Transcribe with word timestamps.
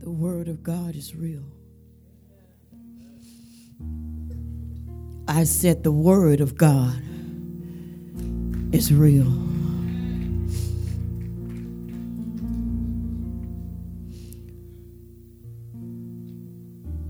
The 0.00 0.10
Word 0.10 0.48
of 0.48 0.62
God 0.62 0.96
is 0.96 1.14
real. 1.14 1.44
I 5.28 5.44
said, 5.44 5.84
The 5.84 5.92
Word 5.92 6.40
of 6.40 6.56
God 6.56 7.02
is 8.72 8.94
real. 8.94 9.30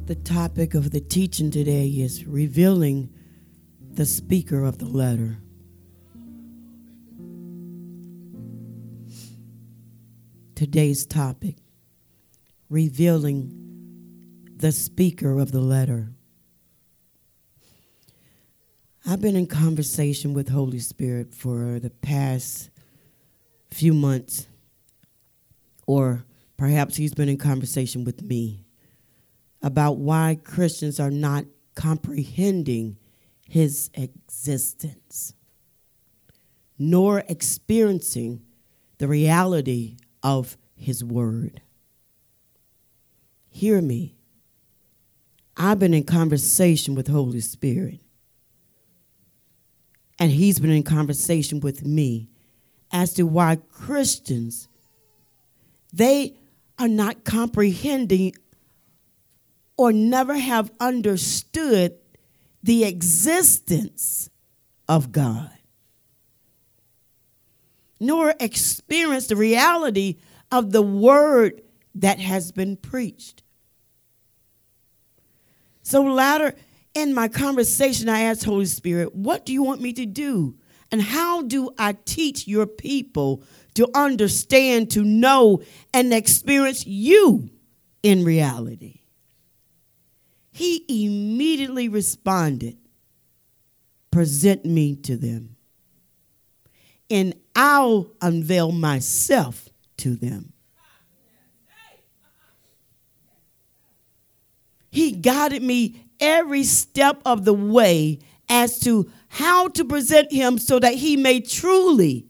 The 0.07 0.17
topic 0.17 0.75
of 0.75 0.91
the 0.91 1.01
teaching 1.01 1.53
today 1.53 1.87
is 1.87 2.27
revealing 2.27 3.11
the 3.93 4.05
speaker 4.05 4.65
of 4.65 4.79
the 4.79 4.87
letter. 4.87 5.39
Today's 10.57 11.07
topic 11.07 11.59
revealing 12.71 14.49
the 14.57 14.73
speaker 14.73 15.39
of 15.39 15.51
the 15.53 15.61
letter. 15.61 16.09
I've 19.05 19.21
been 19.21 19.35
in 19.35 19.47
conversation 19.47 20.35
with 20.35 20.49
Holy 20.49 20.79
Spirit 20.79 21.35
for 21.35 21.81
the 21.81 21.91
past 21.91 22.71
few 23.71 23.93
months, 23.93 24.47
or 25.87 26.25
perhaps 26.57 26.97
he's 26.97 27.15
been 27.15 27.29
in 27.29 27.39
conversation 27.39 28.05
with 28.05 28.23
me 28.23 28.65
about 29.63 29.97
why 29.97 30.39
Christians 30.43 31.01
are 31.01 31.11
not 31.11 31.47
comprehending 31.75 32.99
his 33.49 33.91
existence, 33.95 35.35
nor 36.79 37.25
experiencing 37.29 38.43
the 38.99 39.09
reality 39.09 39.97
of 40.23 40.57
his 40.77 41.03
word. 41.03 41.63
Hear 43.51 43.81
me. 43.81 44.15
I've 45.57 45.79
been 45.79 45.95
in 45.95 46.05
conversation 46.05 46.95
with 46.95 47.09
Holy 47.09 47.41
Spirit. 47.41 48.01
And 50.19 50.31
he's 50.31 50.59
been 50.59 50.71
in 50.71 50.83
conversation 50.83 51.61
with 51.61 51.85
me 51.85 52.29
as 52.93 53.15
to 53.15 53.25
why 53.25 53.57
Christians 53.57 54.69
they 55.93 56.37
are 56.79 56.89
not 56.89 57.25
comprehending 57.25 58.35
or 59.77 59.93
never 59.93 60.37
have 60.37 60.71
understood 60.79 61.95
the 62.63 62.85
existence 62.85 64.31
of 64.89 65.11
God, 65.11 65.51
nor 67.99 68.35
experienced 68.39 69.31
the 69.31 69.37
reality 69.37 70.19
of 70.53 70.73
the 70.73 70.83
word 70.83 71.63
that 72.01 72.19
has 72.19 72.51
been 72.51 72.77
preached. 72.77 73.43
So, 75.83 76.03
later 76.03 76.55
in 76.95 77.15
my 77.15 77.29
conversation, 77.29 78.09
I 78.09 78.23
asked 78.23 78.45
Holy 78.45 78.67
Spirit, 78.67 79.15
What 79.15 79.47
do 79.47 79.53
you 79.53 79.63
want 79.63 79.81
me 79.81 79.93
to 79.95 80.07
do? 80.07 80.57
And 80.93 81.01
how 81.01 81.43
do 81.43 81.71
I 81.79 81.97
teach 82.05 82.49
your 82.49 82.67
people 82.67 83.45
to 83.75 83.89
understand, 83.95 84.91
to 84.93 85.05
know, 85.05 85.63
and 85.95 86.13
experience 86.13 86.85
you 86.85 87.51
in 88.03 88.25
reality? 88.25 89.01
He 90.51 90.85
immediately 91.07 91.89
responded, 91.89 92.77
Present 94.11 94.65
me 94.65 94.97
to 94.97 95.17
them, 95.17 95.57
and 97.09 97.35
I'll 97.55 98.11
unveil 98.21 98.73
myself 98.73 99.69
to 99.99 100.17
them. 100.17 100.53
He 104.91 105.13
guided 105.13 105.63
me 105.63 106.05
every 106.19 106.65
step 106.65 107.23
of 107.25 107.45
the 107.45 107.55
way 107.55 108.19
as 108.49 108.79
to 108.81 109.11
how 109.29 109.69
to 109.69 109.85
present 109.85 110.33
him 110.33 110.59
so 110.59 110.79
that 110.79 110.95
he 110.95 111.17
may 111.17 111.41
truly 111.41 112.27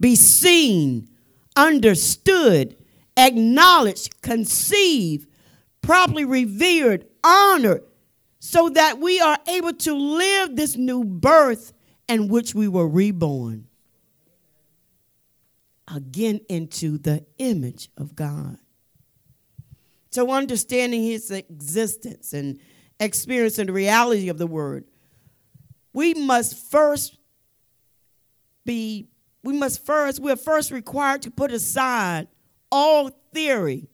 be 0.00 0.16
seen, 0.16 1.08
understood, 1.56 2.76
acknowledged, 3.16 4.20
conceived, 4.20 5.28
properly 5.80 6.24
revered, 6.24 7.06
honored, 7.22 7.84
so 8.40 8.68
that 8.70 8.98
we 8.98 9.20
are 9.20 9.38
able 9.48 9.72
to 9.72 9.94
live 9.94 10.56
this 10.56 10.76
new 10.76 11.04
birth 11.04 11.72
in 12.08 12.28
which 12.28 12.54
we 12.54 12.68
were 12.68 12.88
reborn 12.88 13.66
again 15.88 16.40
into 16.48 16.98
the 16.98 17.24
image 17.38 17.90
of 17.96 18.16
God. 18.16 18.58
So, 20.14 20.30
understanding 20.30 21.02
his 21.02 21.28
existence 21.32 22.34
and 22.34 22.60
experiencing 23.00 23.66
the 23.66 23.72
reality 23.72 24.28
of 24.28 24.38
the 24.38 24.46
word, 24.46 24.84
we 25.92 26.14
must 26.14 26.56
first 26.70 27.18
be, 28.64 29.08
we 29.42 29.54
must 29.54 29.84
first, 29.84 30.20
we're 30.20 30.36
first 30.36 30.70
required 30.70 31.22
to 31.22 31.32
put 31.32 31.50
aside 31.50 32.28
all 32.70 33.10
theory 33.32 33.88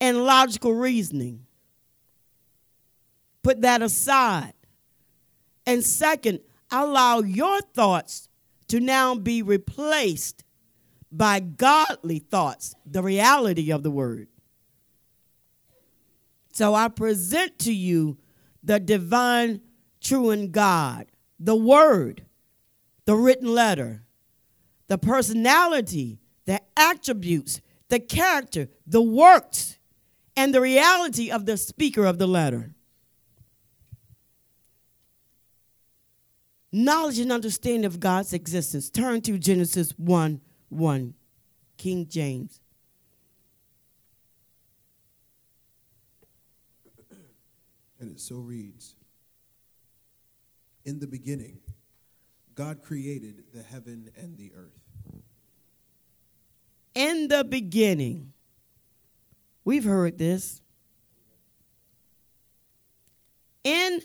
and 0.00 0.24
logical 0.24 0.72
reasoning. 0.72 1.44
Put 3.42 3.60
that 3.60 3.82
aside. 3.82 4.54
And 5.66 5.84
second, 5.84 6.40
allow 6.70 7.20
your 7.20 7.60
thoughts 7.60 8.30
to 8.68 8.80
now 8.80 9.14
be 9.14 9.42
replaced 9.42 10.42
by 11.12 11.40
godly 11.40 12.18
thoughts, 12.18 12.74
the 12.86 13.02
reality 13.02 13.70
of 13.70 13.82
the 13.82 13.90
word. 13.90 14.28
So 16.54 16.72
I 16.72 16.86
present 16.86 17.58
to 17.60 17.74
you 17.74 18.16
the 18.62 18.78
divine, 18.78 19.60
true 20.00 20.30
and 20.30 20.52
God, 20.52 21.06
the 21.40 21.56
Word, 21.56 22.24
the 23.06 23.16
written 23.16 23.52
letter, 23.52 24.04
the 24.86 24.96
personality, 24.96 26.20
the 26.44 26.60
attributes, 26.76 27.60
the 27.88 27.98
character, 27.98 28.68
the 28.86 29.02
works, 29.02 29.78
and 30.36 30.54
the 30.54 30.60
reality 30.60 31.28
of 31.28 31.44
the 31.44 31.56
speaker 31.56 32.04
of 32.04 32.18
the 32.18 32.28
letter. 32.28 32.72
Knowledge 36.70 37.18
and 37.18 37.32
understanding 37.32 37.84
of 37.84 37.98
God's 37.98 38.32
existence. 38.32 38.90
Turn 38.90 39.20
to 39.22 39.38
Genesis 39.38 39.90
1 39.96 40.40
1, 40.68 41.14
King 41.78 42.06
James. 42.08 42.60
And 48.04 48.16
it 48.16 48.20
so 48.20 48.36
reads 48.36 48.96
In 50.84 50.98
the 50.98 51.06
beginning, 51.06 51.60
God 52.54 52.82
created 52.82 53.44
the 53.54 53.62
heaven 53.62 54.10
and 54.14 54.36
the 54.36 54.52
earth. 54.54 55.22
In 56.94 57.28
the 57.28 57.44
beginning, 57.44 58.34
we've 59.64 59.84
heard 59.84 60.18
this. 60.18 60.60
In 63.64 64.02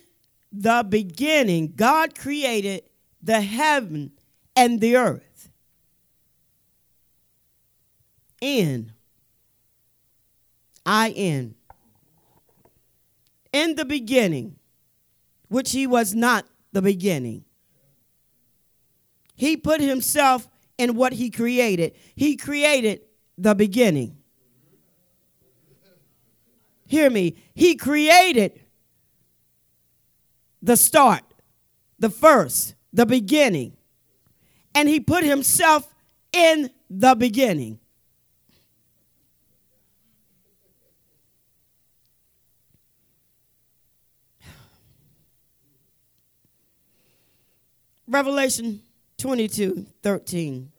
the 0.54 0.86
beginning, 0.88 1.74
God 1.76 2.18
created 2.18 2.84
the 3.22 3.42
heaven 3.42 4.14
and 4.56 4.80
the 4.80 4.96
earth. 4.96 5.50
In. 8.40 8.94
I 10.86 11.10
in 11.10 11.56
in 13.52 13.76
the 13.76 13.86
beginning, 13.86 14.56
which 15.48 15.72
he 15.72 15.88
was 15.88 16.14
not 16.14 16.46
the 16.72 16.82
beginning. 16.82 17.44
He 19.36 19.58
put 19.58 19.82
himself 19.82 20.48
in 20.78 20.96
what 20.96 21.14
he 21.14 21.30
created. 21.30 21.96
He 22.16 22.36
created 22.36 23.02
the 23.38 23.56
beginning. 23.56 24.18
Hear 26.86 27.10
me. 27.10 27.36
He 27.54 27.76
created 27.76 28.60
the 30.62 30.76
start, 30.76 31.24
the 32.00 32.10
first, 32.10 32.76
the 32.92 33.06
beginning. 33.06 33.78
And 34.76 34.90
he 34.90 35.00
put 35.00 35.24
himself 35.24 35.94
in 36.34 36.70
the 36.90 37.16
beginning. 37.16 37.79
Revelation 48.10 48.82
22 49.20 49.86
13. 50.02 50.72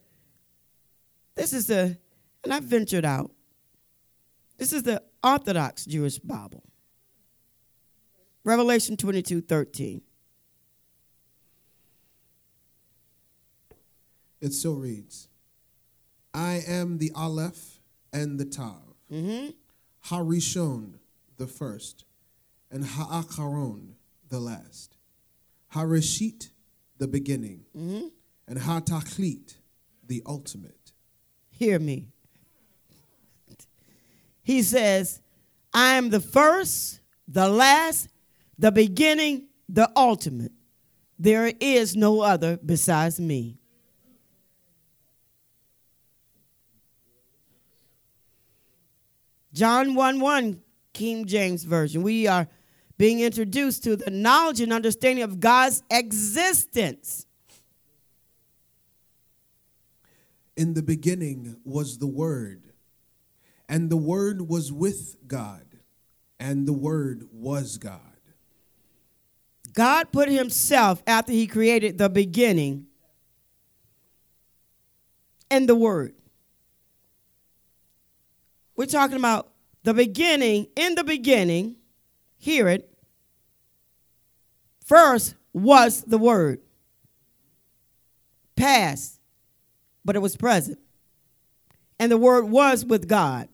This 1.36 1.52
is 1.52 1.66
the, 1.68 1.96
and 2.42 2.52
I 2.52 2.58
ventured 2.60 3.04
out. 3.04 3.30
This 4.58 4.72
is 4.72 4.82
the 4.82 5.00
Orthodox 5.22 5.84
Jewish 5.84 6.18
Bible. 6.18 6.64
Revelation 8.42 8.96
22 8.96 9.42
13. 9.42 10.02
It 14.40 14.52
so 14.52 14.72
reads 14.72 15.28
I 16.34 16.62
am 16.66 16.98
the 16.98 17.12
Aleph 17.14 17.80
and 18.12 18.40
the 18.40 18.44
Tav, 18.44 18.74
Mm-hmm. 19.12 19.50
Harishon, 20.06 20.94
the 21.36 21.46
first, 21.46 22.04
and 22.70 22.84
Ha'akaron, 22.84 23.94
the 24.28 24.40
last. 24.40 24.96
Hareshit, 25.74 26.48
the 27.00 27.08
beginning, 27.08 27.64
Mm-hmm. 27.76 28.06
and 28.47 28.58
Hatachlit, 28.61 29.56
the 30.06 30.23
ultimate. 30.26 30.93
Hear 31.50 31.79
me. 31.81 32.06
He 34.43 34.62
says, 34.62 35.20
I 35.75 35.94
am 35.94 36.11
the 36.11 36.20
first, 36.20 37.00
the 37.26 37.49
last, 37.49 38.08
the 38.58 38.70
beginning, 38.70 39.49
the 39.69 39.91
ultimate. 39.97 40.52
There 41.19 41.52
is 41.61 41.97
no 41.97 42.20
other 42.20 42.58
besides 42.64 43.19
me. 43.20 43.58
John 49.52 49.94
1 49.94 50.20
1, 50.20 50.61
King 50.93 51.26
James 51.26 51.64
Version. 51.64 52.02
We 52.02 52.26
are 52.26 52.49
being 53.00 53.20
introduced 53.20 53.82
to 53.82 53.97
the 53.97 54.11
knowledge 54.11 54.61
and 54.61 54.75
understanding 54.75 55.25
of 55.25 55.41
God's 55.41 55.82
existence. 55.91 57.25
In 60.55 60.75
the 60.75 60.82
beginning 60.82 61.56
was 61.64 61.97
the 61.97 62.06
Word, 62.06 62.75
and 63.70 63.88
the 63.88 63.97
Word 63.97 64.50
was 64.50 64.70
with 64.70 65.17
God, 65.26 65.64
and 66.38 66.69
the 66.69 66.75
Word 66.75 67.26
was 67.32 67.79
God. 67.79 68.00
God 69.73 70.12
put 70.12 70.29
himself 70.29 71.02
after 71.06 71.32
he 71.32 71.47
created 71.47 71.97
the 71.97 72.11
beginning 72.11 72.85
and 75.50 75.67
the 75.67 75.75
word. 75.75 76.12
We're 78.76 78.85
talking 78.85 79.17
about 79.17 79.49
the 79.85 79.94
beginning, 79.94 80.67
in 80.76 80.97
the 80.97 81.05
beginning, 81.05 81.76
hear 82.37 82.69
it. 82.69 82.89
First 84.90 85.37
was 85.52 86.02
the 86.02 86.19
word. 86.19 86.60
Past, 88.56 89.20
but 90.04 90.16
it 90.16 90.19
was 90.19 90.37
present. 90.37 90.81
And 92.00 92.10
the 92.10 92.19
word 92.19 92.46
was 92.46 92.84
with 92.84 93.06
God. 93.06 93.48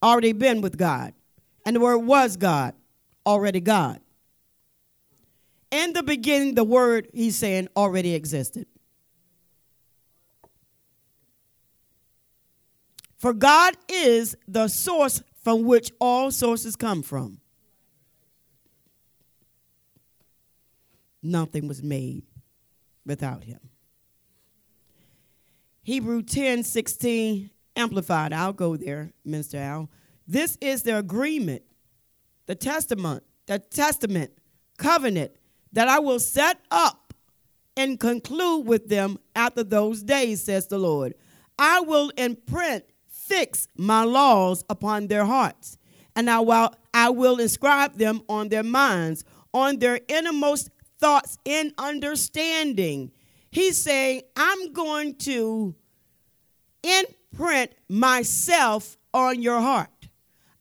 Already 0.00 0.30
been 0.30 0.60
with 0.60 0.78
God. 0.78 1.14
And 1.66 1.74
the 1.74 1.80
word 1.80 1.98
was 1.98 2.36
God. 2.36 2.74
Already 3.26 3.58
God. 3.58 3.98
In 5.72 5.94
the 5.94 6.04
beginning, 6.04 6.54
the 6.54 6.62
word, 6.62 7.08
he's 7.12 7.34
saying, 7.34 7.66
already 7.76 8.14
existed. 8.14 8.66
For 13.16 13.32
God 13.32 13.76
is 13.88 14.36
the 14.46 14.68
source 14.68 15.24
from 15.42 15.64
which 15.64 15.90
all 16.00 16.30
sources 16.30 16.76
come 16.76 17.02
from. 17.02 17.40
Nothing 21.22 21.68
was 21.68 21.82
made 21.82 22.22
without 23.04 23.44
him. 23.44 23.60
Hebrew 25.82 26.22
10 26.22 26.64
16, 26.64 27.50
amplified. 27.74 28.32
I'll 28.32 28.52
go 28.52 28.76
there, 28.76 29.12
Minister 29.24 29.58
Al. 29.58 29.90
This 30.26 30.58
is 30.60 30.82
the 30.82 30.98
agreement, 30.98 31.62
the 32.46 32.54
testament, 32.54 33.24
the 33.46 33.58
testament, 33.58 34.32
covenant 34.76 35.32
that 35.72 35.88
I 35.88 35.98
will 35.98 36.20
set 36.20 36.60
up 36.70 37.14
and 37.76 37.98
conclude 37.98 38.66
with 38.66 38.88
them 38.88 39.18
after 39.34 39.62
those 39.62 40.02
days, 40.02 40.44
says 40.44 40.66
the 40.66 40.78
Lord. 40.78 41.14
I 41.58 41.80
will 41.80 42.10
imprint, 42.16 42.84
fix 43.08 43.68
my 43.76 44.04
laws 44.04 44.64
upon 44.68 45.06
their 45.06 45.24
hearts, 45.24 45.78
and 46.14 46.28
I 46.28 46.40
will, 46.40 46.74
I 46.92 47.10
will 47.10 47.38
inscribe 47.38 47.94
them 47.94 48.22
on 48.28 48.48
their 48.48 48.62
minds, 48.62 49.24
on 49.54 49.78
their 49.78 50.00
innermost 50.08 50.70
thoughts 50.98 51.38
in 51.44 51.72
understanding. 51.78 53.12
He's 53.50 53.78
saying, 53.78 54.22
I'm 54.36 54.72
going 54.72 55.14
to 55.16 55.74
imprint 56.82 57.72
myself 57.88 58.96
on 59.14 59.42
your 59.42 59.60
heart. 59.60 59.90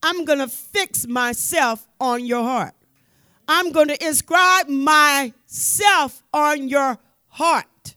I'm 0.01 0.25
going 0.25 0.39
to 0.39 0.47
fix 0.47 1.07
myself 1.07 1.87
on 1.99 2.25
your 2.25 2.43
heart. 2.43 2.73
I'm 3.47 3.71
going 3.71 3.87
to 3.87 4.05
inscribe 4.05 4.67
myself 4.67 6.21
on 6.33 6.67
your 6.67 6.97
heart. 7.27 7.95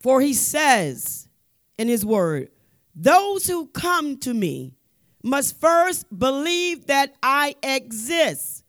For 0.00 0.20
he 0.20 0.32
says 0.32 1.28
in 1.76 1.88
his 1.88 2.06
word, 2.06 2.50
Those 2.94 3.46
who 3.46 3.66
come 3.66 4.16
to 4.18 4.32
me 4.32 4.77
must 5.22 5.60
first 5.60 6.06
believe 6.16 6.86
that 6.86 7.14
I 7.22 7.54
exist. 7.62 8.64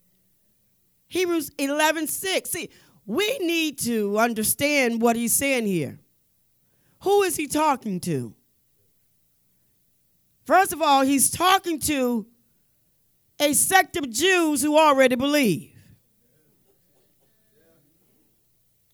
Hebrews 1.07 1.51
11 1.57 2.07
6. 2.07 2.49
See, 2.49 2.69
we 3.05 3.37
need 3.39 3.79
to 3.79 4.17
understand 4.19 5.01
what 5.01 5.15
he's 5.15 5.33
saying 5.33 5.65
here. 5.65 5.99
Who 7.01 7.23
is 7.23 7.35
he 7.35 7.47
talking 7.47 7.99
to? 8.01 8.33
First 10.45 10.73
of 10.73 10.81
all, 10.81 11.01
he's 11.01 11.29
talking 11.29 11.79
to 11.81 12.25
a 13.39 13.53
sect 13.53 13.95
of 13.95 14.09
Jews 14.09 14.61
who 14.61 14.77
already 14.77 15.15
believe. 15.15 15.73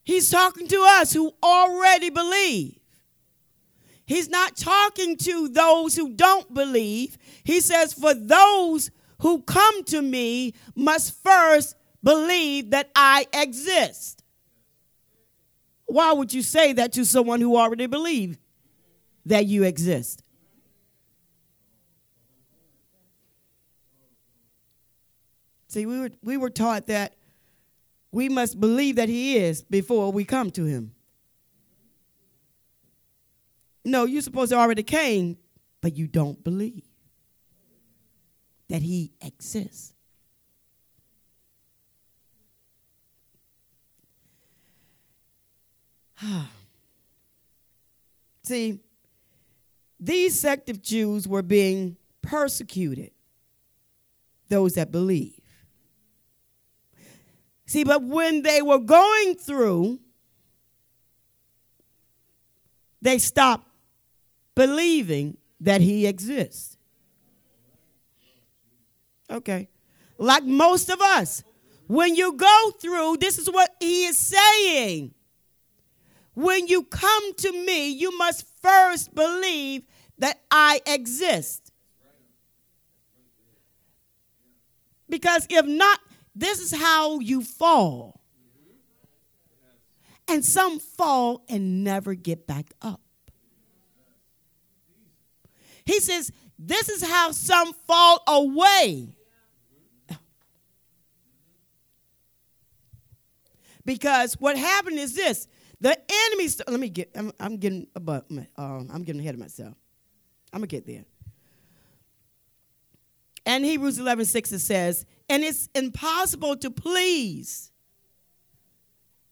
He's 0.03 0.29
talking 0.29 0.67
to 0.67 0.85
us 0.87 1.13
who 1.13 1.33
already 1.41 2.11
believe. 2.11 2.79
He's 4.05 4.29
not 4.29 4.55
talking 4.55 5.17
to 5.17 5.47
those 5.47 5.95
who 5.95 6.13
don't 6.13 6.53
believe. 6.53 7.17
He 7.43 7.59
says, 7.59 7.93
For 7.93 8.13
those 8.13 8.91
who 9.21 9.41
come 9.41 9.83
to 9.85 10.01
me 10.01 10.53
must 10.75 11.21
first 11.23 11.75
believe 12.03 12.69
that 12.69 12.91
I 12.95 13.25
exist. 13.33 14.23
Why 15.87 16.13
would 16.13 16.33
you 16.33 16.41
say 16.41 16.73
that 16.73 16.93
to 16.93 17.05
someone 17.05 17.41
who 17.41 17.57
already 17.57 17.87
believes 17.87 18.37
that 19.25 19.45
you 19.45 19.63
exist? 19.63 20.21
See, 25.67 25.85
we 25.85 25.99
were, 25.99 26.11
we 26.23 26.37
were 26.37 26.49
taught 26.49 26.87
that 26.87 27.15
we 28.11 28.29
must 28.29 28.59
believe 28.59 28.95
that 28.95 29.09
He 29.09 29.37
is 29.37 29.61
before 29.63 30.11
we 30.11 30.23
come 30.23 30.49
to 30.51 30.63
Him. 30.63 30.94
No, 33.85 34.05
you're 34.05 34.23
supposed 34.23 34.51
to 34.51 34.57
already 34.57 34.81
came, 34.81 35.37
but 35.79 35.95
you 35.95 36.07
don't 36.07 36.43
believe 36.43 36.83
that 38.67 38.81
He 38.81 39.13
exists. 39.21 39.93
See, 48.43 48.79
these 49.99 50.39
sect 50.39 50.69
of 50.69 50.81
Jews 50.81 51.27
were 51.27 51.43
being 51.43 51.97
persecuted, 52.23 53.11
those 54.49 54.73
that 54.73 54.91
believe. 54.91 55.39
See, 57.67 57.83
but 57.83 58.01
when 58.03 58.41
they 58.41 58.63
were 58.63 58.79
going 58.79 59.35
through, 59.35 59.99
they 63.01 63.17
stopped 63.19 63.67
believing 64.55 65.37
that 65.59 65.81
he 65.81 66.07
exists. 66.07 66.77
Okay. 69.29 69.67
Like 70.17 70.43
most 70.43 70.89
of 70.89 71.01
us, 71.01 71.43
when 71.87 72.15
you 72.15 72.33
go 72.33 72.71
through, 72.79 73.17
this 73.17 73.37
is 73.37 73.49
what 73.49 73.69
he 73.79 74.05
is 74.05 74.17
saying. 74.17 75.13
When 76.33 76.67
you 76.67 76.83
come 76.83 77.33
to 77.35 77.51
me, 77.51 77.89
you 77.89 78.17
must 78.17 78.45
first 78.61 79.13
believe 79.13 79.83
that 80.17 80.39
I 80.49 80.81
exist. 80.85 81.71
Because 85.07 85.47
if 85.49 85.65
not, 85.65 85.99
this 86.35 86.59
is 86.59 86.73
how 86.73 87.19
you 87.19 87.41
fall. 87.41 88.21
And 90.27 90.43
some 90.43 90.79
fall 90.79 91.45
and 91.47 91.83
never 91.83 92.15
get 92.15 92.47
back 92.47 92.73
up. 92.81 93.04
He 95.85 95.99
says, 95.99 96.31
This 96.57 96.89
is 96.89 97.03
how 97.03 97.31
some 97.31 97.73
fall 97.73 98.23
away. 98.27 99.15
Because 103.85 104.33
what 104.39 104.57
happened 104.57 104.97
is 104.97 105.15
this 105.15 105.47
the 105.79 105.97
enemy, 106.29 106.47
st- 106.47 106.67
let 106.69 106.79
me 106.79 106.89
get, 106.89 107.11
I'm, 107.15 107.31
I'm 107.39 107.57
getting 107.57 107.87
above, 107.95 108.23
uh, 108.31 108.39
I'm 108.57 109.03
getting 109.03 109.21
ahead 109.21 109.35
of 109.35 109.39
myself. 109.39 109.75
I'm 110.51 110.59
going 110.61 110.69
to 110.69 110.75
get 110.75 110.87
there. 110.87 111.05
And 113.45 113.63
Hebrews 113.63 113.99
11 113.99 114.25
6 114.25 114.51
it 114.53 114.59
says, 114.59 115.05
and 115.29 115.43
it's 115.43 115.69
impossible 115.75 116.55
to 116.57 116.71
please. 116.71 117.71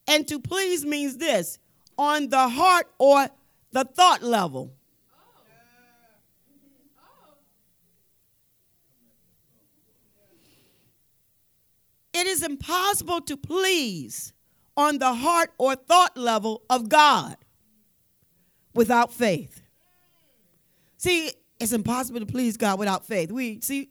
And 0.07 0.27
to 0.27 0.39
please 0.39 0.85
means 0.85 1.17
this 1.17 1.57
on 1.97 2.29
the 2.29 2.49
heart 2.49 2.87
or 2.99 3.27
the 3.71 3.85
thought 3.85 4.21
level. 4.21 4.73
It 12.23 12.27
is 12.27 12.41
impossible 12.41 13.19
to 13.23 13.35
please 13.35 14.31
on 14.77 14.97
the 14.97 15.13
heart 15.13 15.51
or 15.57 15.75
thought 15.75 16.15
level 16.15 16.61
of 16.69 16.87
God 16.87 17.35
without 18.73 19.13
faith. 19.13 19.61
See, 20.95 21.31
it's 21.59 21.73
impossible 21.73 22.21
to 22.21 22.25
please 22.25 22.55
God 22.55 22.79
without 22.79 23.05
faith. 23.05 23.29
We 23.29 23.59
see 23.59 23.89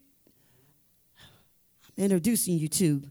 I'm 1.95 2.05
introducing 2.05 2.57
you 2.57 2.67
to 2.69 3.03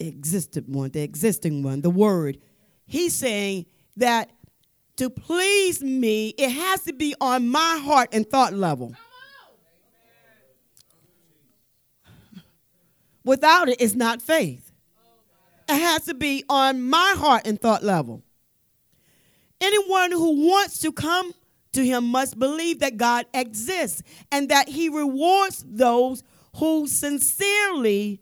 the 0.00 0.08
existent 0.08 0.68
one, 0.68 0.90
the 0.90 1.02
existing 1.02 1.62
one, 1.62 1.82
the 1.82 1.90
word. 1.90 2.38
He's 2.88 3.14
saying 3.14 3.66
that 3.96 4.32
to 4.96 5.08
please 5.08 5.84
me, 5.84 6.30
it 6.30 6.50
has 6.50 6.82
to 6.82 6.92
be 6.92 7.14
on 7.20 7.48
my 7.48 7.80
heart 7.80 8.08
and 8.10 8.28
thought 8.28 8.54
level. 8.54 8.92
Without 13.24 13.68
it, 13.68 13.80
it's 13.80 13.94
not 13.94 14.22
faith. 14.22 14.72
It 15.68 15.80
has 15.80 16.06
to 16.06 16.14
be 16.14 16.44
on 16.48 16.82
my 16.82 17.14
heart 17.16 17.46
and 17.46 17.60
thought 17.60 17.84
level. 17.84 18.22
Anyone 19.60 20.10
who 20.10 20.48
wants 20.48 20.80
to 20.80 20.90
come 20.90 21.32
to 21.72 21.84
him 21.84 22.04
must 22.04 22.38
believe 22.38 22.80
that 22.80 22.96
God 22.96 23.26
exists 23.34 24.02
and 24.32 24.48
that 24.48 24.68
he 24.68 24.88
rewards 24.88 25.64
those 25.68 26.24
who 26.56 26.88
sincerely, 26.88 28.20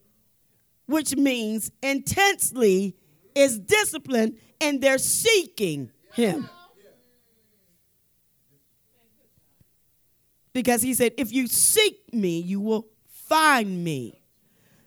which 0.86 1.16
means 1.16 1.70
intensely, 1.82 2.96
is 3.34 3.58
disciplined 3.58 4.36
and 4.60 4.80
they're 4.80 4.98
seeking 4.98 5.90
him. 6.12 6.50
Because 10.52 10.82
he 10.82 10.92
said, 10.92 11.12
if 11.16 11.32
you 11.32 11.46
seek 11.46 12.12
me, 12.12 12.40
you 12.40 12.60
will 12.60 12.88
find 13.06 13.84
me. 13.84 14.20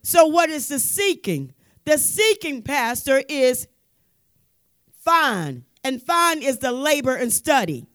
So, 0.03 0.25
what 0.25 0.50
is 0.50 0.67
the 0.67 0.79
seeking? 0.79 1.53
The 1.86 1.98
seeking, 1.98 2.62
Pastor, 2.62 3.24
is 3.27 3.67
find. 4.93 5.63
And 5.84 6.01
find 6.01 6.43
is 6.43 6.60
the 6.60 6.72
labor 6.72 7.15
and 7.15 7.34
study. 7.34 7.88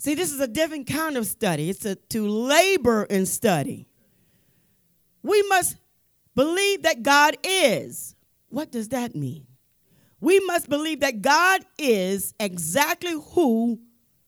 See, 0.00 0.14
this 0.14 0.32
is 0.32 0.40
a 0.40 0.46
different 0.46 0.86
kind 0.86 1.16
of 1.16 1.26
study. 1.26 1.68
It's 1.68 1.84
a, 1.84 1.96
to 1.96 2.28
labor 2.28 3.02
and 3.10 3.26
study. 3.26 3.88
We 5.24 5.42
must 5.48 5.76
believe 6.36 6.84
that 6.84 7.02
God 7.02 7.36
is. 7.42 8.14
What 8.48 8.70
does 8.70 8.88
that 8.90 9.16
mean? 9.16 9.47
We 10.20 10.40
must 10.40 10.68
believe 10.68 11.00
that 11.00 11.22
God 11.22 11.64
is 11.78 12.34
exactly 12.40 13.12
who 13.32 13.80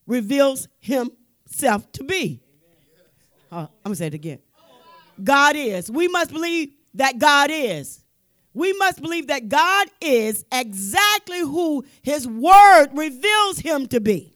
reveals 0.06 0.68
himself 0.78 1.90
to 1.92 2.04
be. 2.04 2.40
Uh, 3.50 3.56
I'm 3.56 3.68
going 3.84 3.92
to 3.92 3.96
say 3.96 4.06
it 4.06 4.14
again. 4.14 4.38
God 5.22 5.56
is. 5.56 5.90
We 5.90 6.08
must 6.08 6.32
believe 6.32 6.72
that 6.94 7.18
God 7.18 7.50
is. 7.52 8.04
We 8.54 8.72
must 8.74 9.00
believe 9.00 9.28
that 9.28 9.48
God 9.48 9.88
is 10.00 10.44
exactly 10.52 11.40
who 11.40 11.84
his 12.02 12.26
word 12.26 12.88
reveals 12.92 13.58
him 13.58 13.86
to 13.88 14.00
be. 14.00 14.34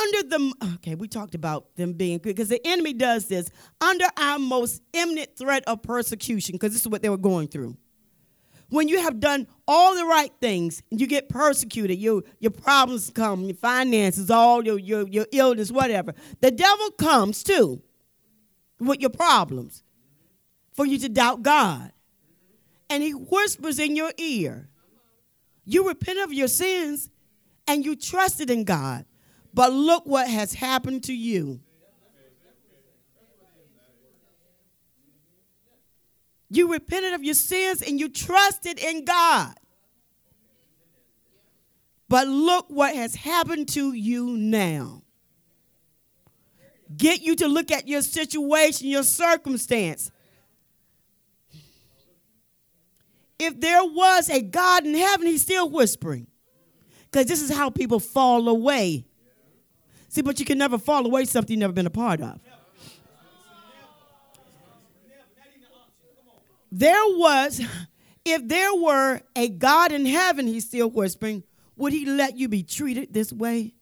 Under 0.00 0.28
the 0.28 0.54
okay 0.74 0.94
we 0.94 1.08
talked 1.08 1.34
about 1.34 1.74
them 1.76 1.92
being 1.92 2.18
good 2.18 2.36
because 2.36 2.48
the 2.48 2.60
enemy 2.66 2.92
does 2.92 3.26
this 3.26 3.50
under 3.80 4.06
our 4.16 4.38
most 4.38 4.82
imminent 4.92 5.36
threat 5.36 5.64
of 5.66 5.82
persecution 5.82 6.54
because 6.54 6.72
this 6.72 6.82
is 6.82 6.88
what 6.88 7.02
they 7.02 7.08
were 7.08 7.16
going 7.16 7.48
through. 7.48 7.76
When 8.68 8.86
you 8.86 9.00
have 9.02 9.18
done 9.18 9.48
all 9.66 9.96
the 9.96 10.04
right 10.04 10.32
things 10.40 10.80
and 10.90 11.00
you 11.00 11.08
get 11.08 11.28
persecuted 11.28 11.98
your, 11.98 12.22
your 12.38 12.52
problems 12.52 13.10
come 13.10 13.42
your 13.42 13.56
finances 13.56 14.30
all 14.30 14.64
your, 14.64 14.78
your, 14.78 15.06
your 15.08 15.26
illness 15.32 15.72
whatever. 15.72 16.14
The 16.40 16.50
devil 16.50 16.90
comes 16.92 17.42
too 17.42 17.82
with 18.78 19.00
your 19.00 19.10
problems 19.10 19.82
for 20.72 20.86
you 20.86 20.98
to 20.98 21.08
doubt 21.08 21.42
god. 21.42 21.92
And 22.88 23.02
he 23.02 23.12
whispers 23.12 23.78
in 23.78 23.96
your 23.96 24.12
ear 24.18 24.68
you 25.64 25.86
repent 25.86 26.18
of 26.20 26.32
your 26.32 26.48
sins 26.48 27.10
and 27.66 27.84
you 27.84 27.94
trusted 27.94 28.50
in 28.50 28.64
god 28.64 29.04
but 29.52 29.72
look 29.72 30.06
what 30.06 30.28
has 30.28 30.54
happened 30.54 31.04
to 31.04 31.12
you. 31.12 31.60
You 36.50 36.72
repented 36.72 37.12
of 37.12 37.22
your 37.22 37.34
sins 37.34 37.80
and 37.82 38.00
you 38.00 38.08
trusted 38.08 38.78
in 38.78 39.04
God. 39.04 39.54
But 42.08 42.26
look 42.26 42.66
what 42.68 42.94
has 42.94 43.14
happened 43.14 43.68
to 43.68 43.92
you 43.92 44.36
now. 44.36 45.02
Get 46.96 47.22
you 47.22 47.36
to 47.36 47.46
look 47.46 47.70
at 47.70 47.86
your 47.86 48.02
situation, 48.02 48.88
your 48.88 49.04
circumstance. 49.04 50.10
If 53.38 53.60
there 53.60 53.84
was 53.84 54.28
a 54.28 54.42
God 54.42 54.84
in 54.84 54.94
heaven, 54.94 55.28
he's 55.28 55.42
still 55.42 55.70
whispering. 55.70 56.26
Because 57.04 57.26
this 57.26 57.40
is 57.40 57.50
how 57.50 57.70
people 57.70 58.00
fall 58.00 58.48
away 58.48 59.06
See, 60.10 60.22
but 60.22 60.40
you 60.40 60.44
can 60.44 60.58
never 60.58 60.76
fall 60.76 61.06
away 61.06 61.24
something 61.24 61.54
you've 61.54 61.60
never 61.60 61.72
been 61.72 61.86
a 61.86 61.90
part 61.90 62.20
of. 62.20 62.40
There 66.72 67.04
was, 67.06 67.60
if 68.24 68.46
there 68.46 68.74
were 68.74 69.20
a 69.36 69.48
God 69.48 69.92
in 69.92 70.04
heaven, 70.04 70.48
he's 70.48 70.66
still 70.66 70.90
whispering, 70.90 71.44
would 71.76 71.92
he 71.92 72.06
let 72.06 72.36
you 72.36 72.48
be 72.48 72.64
treated 72.64 73.12
this 73.12 73.32
way? 73.32 73.72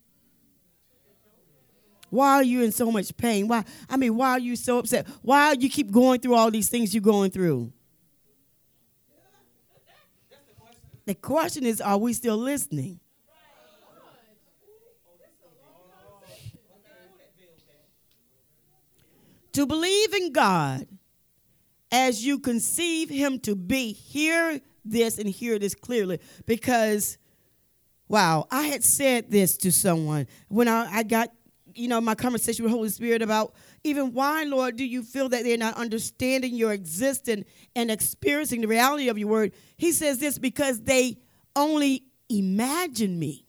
Why 2.11 2.35
are 2.35 2.43
you 2.43 2.63
in 2.63 2.73
so 2.73 2.93
much 2.93 3.17
pain? 3.17 3.49
Why? 3.49 3.65
I 3.89 3.97
mean, 3.97 4.15
why 4.15 4.31
are 4.33 4.39
you 4.39 4.55
so 4.55 4.79
upset? 4.79 5.07
Why 5.23 5.53
you 5.53 5.71
keep 5.71 5.91
going 5.91 6.21
through 6.21 6.35
all 6.35 6.51
these 6.51 6.69
things 6.69 6.95
you're 6.95 7.03
going 7.03 7.31
through? 7.31 7.73
The 11.07 11.15
question 11.15 11.65
is, 11.65 11.81
are 11.81 11.97
we 11.97 12.13
still 12.13 12.37
listening? 12.37 13.01
To 19.53 19.67
believe 19.67 20.15
in 20.15 20.33
God 20.33 20.87
as 21.91 22.25
you 22.25 22.39
conceive 22.39 23.09
Him 23.09 23.39
to 23.41 23.57
be, 23.57 23.93
hear 23.93 24.61
this 24.85 25.19
and 25.19 25.29
hear 25.29 25.59
this 25.59 25.75
clearly 25.75 26.21
because, 26.47 27.19
wow, 28.09 28.47
I 28.51 28.63
had 28.63 28.85
said 28.85 29.31
this 29.31 29.57
to 29.59 29.73
someone 29.73 30.27
when 30.49 30.69
I, 30.69 30.89
I 30.91 31.03
got, 31.03 31.31
you 31.75 31.89
know, 31.89 32.01
my 32.01 32.15
conversation 32.15 32.65
with 32.65 32.73
Holy 32.73 32.89
Spirit 32.89 33.23
about 33.23 33.55
even 33.85 34.13
why, 34.13 34.45
Lord, 34.45 34.77
do 34.77 34.85
you 34.85 35.03
feel 35.03 35.29
that 35.29 35.45
they're 35.45 35.57
not 35.57 35.75
understanding 35.75 36.55
your 36.55 36.73
existence 36.73 37.47
and 37.77 37.91
experiencing 37.91 38.61
the 38.61 38.69
reality 38.69 39.09
of 39.09 39.19
your 39.19 39.29
word? 39.29 39.53
He 39.77 39.93
says 39.93 40.19
this 40.19 40.39
because 40.39 40.83
they 40.83 41.19
only 41.55 42.05
imagine 42.29 43.19
me. 43.19 43.48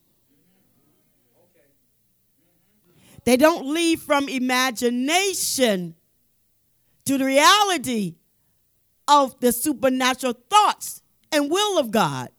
They 3.26 3.38
don't 3.38 3.68
leave 3.68 4.02
from 4.02 4.30
imagination 4.30 5.96
to 7.06 7.18
the 7.18 7.26
reality 7.26 8.16
of 9.08 9.40
the 9.40 9.52
supernatural 9.52 10.34
thoughts 10.50 11.02
and 11.32 11.50
will 11.50 11.80
of 11.80 11.92
God. 11.92 12.30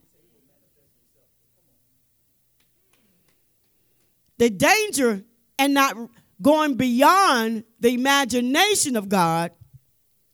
The 4.39 4.49
danger 4.49 5.23
and 5.59 5.75
not 5.75 5.97
going 6.41 6.75
beyond 6.75 7.65
the 7.79 7.91
imagination 7.91 8.97
of 8.97 9.09
God 9.09 9.51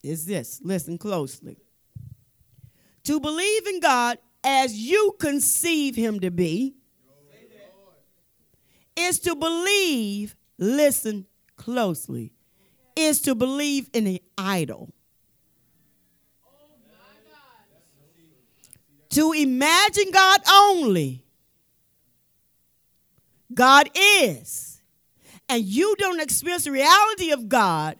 is 0.01 0.25
this 0.25 0.61
listen 0.63 0.97
closely. 0.97 1.57
To 3.03 3.19
believe 3.19 3.67
in 3.67 3.79
God 3.81 4.17
as 4.43 4.75
you 4.75 5.15
conceive 5.19 5.95
Him 5.95 6.21
to 6.21 6.31
be 6.31 6.76
is 8.97 9.19
to 9.19 9.35
believe 9.35 10.35
listen 10.57 11.25
closely, 11.55 12.33
is 12.95 13.21
to 13.21 13.35
believe 13.35 13.89
in 13.93 14.07
an 14.07 14.19
idol. 14.37 14.93
To 19.11 19.31
imagine 19.31 20.11
God 20.11 20.41
only. 20.51 21.23
God 23.53 23.89
is. 23.95 24.81
And 25.49 25.63
you 25.63 25.95
don't 25.97 26.21
experience 26.21 26.65
the 26.65 26.71
reality 26.71 27.31
of 27.31 27.47
God 27.47 27.97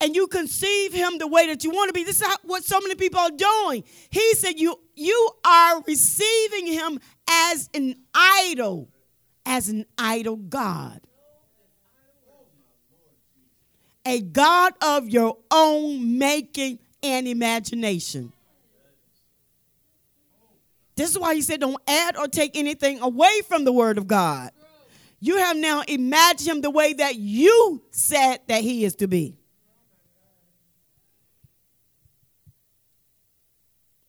and 0.00 0.16
you 0.16 0.26
conceive 0.26 0.92
him 0.92 1.18
the 1.18 1.26
way 1.26 1.46
that 1.46 1.62
you 1.62 1.70
want 1.70 1.88
to 1.88 1.92
be. 1.92 2.04
This 2.04 2.22
is 2.22 2.28
what 2.44 2.64
so 2.64 2.80
many 2.80 2.94
people 2.94 3.20
are 3.20 3.30
doing. 3.30 3.84
He 4.08 4.34
said 4.34 4.58
you 4.58 4.80
you 4.94 5.30
are 5.44 5.82
receiving 5.86 6.66
him 6.66 6.98
as 7.28 7.68
an 7.74 7.96
idol, 8.14 8.88
as 9.44 9.68
an 9.68 9.86
idol 9.98 10.36
God. 10.36 11.00
A 14.06 14.20
God 14.20 14.72
of 14.82 15.08
your 15.08 15.36
own 15.50 16.18
making 16.18 16.78
and 17.02 17.28
imagination. 17.28 18.32
This 20.96 21.10
is 21.10 21.18
why 21.18 21.34
he 21.34 21.42
said, 21.42 21.60
Don't 21.60 21.80
add 21.86 22.16
or 22.16 22.28
take 22.28 22.56
anything 22.56 23.00
away 23.00 23.40
from 23.48 23.64
the 23.64 23.72
word 23.72 23.98
of 23.98 24.06
God. 24.06 24.50
You 25.20 25.36
have 25.36 25.56
now 25.56 25.82
imagined 25.86 26.48
him 26.48 26.60
the 26.62 26.70
way 26.70 26.94
that 26.94 27.16
you 27.16 27.82
said 27.90 28.40
that 28.48 28.62
he 28.62 28.84
is 28.84 28.96
to 28.96 29.08
be. 29.08 29.36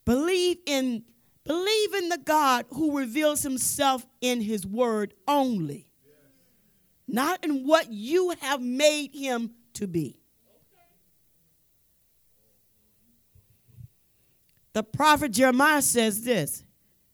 Believe 0.05 0.57
in 0.65 1.03
believe 1.45 1.93
in 1.95 2.09
the 2.09 2.17
God 2.17 2.65
who 2.69 2.97
reveals 2.97 3.43
himself 3.43 4.05
in 4.21 4.41
his 4.41 4.65
word 4.65 5.13
only. 5.27 5.87
Not 7.07 7.43
in 7.43 7.67
what 7.67 7.91
you 7.91 8.33
have 8.39 8.61
made 8.61 9.13
him 9.13 9.51
to 9.73 9.87
be. 9.87 10.21
The 14.73 14.83
prophet 14.83 15.31
Jeremiah 15.31 15.81
says 15.81 16.23
this 16.23 16.63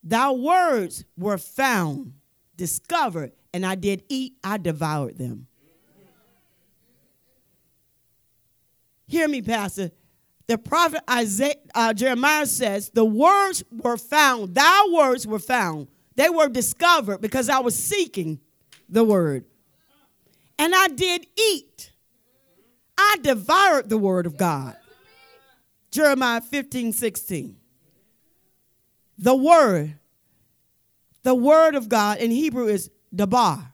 Thy 0.04 0.32
words 0.32 1.04
were 1.18 1.38
found, 1.38 2.14
discovered, 2.56 3.32
and 3.54 3.66
I 3.66 3.76
did 3.76 4.04
eat, 4.10 4.34
I 4.44 4.58
devoured 4.58 5.18
them. 5.18 5.48
Hear 9.08 9.28
me, 9.28 9.42
Pastor. 9.42 9.92
The 10.48 10.58
prophet 10.58 11.02
Isaiah, 11.10 11.56
uh, 11.76 11.94
Jeremiah 11.94 12.46
says, 12.46 12.90
The 12.90 13.04
words 13.04 13.64
were 13.70 13.98
found, 13.98 14.56
thy 14.56 14.88
words 14.92 15.28
were 15.28 15.40
found. 15.40 15.88
They 16.16 16.30
were 16.30 16.48
discovered 16.48 17.20
because 17.20 17.50
I 17.50 17.60
was 17.60 17.76
seeking 17.76 18.40
the 18.90 19.04
word. 19.04 19.46
And 20.58 20.74
I 20.74 20.88
did 20.88 21.28
eat. 21.38 21.92
I 22.98 23.18
devoured 23.22 23.90
the 23.90 23.98
word 23.98 24.26
of 24.26 24.38
God. 24.38 24.76
Jeremiah 25.92 26.42
15, 26.42 26.94
16. 26.94 27.58
The 29.20 29.36
word, 29.36 29.96
the 31.24 31.36
word 31.36 31.76
of 31.76 31.90
God 31.90 32.20
in 32.20 32.32
Hebrew 32.32 32.68
is 32.68 32.90
dabar. 33.14 33.74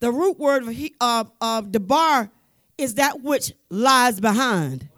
The 0.00 0.12
root 0.12 0.38
word 0.38 0.62
of, 0.62 0.76
of, 1.00 1.32
of 1.40 1.72
dabar 1.72 2.30
is 2.78 2.94
that 2.94 3.22
which 3.22 3.52
lies 3.68 4.20
behind. 4.20 4.88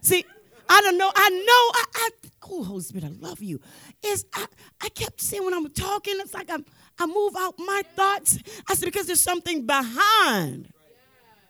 See, 0.00 0.24
I 0.68 0.80
don't 0.80 0.98
know. 0.98 1.12
I 1.14 1.28
know. 1.30 1.42
I, 1.44 1.84
I 1.94 2.10
oh, 2.50 2.64
Holy 2.64 2.82
Spirit, 2.82 3.04
I 3.04 3.10
love 3.20 3.42
you. 3.42 3.60
Is 4.02 4.24
I, 4.34 4.46
I 4.80 4.88
kept 4.88 5.20
saying 5.20 5.44
when 5.44 5.54
I'm 5.54 5.68
talking, 5.70 6.14
it's 6.18 6.34
like 6.34 6.50
I'm, 6.50 6.64
I 6.98 7.06
move 7.06 7.34
out 7.38 7.54
my 7.58 7.82
thoughts. 7.94 8.38
I 8.68 8.74
said 8.74 8.86
because 8.86 9.06
there's 9.06 9.22
something 9.22 9.66
behind. 9.66 10.72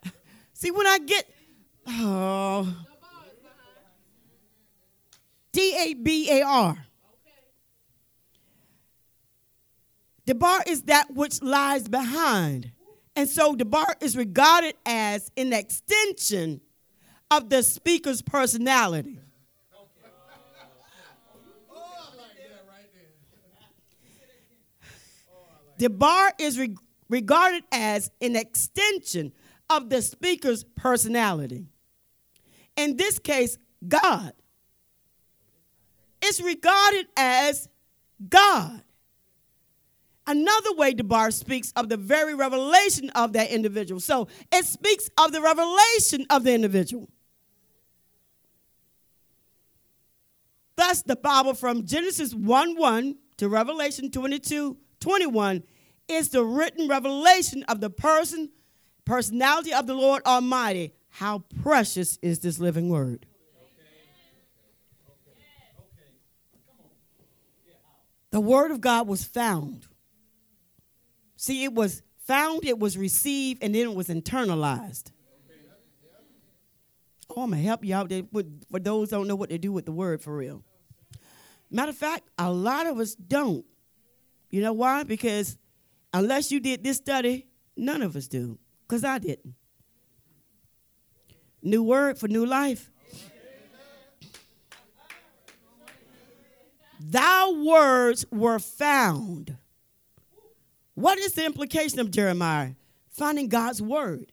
See, 0.52 0.70
when 0.70 0.86
I 0.86 0.98
get 0.98 1.28
oh 1.88 2.74
D 5.52 5.74
A 5.78 5.94
B 5.94 6.30
A 6.30 6.42
R. 6.42 6.86
Dabar 10.26 10.62
is 10.66 10.82
that 10.82 11.14
which 11.14 11.40
lies 11.40 11.88
behind. 11.88 12.72
And 13.16 13.28
so 13.28 13.56
dabar 13.56 13.96
is 14.00 14.14
regarded 14.14 14.74
as 14.84 15.30
an 15.38 15.54
extension 15.54 16.60
of 17.30 17.48
the 17.48 17.62
speaker's 17.62 18.20
personality. 18.20 19.18
Dabar 25.78 26.32
is 26.38 26.58
re- 26.58 26.76
regarded 27.08 27.64
as 27.72 28.10
an 28.20 28.36
extension 28.36 29.32
of 29.68 29.90
the 29.90 30.00
speaker's 30.00 30.64
personality. 30.64 31.66
In 32.76 32.96
this 32.96 33.18
case, 33.18 33.58
God. 33.86 34.32
It's 36.22 36.40
regarded 36.40 37.06
as 37.16 37.68
God. 38.28 38.82
Another 40.26 40.74
way 40.74 40.92
dabar 40.92 41.30
speaks 41.30 41.72
of 41.76 41.88
the 41.88 41.96
very 41.96 42.34
revelation 42.34 43.10
of 43.10 43.32
that 43.34 43.50
individual. 43.50 44.00
So 44.00 44.26
it 44.52 44.64
speaks 44.64 45.08
of 45.18 45.32
the 45.32 45.40
revelation 45.40 46.26
of 46.30 46.42
the 46.42 46.52
individual. 46.52 47.08
Thus, 50.74 51.02
the 51.02 51.16
Bible 51.16 51.54
from 51.54 51.86
Genesis 51.86 52.34
1 52.34 52.76
1 52.76 53.16
to 53.38 53.48
Revelation 53.48 54.10
22 54.10 54.76
21 55.00 55.62
is 56.08 56.30
the 56.30 56.44
written 56.44 56.88
revelation 56.88 57.62
of 57.64 57.80
the 57.80 57.90
person, 57.90 58.50
personality 59.04 59.72
of 59.72 59.86
the 59.86 59.94
Lord 59.94 60.22
Almighty. 60.26 60.92
How 61.08 61.44
precious 61.62 62.18
is 62.20 62.40
this 62.40 62.58
living 62.58 62.88
word? 62.88 63.26
The 68.30 68.40
word 68.40 68.70
of 68.70 68.80
God 68.82 69.08
was 69.08 69.24
found. 69.24 69.86
See, 71.46 71.62
it 71.62 71.72
was 71.72 72.02
found, 72.24 72.64
it 72.64 72.76
was 72.76 72.98
received, 72.98 73.62
and 73.62 73.72
then 73.72 73.82
it 73.82 73.94
was 73.94 74.08
internalized. 74.08 75.12
Oh, 77.30 77.42
I'm 77.42 77.50
gonna 77.50 77.62
help 77.62 77.84
you 77.84 77.94
out 77.94 78.08
there 78.08 78.24
for 78.32 78.80
those 78.80 79.10
don't 79.10 79.28
know 79.28 79.36
what 79.36 79.50
to 79.50 79.58
do 79.58 79.70
with 79.70 79.86
the 79.86 79.92
word 79.92 80.20
for 80.20 80.36
real. 80.36 80.64
Matter 81.70 81.90
of 81.90 81.96
fact, 81.96 82.28
a 82.36 82.50
lot 82.50 82.88
of 82.88 82.98
us 82.98 83.14
don't. 83.14 83.64
You 84.50 84.60
know 84.60 84.72
why? 84.72 85.04
Because 85.04 85.56
unless 86.12 86.50
you 86.50 86.58
did 86.58 86.82
this 86.82 86.96
study, 86.96 87.46
none 87.76 88.02
of 88.02 88.16
us 88.16 88.26
do. 88.26 88.58
Because 88.88 89.04
I 89.04 89.18
didn't. 89.18 89.54
New 91.62 91.84
word 91.84 92.18
for 92.18 92.26
new 92.26 92.44
life. 92.44 92.90
Thy 96.98 97.52
words 97.52 98.26
were 98.32 98.58
found. 98.58 99.58
What 100.96 101.18
is 101.18 101.34
the 101.34 101.44
implication 101.44 102.00
of 102.00 102.10
Jeremiah? 102.10 102.72
Finding 103.10 103.48
God's 103.48 103.82
word. 103.82 104.32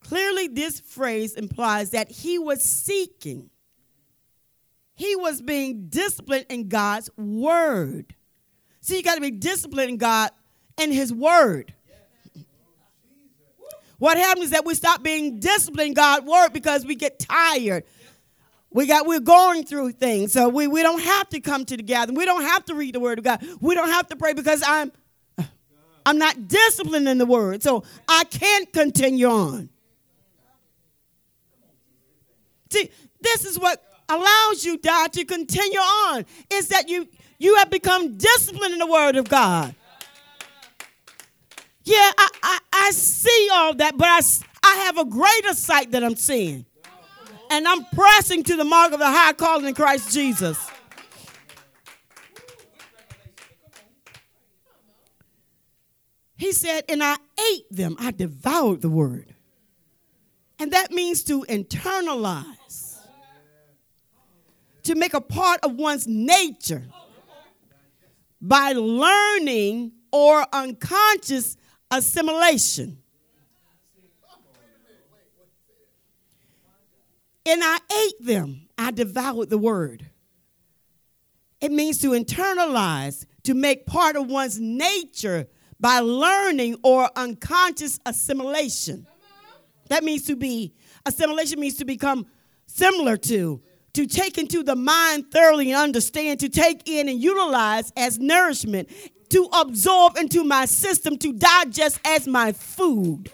Clearly, 0.00 0.48
this 0.48 0.80
phrase 0.80 1.34
implies 1.34 1.90
that 1.90 2.10
he 2.10 2.38
was 2.38 2.62
seeking, 2.62 3.48
he 4.94 5.14
was 5.14 5.40
being 5.40 5.86
disciplined 5.88 6.46
in 6.50 6.68
God's 6.68 7.08
word. 7.16 8.14
See, 8.80 8.96
you 8.96 9.02
got 9.04 9.14
to 9.14 9.20
be 9.20 9.30
disciplined 9.30 9.90
in 9.90 9.96
God 9.98 10.30
and 10.76 10.92
his 10.92 11.12
word. 11.12 11.72
What 13.98 14.16
happens 14.16 14.46
is 14.46 14.50
that 14.50 14.64
we 14.64 14.74
stop 14.74 15.02
being 15.02 15.38
disciplined 15.38 15.88
in 15.88 15.94
God's 15.94 16.26
word 16.26 16.52
because 16.52 16.84
we 16.84 16.96
get 16.96 17.20
tired. 17.20 17.84
We 18.70 18.86
got 18.86 19.06
we're 19.06 19.20
going 19.20 19.64
through 19.64 19.92
things. 19.92 20.32
So 20.32 20.48
we, 20.48 20.66
we 20.66 20.82
don't 20.82 21.00
have 21.00 21.28
to 21.30 21.40
come 21.40 21.64
to 21.64 21.76
the 21.76 21.82
gathering. 21.82 22.16
We 22.16 22.24
don't 22.26 22.42
have 22.42 22.64
to 22.66 22.74
read 22.74 22.94
the 22.94 23.00
word 23.00 23.18
of 23.18 23.24
God. 23.24 23.44
We 23.60 23.74
don't 23.74 23.88
have 23.88 24.08
to 24.08 24.16
pray 24.16 24.34
because 24.34 24.62
I'm 24.66 24.92
I'm 26.04 26.18
not 26.18 26.48
disciplined 26.48 27.08
in 27.08 27.18
the 27.18 27.26
word. 27.26 27.62
So 27.62 27.84
I 28.06 28.24
can't 28.24 28.72
continue 28.72 29.28
on. 29.28 29.68
See, 32.70 32.90
this 33.20 33.44
is 33.44 33.58
what 33.58 33.82
allows 34.08 34.64
you, 34.64 34.78
God, 34.78 35.12
to 35.14 35.24
continue 35.24 35.78
on. 35.78 36.26
Is 36.52 36.68
that 36.68 36.88
you 36.88 37.08
you 37.38 37.56
have 37.56 37.70
become 37.70 38.16
disciplined 38.16 38.74
in 38.74 38.78
the 38.78 38.86
word 38.86 39.16
of 39.16 39.28
God. 39.28 39.74
Yeah, 41.84 42.12
I, 42.18 42.28
I, 42.42 42.58
I 42.72 42.90
see 42.90 43.48
all 43.50 43.74
that, 43.76 43.96
but 43.96 44.08
I, 44.08 44.20
I 44.62 44.74
have 44.84 44.98
a 44.98 45.06
greater 45.06 45.54
sight 45.54 45.92
that 45.92 46.04
I'm 46.04 46.16
seeing 46.16 46.66
and 47.50 47.66
I'm 47.66 47.84
pressing 47.86 48.42
to 48.44 48.56
the 48.56 48.64
mark 48.64 48.92
of 48.92 48.98
the 48.98 49.06
high 49.06 49.32
calling 49.32 49.66
in 49.66 49.74
Christ 49.74 50.12
Jesus. 50.12 50.58
He 56.36 56.52
said, 56.52 56.84
and 56.88 57.02
I 57.02 57.16
ate 57.52 57.66
them, 57.70 57.96
I 57.98 58.12
devoured 58.12 58.80
the 58.80 58.88
word. 58.88 59.34
And 60.60 60.72
that 60.72 60.92
means 60.92 61.24
to 61.24 61.42
internalize, 61.48 62.98
to 64.84 64.94
make 64.94 65.14
a 65.14 65.20
part 65.20 65.60
of 65.64 65.74
one's 65.74 66.06
nature 66.06 66.84
by 68.40 68.72
learning 68.72 69.92
or 70.12 70.46
unconscious 70.52 71.56
assimilation. 71.90 72.98
And 77.48 77.62
I 77.64 77.78
ate 78.04 78.24
them. 78.24 78.68
I 78.76 78.90
devoured 78.90 79.50
the 79.50 79.58
word. 79.58 80.06
It 81.60 81.72
means 81.72 81.98
to 81.98 82.10
internalize, 82.10 83.26
to 83.44 83.54
make 83.54 83.86
part 83.86 84.16
of 84.16 84.28
one's 84.28 84.60
nature 84.60 85.48
by 85.80 86.00
learning 86.00 86.76
or 86.82 87.10
unconscious 87.16 87.98
assimilation. 88.06 89.06
That 89.88 90.04
means 90.04 90.24
to 90.26 90.36
be, 90.36 90.74
assimilation 91.06 91.58
means 91.58 91.76
to 91.76 91.84
become 91.84 92.26
similar 92.66 93.16
to, 93.16 93.62
to 93.94 94.06
take 94.06 94.38
into 94.38 94.62
the 94.62 94.76
mind 94.76 95.30
thoroughly 95.32 95.72
and 95.72 95.80
understand, 95.80 96.40
to 96.40 96.48
take 96.48 96.88
in 96.88 97.08
and 97.08 97.20
utilize 97.20 97.92
as 97.96 98.18
nourishment, 98.18 98.88
to 99.30 99.48
absorb 99.52 100.16
into 100.16 100.44
my 100.44 100.66
system, 100.66 101.16
to 101.18 101.32
digest 101.32 101.98
as 102.04 102.28
my 102.28 102.52
food. 102.52 103.32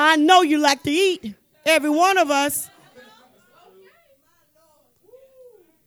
I 0.00 0.16
know 0.16 0.42
you 0.42 0.58
like 0.58 0.82
to 0.84 0.90
eat, 0.90 1.34
every 1.64 1.90
one 1.90 2.18
of 2.18 2.30
us. 2.30 2.68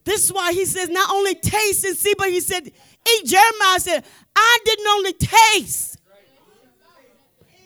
This 0.03 0.25
is 0.25 0.33
why 0.33 0.51
he 0.51 0.65
says, 0.65 0.89
not 0.89 1.09
only 1.11 1.35
taste 1.35 1.85
and 1.85 1.95
see, 1.95 2.13
but 2.17 2.29
he 2.29 2.41
said, 2.41 2.67
eat. 2.67 3.25
Jeremiah 3.25 3.79
said, 3.79 4.03
I 4.35 4.59
didn't 4.65 4.87
only 4.87 5.13
taste. 5.13 5.97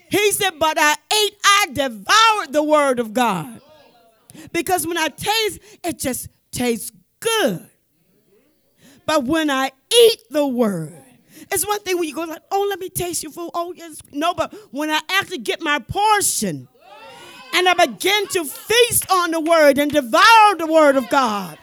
He 0.09 0.31
said, 0.31 0.51
but 0.59 0.77
I 0.79 0.95
ate, 1.13 1.37
I 1.43 1.65
devoured 1.73 2.53
the 2.53 2.63
word 2.63 2.99
of 2.99 3.13
God. 3.13 3.61
Because 4.53 4.85
when 4.85 4.97
I 4.97 5.07
taste, 5.07 5.59
it 5.83 5.99
just 5.99 6.29
tastes 6.51 6.91
good. 7.19 7.67
But 9.05 9.23
when 9.23 9.49
I 9.49 9.71
eat 9.91 10.19
the 10.29 10.45
word, 10.45 10.93
it's 11.51 11.65
one 11.67 11.79
thing 11.81 11.97
when 11.97 12.07
you 12.07 12.15
go 12.15 12.23
like, 12.23 12.41
oh, 12.51 12.65
let 12.69 12.79
me 12.79 12.89
taste 12.89 13.23
your 13.23 13.31
food. 13.31 13.51
Oh, 13.53 13.73
yes. 13.73 14.01
No, 14.11 14.33
but 14.33 14.53
when 14.71 14.89
I 14.89 14.99
actually 15.09 15.39
get 15.39 15.61
my 15.61 15.79
portion 15.79 16.67
and 17.53 17.69
I 17.69 17.73
begin 17.73 18.27
to 18.27 18.45
feast 18.45 19.09
on 19.11 19.31
the 19.31 19.39
word 19.39 19.77
and 19.77 19.91
devour 19.91 20.55
the 20.57 20.67
word 20.67 20.95
of 20.95 21.09
God, 21.09 21.57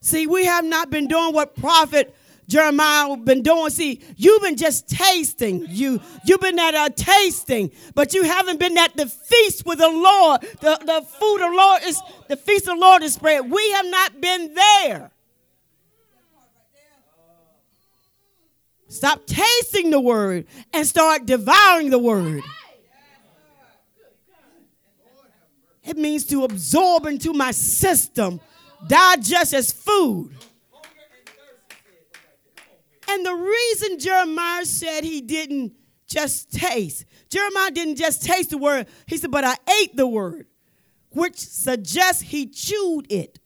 See, 0.00 0.26
we 0.26 0.46
have 0.46 0.64
not 0.64 0.88
been 0.88 1.06
doing 1.06 1.34
what 1.34 1.54
prophet 1.54 2.16
Jeremiah 2.48 3.14
been 3.18 3.42
doing. 3.42 3.68
See, 3.70 4.00
you've 4.16 4.42
been 4.42 4.56
just 4.56 4.88
tasting. 4.88 5.66
You 5.68 6.00
you've 6.24 6.40
been 6.40 6.58
at 6.58 6.74
a 6.74 6.92
tasting, 6.92 7.70
but 7.94 8.14
you 8.14 8.22
haven't 8.22 8.58
been 8.58 8.76
at 8.78 8.96
the 8.96 9.06
feast 9.06 9.66
with 9.66 9.78
the 9.78 9.88
Lord. 9.90 10.40
The, 10.60 10.78
the 10.84 11.06
food 11.06 11.44
of 11.44 11.50
the 11.50 11.56
Lord 11.56 11.82
is 11.84 12.02
the 12.28 12.36
feast 12.36 12.66
of 12.66 12.76
the 12.76 12.80
Lord 12.80 13.02
is 13.02 13.14
spread. 13.14 13.50
We 13.50 13.70
have 13.72 13.86
not 13.86 14.20
been 14.20 14.54
there. 14.54 15.10
Stop 18.88 19.26
tasting 19.26 19.90
the 19.90 20.00
word 20.00 20.46
and 20.72 20.86
start 20.86 21.26
devouring 21.26 21.90
the 21.90 21.98
word. 21.98 22.42
It 25.84 25.98
means 25.98 26.24
to 26.26 26.44
absorb 26.44 27.04
into 27.04 27.34
my 27.34 27.50
system 27.50 28.40
digest 28.86 29.52
as 29.52 29.72
food. 29.72 30.30
And 33.08 33.24
the 33.24 33.34
reason 33.34 33.98
Jeremiah 33.98 34.66
said 34.66 35.02
he 35.02 35.22
didn't 35.22 35.72
just 36.06 36.52
taste, 36.52 37.04
Jeremiah 37.28 37.70
didn't 37.70 37.96
just 37.96 38.22
taste 38.22 38.50
the 38.50 38.58
word, 38.58 38.86
he 39.06 39.16
said, 39.16 39.30
but 39.30 39.44
I 39.44 39.56
ate 39.80 39.96
the 39.96 40.06
word, 40.06 40.46
which 41.10 41.36
suggests 41.38 42.22
he 42.22 42.46
chewed 42.46 43.10
it. 43.10 43.38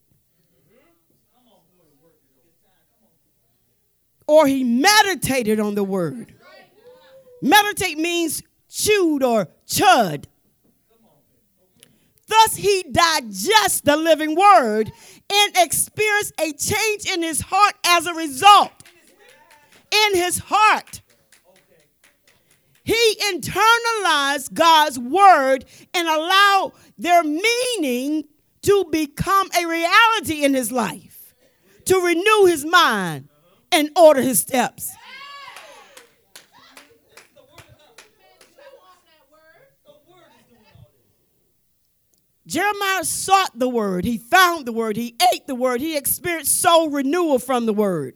Or 4.26 4.46
he 4.46 4.64
meditated 4.64 5.60
on 5.60 5.74
the 5.74 5.84
word. 5.84 6.34
Meditate 7.40 7.98
means 7.98 8.42
chewed 8.68 9.22
or 9.22 9.48
chud. 9.66 10.24
Thus, 12.28 12.56
he 12.56 12.84
digests 12.90 13.80
the 13.82 13.96
living 13.96 14.34
word 14.34 14.90
and 15.30 15.52
experienced 15.56 16.32
a 16.40 16.52
change 16.52 17.04
in 17.12 17.22
his 17.22 17.40
heart 17.40 17.74
as 17.84 18.06
a 18.06 18.14
result. 18.14 18.72
In 19.92 20.14
his 20.14 20.38
heart. 20.38 21.02
He 22.84 23.16
internalized 23.32 24.54
God's 24.54 24.98
word 24.98 25.64
and 25.94 26.08
allowed 26.08 26.72
their 26.98 27.22
meaning 27.22 28.24
to 28.62 28.84
become 28.90 29.48
a 29.56 29.66
reality 29.66 30.44
in 30.44 30.54
his 30.54 30.72
life, 30.72 31.34
to 31.84 32.00
renew 32.00 32.46
his 32.46 32.64
mind 32.64 33.28
and 33.70 33.90
order 33.96 34.20
his 34.20 34.40
steps. 34.40 34.92
Jeremiah 42.44 43.04
sought 43.04 43.58
the 43.58 43.68
word. 43.68 44.04
He 44.04 44.18
found 44.18 44.66
the 44.66 44.72
word. 44.72 44.96
He 44.96 45.16
ate 45.32 45.46
the 45.46 45.54
word. 45.54 45.80
He 45.80 45.96
experienced 45.96 46.60
soul 46.60 46.90
renewal 46.90 47.38
from 47.38 47.66
the 47.66 47.72
word. 47.72 48.14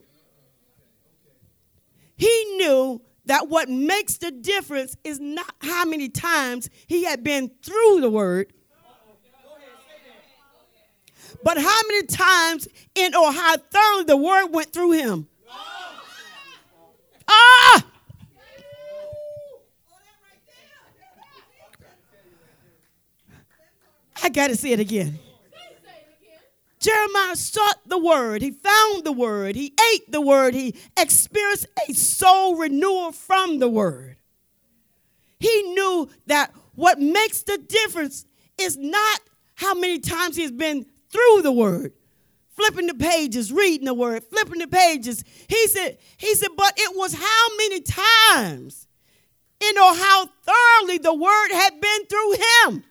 He 2.17 2.55
knew 2.57 3.01
that 3.25 3.47
what 3.47 3.69
makes 3.69 4.17
the 4.17 4.31
difference 4.31 4.97
is 5.03 5.19
not 5.19 5.53
how 5.61 5.85
many 5.85 6.09
times 6.09 6.69
he 6.87 7.03
had 7.03 7.23
been 7.23 7.51
through 7.63 8.01
the 8.01 8.09
word, 8.09 8.51
but 11.43 11.57
how 11.57 11.81
many 11.87 12.07
times 12.07 12.67
and 12.95 13.15
or 13.15 13.31
how 13.31 13.57
thoroughly 13.57 14.03
the 14.05 14.17
word 14.17 14.47
went 14.47 14.73
through 14.73 14.93
him. 14.93 15.27
Ah! 17.27 17.85
I 24.23 24.29
got 24.29 24.47
to 24.47 24.55
say 24.55 24.71
it 24.71 24.79
again. 24.79 25.19
Jeremiah 26.79 27.35
sought 27.35 27.79
the 27.87 27.97
word. 27.97 28.41
He 28.41 28.51
found 28.51 29.03
the 29.03 29.11
word. 29.11 29.55
He 29.55 29.73
ate 29.93 30.11
the 30.11 30.21
word. 30.21 30.53
He 30.53 30.75
experienced 30.97 31.67
a 31.87 31.93
soul 31.93 32.55
renewal 32.55 33.11
from 33.11 33.59
the 33.59 33.69
word. 33.69 34.17
He 35.39 35.63
knew 35.73 36.09
that 36.27 36.53
what 36.75 36.99
makes 36.99 37.43
the 37.43 37.57
difference 37.57 38.25
is 38.59 38.77
not 38.77 39.19
how 39.55 39.73
many 39.73 39.99
times 39.99 40.35
he's 40.35 40.51
been 40.51 40.85
through 41.09 41.41
the 41.41 41.51
word, 41.51 41.93
flipping 42.49 42.87
the 42.87 42.93
pages, 42.93 43.51
reading 43.51 43.85
the 43.85 43.93
word, 43.93 44.23
flipping 44.23 44.59
the 44.59 44.67
pages. 44.67 45.23
He 45.47 45.67
said, 45.67 45.97
he 46.17 46.35
said, 46.35 46.49
but 46.55 46.73
it 46.77 46.95
was 46.95 47.13
how 47.13 47.47
many 47.57 47.81
times, 47.81 48.87
you 49.61 49.73
know, 49.73 49.93
how 49.93 50.29
thoroughly 50.43 50.99
the 50.99 51.13
word 51.13 51.49
had 51.51 51.81
been 51.81 52.05
through 52.05 52.33
him. 52.33 52.83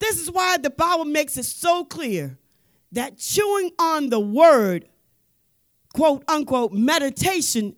This 0.00 0.18
is 0.18 0.30
why 0.30 0.56
the 0.56 0.70
Bible 0.70 1.04
makes 1.04 1.36
it 1.36 1.44
so 1.44 1.84
clear 1.84 2.38
that 2.92 3.18
chewing 3.18 3.70
on 3.78 4.08
the 4.08 4.18
word, 4.18 4.88
quote 5.94 6.24
unquote, 6.26 6.72
meditation 6.72 7.76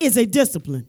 is 0.00 0.16
a 0.16 0.26
discipline. 0.26 0.88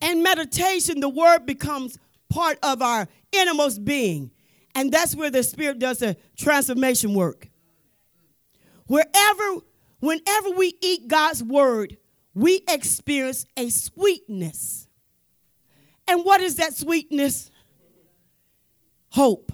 And 0.00 0.22
meditation, 0.22 1.00
the 1.00 1.10
word 1.10 1.44
becomes 1.44 1.98
part 2.30 2.58
of 2.62 2.80
our 2.80 3.06
innermost 3.32 3.84
being. 3.84 4.30
And 4.74 4.90
that's 4.90 5.14
where 5.14 5.30
the 5.30 5.42
Spirit 5.42 5.78
does 5.78 5.98
the 5.98 6.16
transformation 6.36 7.12
work. 7.12 7.48
Wherever, 8.86 9.56
whenever 9.98 10.50
we 10.50 10.74
eat 10.80 11.08
God's 11.08 11.42
word, 11.42 11.98
we 12.32 12.62
experience 12.68 13.44
a 13.56 13.68
sweetness 13.68 14.88
and 16.10 16.24
what 16.24 16.40
is 16.40 16.56
that 16.56 16.74
sweetness? 16.74 17.50
Hope. 19.10 19.52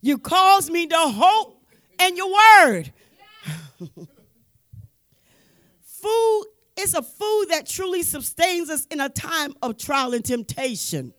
You 0.00 0.18
cause 0.18 0.70
me 0.70 0.86
to 0.86 0.96
hope 0.96 1.64
in 2.00 2.16
your 2.16 2.32
word. 2.32 2.92
food 5.82 6.44
is 6.78 6.94
a 6.94 7.02
food 7.02 7.46
that 7.50 7.66
truly 7.66 8.02
sustains 8.02 8.70
us 8.70 8.86
in 8.86 9.00
a 9.00 9.08
time 9.08 9.54
of 9.62 9.76
trial 9.76 10.14
and 10.14 10.24
temptation. 10.24 11.12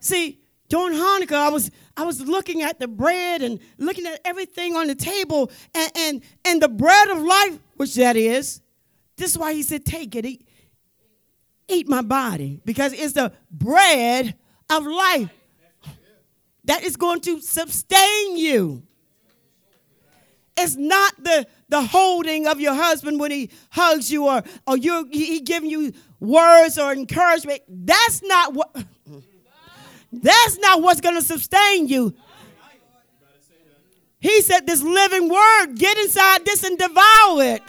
See, 0.00 0.40
during 0.68 0.96
Hanukkah, 0.96 1.34
I 1.34 1.50
was 1.50 1.70
I 1.96 2.04
was 2.04 2.20
looking 2.22 2.62
at 2.62 2.80
the 2.80 2.88
bread 2.88 3.42
and 3.42 3.60
looking 3.76 4.06
at 4.06 4.20
everything 4.24 4.74
on 4.74 4.86
the 4.86 4.94
table, 4.94 5.50
and 5.74 5.92
and, 5.94 6.22
and 6.46 6.62
the 6.62 6.68
bread 6.68 7.08
of 7.08 7.18
life, 7.18 7.58
which 7.82 7.96
that 7.96 8.16
is. 8.16 8.60
This 9.16 9.32
is 9.32 9.38
why 9.38 9.54
he 9.54 9.62
said, 9.64 9.84
Take 9.84 10.14
it, 10.14 10.24
eat, 10.24 10.46
eat 11.66 11.88
my 11.88 12.00
body, 12.00 12.60
because 12.64 12.92
it's 12.92 13.14
the 13.14 13.32
bread 13.50 14.36
of 14.70 14.86
life 14.86 15.30
that 16.64 16.84
is 16.84 16.96
going 16.96 17.20
to 17.22 17.40
sustain 17.40 18.36
you. 18.36 18.84
It's 20.56 20.76
not 20.76 21.12
the, 21.24 21.46
the 21.70 21.82
holding 21.82 22.46
of 22.46 22.60
your 22.60 22.74
husband 22.74 23.18
when 23.18 23.32
he 23.32 23.50
hugs 23.70 24.12
you 24.12 24.28
or, 24.28 24.44
or 24.66 24.76
you 24.76 25.08
he 25.10 25.40
giving 25.40 25.70
you 25.70 25.92
words 26.20 26.78
or 26.78 26.92
encouragement. 26.92 27.62
That's 27.68 28.22
not 28.22 28.54
what 28.54 28.76
that's 30.12 30.58
not 30.58 30.82
what's 30.82 31.00
going 31.00 31.16
to 31.16 31.22
sustain 31.22 31.88
you. 31.88 32.14
He 34.22 34.40
said, 34.40 34.66
This 34.68 34.82
living 34.82 35.28
word, 35.28 35.74
get 35.74 35.98
inside 35.98 36.44
this 36.44 36.62
and 36.62 36.78
devour 36.78 37.42
it. 37.42 37.62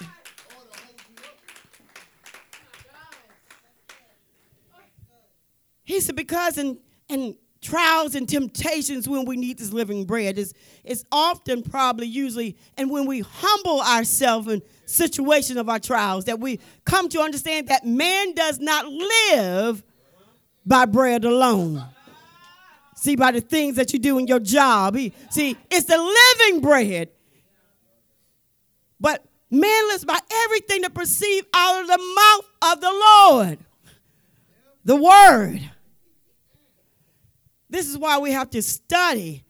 He 5.83 5.99
said, 5.99 6.15
Because 6.15 6.59
in, 6.59 6.77
in 7.09 7.35
trials 7.59 8.13
and 8.13 8.29
temptations, 8.29 9.09
when 9.09 9.25
we 9.25 9.35
need 9.35 9.57
this 9.57 9.73
living 9.73 10.05
bread, 10.05 10.37
is 10.37 10.53
it's 10.83 11.03
often 11.11 11.63
probably 11.63 12.05
usually, 12.05 12.55
and 12.77 12.91
when 12.91 13.07
we 13.07 13.21
humble 13.21 13.81
ourselves 13.81 14.47
in 14.47 14.61
situation 14.85 15.57
of 15.57 15.69
our 15.69 15.79
trials, 15.79 16.25
that 16.25 16.39
we 16.39 16.59
come 16.85 17.09
to 17.09 17.19
understand 17.19 17.69
that 17.69 17.83
man 17.83 18.35
does 18.35 18.59
not 18.59 18.85
live 18.87 19.83
by 20.67 20.85
bread 20.85 21.25
alone. 21.25 21.83
See, 23.03 23.17
by 23.17 23.31
the 23.31 23.41
things 23.41 23.75
that 23.75 23.91
you 23.91 23.99
do 23.99 24.17
in 24.17 24.27
your 24.27 24.39
job. 24.39 24.95
See, 25.29 25.57
it's 25.69 25.87
the 25.87 25.97
living 25.97 26.61
bread. 26.61 27.09
But 28.97 29.25
man 29.51 29.87
lives 29.89 30.05
by 30.05 30.17
everything 30.45 30.83
that 30.83 30.93
proceeds 30.93 31.45
out 31.53 31.81
of 31.81 31.87
the 31.87 31.97
mouth 31.97 32.71
of 32.71 32.79
the 32.79 32.91
Lord. 32.93 33.59
The 34.85 34.95
word. 34.95 35.69
This 37.69 37.89
is 37.89 37.97
why 37.97 38.19
we 38.19 38.31
have 38.31 38.49
to 38.51 38.61
study. 38.61 39.43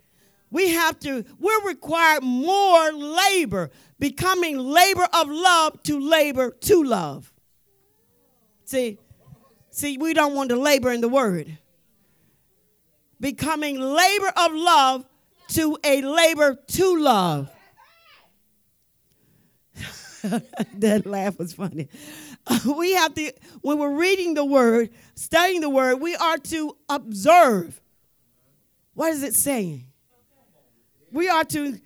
We 0.50 0.70
have 0.70 1.00
to, 1.02 1.24
we're 1.40 1.68
required 1.68 2.24
more 2.24 2.92
labor, 2.92 3.70
becoming 4.00 4.58
labor 4.58 5.08
of 5.14 5.30
love 5.30 5.84
to 5.84 6.00
labor 6.00 6.58
to 6.62 6.84
love. 6.84 7.32
See, 8.66 8.98
see, 9.70 10.00
we 10.00 10.16
don't 10.16 10.34
want 10.34 10.50
to 10.50 10.56
labor 10.56 10.92
in 10.92 11.02
the 11.02 11.08
word 11.08 11.60
becoming 13.24 13.80
labor 13.80 14.34
of 14.36 14.52
love 14.54 15.06
to 15.48 15.78
a 15.86 16.02
labor 16.02 16.60
to 16.68 17.02
love. 17.02 17.50
that 20.74 21.06
laugh 21.06 21.40
was 21.40 21.54
funny. 21.54 21.88
we 22.78 22.94
have 22.94 23.14
to, 23.14 23.32
when 23.62 23.80
we're 23.80 23.96
reading 23.96 24.34
the 24.34 24.44
word, 24.44 24.90
studying 25.16 25.62
the 25.62 25.70
word, 25.70 26.02
we 26.02 26.18
are 26.18 26.38
to 26.38 26.76
observe. 26.90 27.80
What 28.94 29.14
is 29.14 29.24
it 29.24 29.36
saying? 29.36 29.86
We 31.12 31.30
are 31.30 31.46
to 31.46 31.80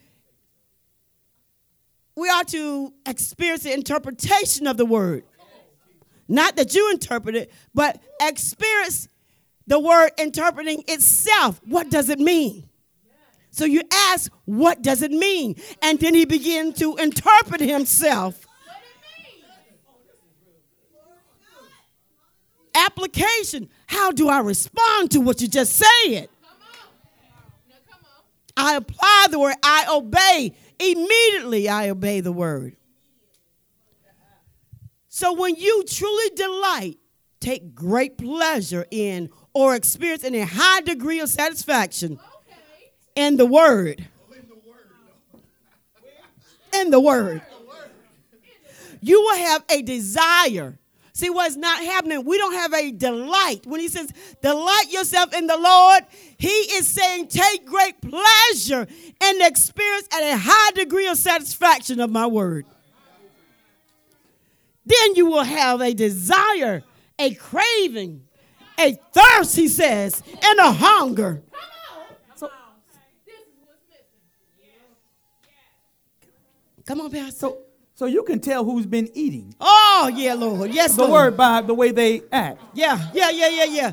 we 2.15 2.29
are 2.29 2.43
to 2.45 2.93
experience 3.05 3.61
the 3.61 3.73
interpretation 3.73 4.65
of 4.65 4.75
the 4.75 4.85
word. 4.85 5.23
Not 6.27 6.55
that 6.55 6.73
you 6.73 6.89
interpret 6.89 7.35
it, 7.35 7.51
but 7.75 8.01
experience 8.19 9.07
the 9.67 9.79
word 9.79 10.11
interpreting 10.17 10.83
itself. 10.87 11.61
What 11.65 11.89
does 11.89 12.09
it 12.09 12.19
mean? 12.19 12.67
So 13.51 13.65
you 13.65 13.81
ask, 13.91 14.31
what 14.45 14.81
does 14.81 15.01
it 15.01 15.11
mean? 15.11 15.55
And 15.81 15.99
then 15.99 16.13
he 16.13 16.25
began 16.25 16.73
to 16.73 16.95
interpret 16.97 17.59
himself. 17.61 18.45
Application. 22.75 23.69
How 23.87 24.11
do 24.11 24.29
I 24.29 24.39
respond 24.39 25.11
to 25.11 25.19
what 25.19 25.41
you 25.41 25.47
just 25.47 25.75
said? 25.75 26.29
I 28.55 28.75
apply 28.75 29.27
the 29.29 29.39
word, 29.39 29.55
I 29.63 29.85
obey. 29.91 30.55
Immediately 30.79 31.69
I 31.69 31.89
obey 31.89 32.21
the 32.21 32.31
word. 32.31 32.75
So 35.09 35.33
when 35.33 35.55
you 35.55 35.83
truly 35.87 36.29
delight, 36.35 36.99
take 37.39 37.73
great 37.73 38.17
pleasure 38.17 38.85
in 38.91 39.29
or 39.57 39.73
experience 39.73 40.23
a 40.23 40.41
high 40.41 40.81
degree 40.81 41.19
of 41.19 41.27
satisfaction 41.29 42.19
in 43.15 43.37
the 43.37 43.45
Word. 43.45 44.07
In 46.75 46.91
the 46.91 46.99
Word. 46.99 47.41
You 49.01 49.19
will 49.19 49.35
have 49.35 49.63
a 49.67 49.81
desire. 49.81 50.77
See 51.13 51.31
what's 51.31 51.55
not 51.55 51.83
happening? 51.83 52.23
We 52.23 52.37
don't 52.37 52.53
have 52.53 52.71
a 52.75 52.91
delight. 52.91 53.65
When 53.65 53.79
he 53.79 53.87
says, 53.87 54.11
delight 54.43 54.91
yourself 54.91 55.33
in 55.33 55.47
the 55.47 55.57
Lord, 55.57 56.03
he 56.37 56.47
is 56.47 56.87
saying, 56.87 57.29
take 57.29 57.65
great 57.65 57.99
pleasure 57.99 58.85
and 59.21 59.41
experience 59.41 60.07
at 60.13 60.21
a 60.21 60.37
high 60.37 60.71
degree 60.75 61.07
of 61.07 61.17
satisfaction 61.17 61.99
of 61.99 62.11
my 62.11 62.27
word. 62.27 62.67
Then 64.85 65.15
you 65.15 65.25
will 65.25 65.43
have 65.43 65.81
a 65.81 65.95
desire, 65.95 66.83
a 67.17 67.33
craving 67.33 68.26
a 68.79 68.93
thirst, 69.11 69.55
he 69.55 69.67
says, 69.67 70.21
and 70.43 70.59
a 70.59 70.71
hunger. 70.71 71.41
So, 72.35 72.49
come 76.85 77.01
on, 77.01 77.11
Pastor. 77.11 77.31
So, 77.31 77.57
so 77.95 78.05
you 78.05 78.23
can 78.23 78.39
tell 78.39 78.63
who's 78.63 78.85
been 78.85 79.09
eating. 79.13 79.55
Oh, 79.59 80.11
yeah, 80.13 80.35
Lord. 80.35 80.71
Yes, 80.71 80.95
the 80.95 81.01
Lord. 81.01 81.11
word 81.11 81.37
by 81.37 81.61
the 81.61 81.73
way 81.73 81.91
they 81.91 82.21
act. 82.31 82.61
Yeah, 82.73 83.09
yeah, 83.13 83.29
yeah, 83.31 83.49
yeah, 83.49 83.63
yeah. 83.63 83.91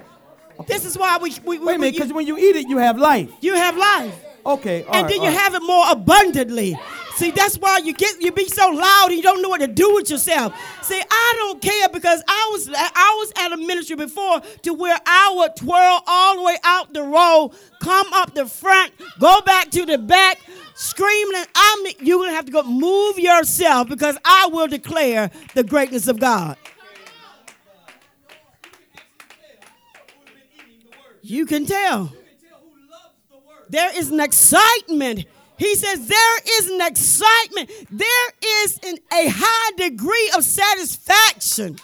This 0.66 0.84
is 0.84 0.96
why 0.96 1.18
we. 1.18 1.34
we, 1.44 1.58
we 1.58 1.66
Wait 1.66 1.76
a 1.76 1.78
minute, 1.78 1.94
because 1.94 2.12
when 2.12 2.26
you 2.26 2.38
eat 2.38 2.56
it, 2.56 2.68
you 2.68 2.78
have 2.78 2.98
life. 2.98 3.30
You 3.40 3.54
have 3.54 3.76
life. 3.76 4.14
Okay, 4.46 4.82
and 4.82 4.90
right, 4.90 5.08
then 5.08 5.22
you 5.22 5.28
right. 5.28 5.38
have 5.38 5.54
it 5.54 5.62
more 5.62 5.90
abundantly. 5.90 6.78
See, 7.16 7.30
that's 7.30 7.56
why 7.56 7.78
you 7.78 7.92
get 7.92 8.20
you 8.20 8.32
be 8.32 8.48
so 8.48 8.70
loud 8.70 9.06
and 9.06 9.16
you 9.16 9.22
don't 9.22 9.40
know 9.40 9.48
what 9.48 9.60
to 9.60 9.68
do 9.68 9.94
with 9.94 10.10
yourself. 10.10 10.52
See, 10.82 11.00
I 11.08 11.34
don't 11.36 11.62
care 11.62 11.88
because 11.88 12.22
I 12.26 12.48
was 12.50 12.68
I 12.74 13.14
was 13.18 13.32
at 13.36 13.52
a 13.52 13.56
ministry 13.56 13.94
before 13.94 14.40
to 14.62 14.74
where 14.74 14.98
I 15.06 15.32
would 15.36 15.54
twirl 15.54 16.02
all 16.06 16.36
the 16.36 16.42
way 16.42 16.56
out 16.64 16.92
the 16.92 17.02
row, 17.04 17.52
come 17.80 18.12
up 18.12 18.34
the 18.34 18.46
front, 18.46 18.92
go 19.20 19.40
back 19.42 19.70
to 19.70 19.86
the 19.86 19.96
back, 19.96 20.40
screaming. 20.74 21.44
I'm 21.54 21.86
you're 22.00 22.18
gonna 22.18 22.34
have 22.34 22.46
to 22.46 22.52
go 22.52 22.64
move 22.64 23.18
yourself 23.20 23.88
because 23.88 24.18
I 24.24 24.48
will 24.50 24.66
declare 24.66 25.30
the 25.54 25.62
greatness 25.62 26.08
of 26.08 26.18
God. 26.18 26.56
You 31.22 31.46
can 31.46 31.64
tell. 31.64 32.12
There 33.70 33.96
is 33.98 34.10
an 34.10 34.20
excitement 34.20 35.24
he 35.58 35.74
says 35.76 36.06
there 36.08 36.38
is 36.58 36.70
an 36.70 36.80
excitement, 36.82 37.70
there 37.90 38.30
is 38.64 38.78
an, 38.84 38.96
a 39.12 39.28
high 39.32 39.70
degree 39.76 40.30
of 40.36 40.44
satisfaction. 40.44 41.78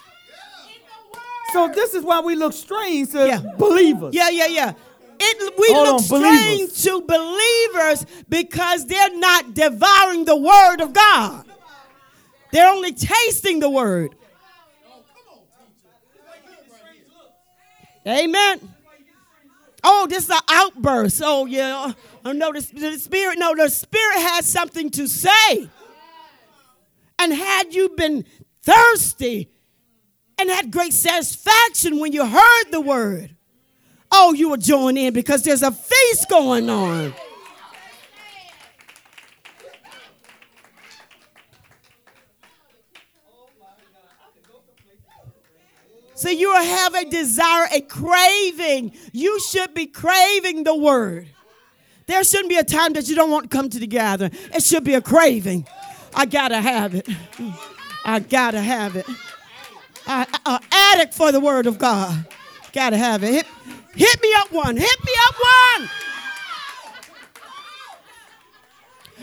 So 1.52 1.68
this 1.68 1.94
is 1.94 2.04
why 2.04 2.20
we 2.20 2.36
look 2.36 2.52
strange 2.52 3.10
to 3.10 3.26
Yeah. 3.26 3.40
believers. 3.58 4.14
Yeah, 4.14 4.28
yeah, 4.30 4.46
yeah. 4.46 4.72
It, 5.22 5.58
we 5.58 5.72
Hold 5.74 5.86
look 5.86 5.94
on, 5.96 6.00
strange 6.02 6.70
believers. 6.70 6.82
to 6.84 7.00
believers 7.02 8.06
because 8.28 8.86
they're 8.86 9.16
not 9.18 9.52
devouring 9.54 10.24
the 10.24 10.36
word 10.36 10.80
of 10.80 10.92
God. 10.92 11.44
They're 12.52 12.68
only 12.70 12.92
tasting 12.92 13.60
the 13.60 13.68
word. 13.68 14.14
Amen. 18.06 18.60
Oh, 19.82 20.06
this 20.08 20.24
is 20.24 20.30
an 20.30 20.40
outburst. 20.48 21.22
Oh, 21.24 21.46
yeah. 21.46 21.92
No, 22.24 22.52
the, 22.52 22.60
the 22.74 22.98
Spirit, 22.98 23.38
no, 23.38 23.54
the 23.54 23.68
Spirit 23.68 24.18
has 24.18 24.46
something 24.46 24.90
to 24.90 25.06
say. 25.06 25.68
And 27.18 27.32
had 27.32 27.74
you 27.74 27.90
been 27.90 28.24
thirsty 28.62 29.50
and 30.38 30.48
had 30.48 30.70
great 30.70 30.92
satisfaction 30.92 31.98
when 32.00 32.12
you 32.12 32.26
heard 32.26 32.64
the 32.70 32.80
word, 32.80 33.36
oh, 34.10 34.32
you 34.32 34.48
would 34.50 34.62
join 34.62 34.96
in 34.96 35.12
because 35.12 35.42
there's 35.42 35.62
a 35.62 35.70
feast 35.70 36.28
going 36.28 36.70
on. 36.70 37.14
So 46.20 46.28
you 46.28 46.52
have 46.52 46.94
a 46.94 47.06
desire, 47.06 47.66
a 47.72 47.80
craving. 47.80 48.92
You 49.10 49.40
should 49.40 49.72
be 49.72 49.86
craving 49.86 50.64
the 50.64 50.76
word. 50.76 51.28
There 52.08 52.22
shouldn't 52.24 52.50
be 52.50 52.56
a 52.56 52.62
time 52.62 52.92
that 52.92 53.08
you 53.08 53.16
don't 53.16 53.30
want 53.30 53.50
to 53.50 53.56
come 53.56 53.70
to 53.70 53.78
the 53.78 53.86
gathering. 53.86 54.32
It 54.54 54.62
should 54.62 54.84
be 54.84 54.92
a 54.92 55.00
craving. 55.00 55.66
I 56.14 56.26
gotta 56.26 56.60
have 56.60 56.94
it. 56.94 57.08
I 58.04 58.18
gotta 58.18 58.60
have 58.60 58.96
it. 58.96 59.06
I, 60.06 60.26
I, 60.44 60.56
a 60.56 60.60
addict 60.98 61.14
for 61.14 61.32
the 61.32 61.40
word 61.40 61.64
of 61.64 61.78
God. 61.78 62.26
Gotta 62.74 62.98
have 62.98 63.24
it. 63.24 63.32
Hit, 63.32 63.46
hit 63.94 64.22
me 64.22 64.34
up 64.34 64.52
one. 64.52 64.76
Hit 64.76 65.04
me 65.06 65.12
up 65.26 65.34
one. 65.78 65.88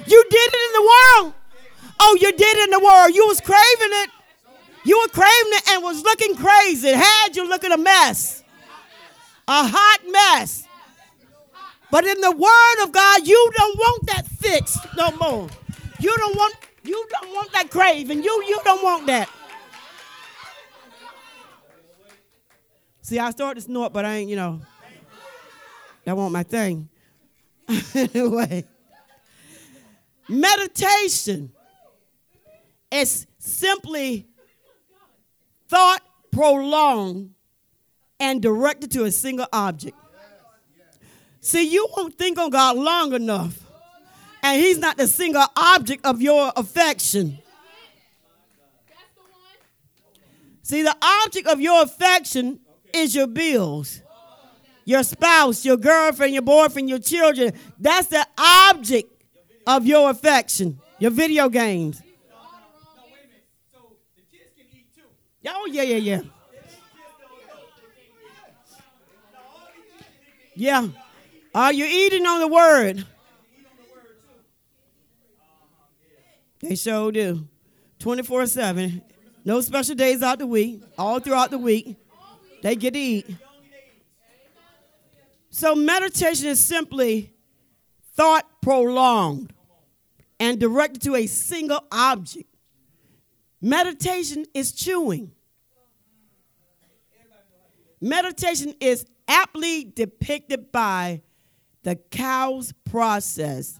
You 0.07 0.23
did 0.31 0.49
it 0.51 0.67
in 0.67 0.73
the 0.73 0.81
world. 0.81 1.33
Oh, 1.99 2.17
you 2.19 2.31
did 2.31 2.57
it 2.57 2.63
in 2.63 2.71
the 2.71 2.83
world. 2.83 3.13
You 3.13 3.27
was 3.27 3.39
craving 3.39 3.93
it. 4.01 4.09
You 4.87 4.97
were 5.01 5.09
craving 5.09 5.51
it 5.51 5.69
and 5.71 5.83
was 5.83 6.01
looking 6.01 6.33
crazy. 6.37 6.93
Had 6.93 7.35
you 7.35 7.45
looking 7.45 7.73
a 7.73 7.77
mess. 7.77 8.41
A 9.45 9.67
hot 9.67 9.99
mess. 10.09 10.65
But 11.91 12.05
in 12.05 12.21
the 12.21 12.31
word 12.31 12.83
of 12.83 12.93
God, 12.93 13.27
you 13.27 13.51
don't 13.53 13.77
want 13.77 14.07
that 14.07 14.25
fixed 14.25 14.79
no 14.95 15.11
more. 15.11 15.49
You 15.99 16.15
don't 16.15 16.37
want 16.37 16.55
you 16.83 17.05
don't 17.11 17.35
want 17.35 17.51
that 17.51 17.69
craving. 17.69 18.23
You 18.23 18.43
you 18.47 18.61
don't 18.63 18.81
want 18.81 19.07
that. 19.07 19.29
See, 23.01 23.19
I 23.19 23.31
started 23.31 23.59
to 23.59 23.65
snort, 23.65 23.91
but 23.91 24.05
I 24.05 24.15
ain't, 24.15 24.29
you 24.29 24.37
know. 24.37 24.61
That 26.05 26.15
won't 26.15 26.31
my 26.31 26.43
thing. 26.43 26.87
anyway. 27.93 28.63
Meditation 30.29 31.51
is 32.89 33.27
simply 33.37 34.27
thought 35.67 36.01
prolonged 36.31 37.31
and 38.19 38.41
directed 38.41 38.91
to 38.91 39.03
a 39.05 39.11
single 39.11 39.47
object. 39.53 39.97
See, 41.41 41.67
you 41.67 41.87
won't 41.95 42.17
think 42.17 42.37
on 42.37 42.49
God 42.49 42.75
long 42.75 43.13
enough, 43.13 43.59
and 44.43 44.61
He's 44.61 44.77
not 44.77 44.97
the 44.97 45.07
single 45.07 45.45
object 45.55 46.05
of 46.05 46.21
your 46.21 46.51
affection. 46.55 47.39
See, 50.63 50.81
the 50.81 50.95
object 51.01 51.47
of 51.47 51.61
your 51.61 51.83
affection 51.83 52.59
is 52.93 53.15
your 53.15 53.27
bills, 53.27 54.01
your 54.83 55.03
spouse, 55.03 55.63
your 55.63 55.77
girlfriend, 55.77 56.33
your 56.33 56.41
boyfriend, 56.41 56.89
your 56.89 56.99
children. 56.99 57.53
That's 57.79 58.07
the 58.07 58.27
object 58.37 59.09
of 59.65 59.85
your 59.85 60.09
affection, 60.09 60.79
your 60.99 61.11
video 61.11 61.47
games. 61.47 62.01
Oh, 65.49 65.65
yeah, 65.67 65.83
yeah, 65.83 65.97
yeah. 65.97 66.21
Yeah. 70.55 70.87
Are 71.53 71.71
you 71.71 71.85
eating 71.85 72.25
on 72.25 72.39
the 72.39 72.47
word? 72.47 73.05
They 76.59 76.75
sure 76.75 77.11
do. 77.11 77.47
24 77.99 78.47
7. 78.47 79.01
No 79.45 79.61
special 79.61 79.95
days 79.95 80.21
out 80.23 80.39
the 80.39 80.47
week. 80.47 80.81
All 80.97 81.19
throughout 81.19 81.51
the 81.51 81.57
week, 81.57 81.95
they 82.63 82.75
get 82.75 82.93
to 82.93 82.99
eat. 82.99 83.27
So, 85.49 85.73
meditation 85.73 86.47
is 86.47 86.63
simply 86.63 87.31
thought 88.15 88.45
prolonged 88.61 89.53
and 90.39 90.59
directed 90.59 91.01
to 91.03 91.15
a 91.15 91.27
single 91.27 91.83
object. 91.91 92.49
Meditation 93.61 94.45
is 94.53 94.71
chewing. 94.71 95.31
Meditation 97.99 98.73
is 98.79 99.05
aptly 99.27 99.83
depicted 99.83 100.71
by 100.71 101.21
the 101.83 101.95
cow's 101.95 102.73
process 102.89 103.79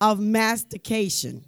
of 0.00 0.18
mastication. 0.18 1.44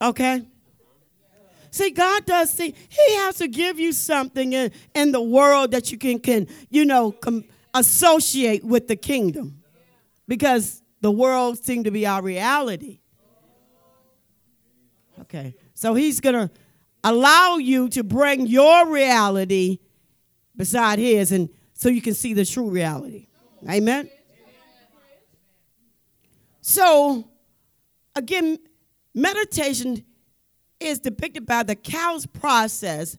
Okay? 0.00 0.42
See, 1.70 1.90
God 1.90 2.24
does 2.26 2.50
see, 2.50 2.74
He 2.88 3.14
has 3.16 3.38
to 3.38 3.48
give 3.48 3.80
you 3.80 3.92
something 3.92 4.52
in, 4.52 4.70
in 4.94 5.12
the 5.12 5.20
world 5.20 5.72
that 5.72 5.90
you 5.90 5.98
can, 5.98 6.20
can 6.20 6.46
you 6.70 6.84
know, 6.84 7.10
com- 7.10 7.44
associate 7.72 8.62
with 8.62 8.86
the 8.86 8.96
kingdom. 8.96 9.62
Because 10.28 10.82
the 11.00 11.10
world 11.10 11.58
seems 11.58 11.84
to 11.84 11.90
be 11.90 12.06
our 12.06 12.22
reality. 12.22 13.00
Okay. 15.22 15.54
So 15.84 15.92
He's 15.92 16.18
going 16.18 16.48
to 16.48 16.50
allow 17.04 17.58
you 17.58 17.90
to 17.90 18.02
bring 18.02 18.46
your 18.46 18.90
reality 18.90 19.80
beside 20.56 20.98
His 20.98 21.30
and 21.30 21.50
so 21.74 21.90
you 21.90 22.00
can 22.00 22.14
see 22.14 22.32
the 22.32 22.46
true 22.46 22.70
reality. 22.70 23.26
Amen? 23.68 24.08
So, 26.62 27.28
again, 28.16 28.56
meditation 29.14 30.06
is 30.80 31.00
depicted 31.00 31.44
by 31.44 31.64
the 31.64 31.76
cow's 31.76 32.24
process 32.24 33.18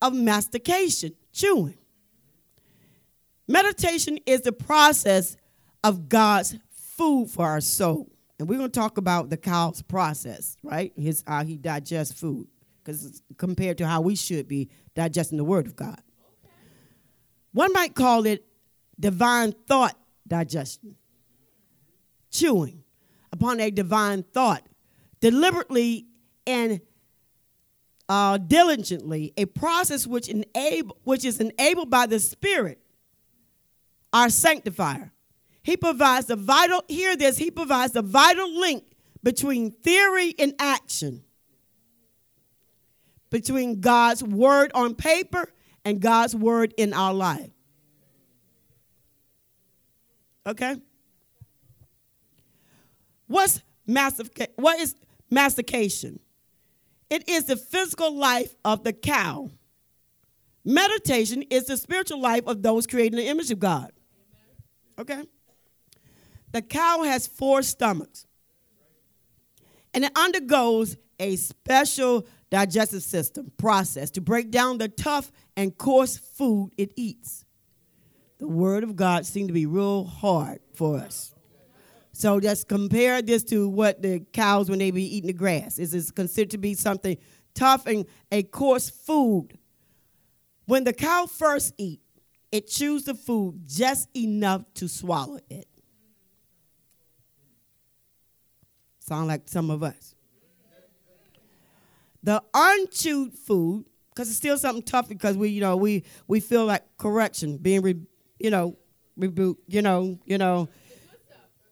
of 0.00 0.12
mastication, 0.12 1.12
chewing. 1.32 1.78
Meditation 3.46 4.18
is 4.26 4.40
the 4.40 4.50
process 4.50 5.36
of 5.84 6.08
God's 6.08 6.56
food 6.68 7.30
for 7.30 7.46
our 7.46 7.60
soul. 7.60 8.10
And 8.42 8.48
we're 8.48 8.58
going 8.58 8.72
to 8.72 8.80
talk 8.80 8.98
about 8.98 9.30
the 9.30 9.36
cow's 9.36 9.82
process, 9.82 10.56
right? 10.64 10.92
His 10.96 11.22
how 11.28 11.44
he 11.44 11.56
digests 11.56 12.18
food, 12.18 12.48
because 12.82 13.22
compared 13.36 13.78
to 13.78 13.86
how 13.86 14.00
we 14.00 14.16
should 14.16 14.48
be 14.48 14.68
digesting 14.96 15.38
the 15.38 15.44
Word 15.44 15.68
of 15.68 15.76
God. 15.76 16.02
One 17.52 17.72
might 17.72 17.94
call 17.94 18.26
it 18.26 18.44
divine 18.98 19.52
thought 19.68 19.96
digestion, 20.26 20.96
chewing 22.32 22.82
upon 23.32 23.60
a 23.60 23.70
divine 23.70 24.24
thought, 24.24 24.66
deliberately 25.20 26.08
and 26.44 26.80
uh, 28.08 28.38
diligently, 28.38 29.32
a 29.36 29.44
process 29.44 30.04
which, 30.04 30.28
enable, 30.28 30.98
which 31.04 31.24
is 31.24 31.40
enabled 31.40 31.90
by 31.90 32.06
the 32.06 32.18
Spirit, 32.18 32.80
our 34.12 34.28
sanctifier. 34.28 35.12
He 35.62 35.76
provides 35.76 36.26
the 36.26 36.36
vital, 36.36 36.82
hear 36.88 37.16
this, 37.16 37.38
he 37.38 37.50
provides 37.50 37.92
the 37.92 38.02
vital 38.02 38.58
link 38.58 38.84
between 39.22 39.70
theory 39.70 40.34
and 40.38 40.54
action, 40.58 41.22
between 43.30 43.80
God's 43.80 44.22
word 44.22 44.72
on 44.74 44.94
paper 44.94 45.52
and 45.84 46.00
God's 46.00 46.34
word 46.34 46.74
in 46.76 46.92
our 46.92 47.14
life. 47.14 47.50
Okay? 50.46 50.76
What's 53.28 53.62
mastification? 53.86 54.52
What 54.56 54.80
is 54.80 54.96
mastication? 55.30 56.18
It 57.08 57.28
is 57.28 57.44
the 57.44 57.56
physical 57.56 58.16
life 58.16 58.54
of 58.64 58.82
the 58.82 58.92
cow. 58.92 59.50
Meditation 60.64 61.42
is 61.50 61.66
the 61.66 61.76
spiritual 61.76 62.20
life 62.20 62.46
of 62.46 62.62
those 62.62 62.86
created 62.86 63.18
in 63.18 63.24
the 63.24 63.30
image 63.30 63.50
of 63.50 63.58
God. 63.58 63.92
Okay? 64.98 65.22
The 66.52 66.62
cow 66.62 67.02
has 67.02 67.26
four 67.26 67.62
stomachs, 67.62 68.26
and 69.94 70.04
it 70.04 70.16
undergoes 70.16 70.96
a 71.18 71.36
special 71.36 72.26
digestive 72.50 73.02
system 73.02 73.50
process 73.56 74.10
to 74.10 74.20
break 74.20 74.50
down 74.50 74.78
the 74.78 74.88
tough 74.88 75.32
and 75.56 75.76
coarse 75.76 76.18
food 76.18 76.72
it 76.76 76.92
eats. 76.96 77.44
The 78.38 78.48
Word 78.48 78.84
of 78.84 78.96
God 78.96 79.24
seems 79.24 79.46
to 79.48 79.52
be 79.52 79.66
real 79.66 80.04
hard 80.04 80.60
for 80.74 80.98
us. 80.98 81.34
So 82.12 82.40
just 82.40 82.68
compare 82.68 83.22
this 83.22 83.42
to 83.44 83.68
what 83.68 84.02
the 84.02 84.20
cows 84.32 84.68
when 84.68 84.78
they 84.78 84.90
be 84.90 85.16
eating 85.16 85.28
the 85.28 85.32
grass. 85.32 85.78
Is 85.78 86.10
considered 86.10 86.50
to 86.50 86.58
be 86.58 86.74
something 86.74 87.16
tough 87.54 87.86
and 87.86 88.04
a 88.30 88.42
coarse 88.42 88.90
food. 88.90 89.58
When 90.66 90.84
the 90.84 90.92
cow 90.92 91.26
first 91.26 91.72
eat, 91.78 92.00
it 92.50 92.68
chews 92.68 93.04
the 93.04 93.14
food 93.14 93.62
just 93.66 94.08
enough 94.14 94.64
to 94.74 94.88
swallow 94.88 95.38
it. 95.48 95.66
Sound 99.04 99.26
like 99.26 99.48
some 99.48 99.70
of 99.70 99.82
us. 99.82 100.14
The 102.22 102.40
unchewed 102.54 103.32
food, 103.32 103.84
because 104.10 104.28
it's 104.28 104.36
still 104.36 104.56
something 104.56 104.84
tough 104.84 105.08
because 105.08 105.36
we, 105.36 105.48
you 105.48 105.60
know, 105.60 105.76
we 105.76 106.04
we 106.28 106.38
feel 106.38 106.66
like 106.66 106.84
correction, 106.98 107.56
being, 107.56 107.82
re, 107.82 107.96
you 108.38 108.50
know, 108.50 108.76
rebuke, 109.16 109.58
you 109.66 109.82
know, 109.82 110.20
you 110.24 110.38
know, 110.38 110.68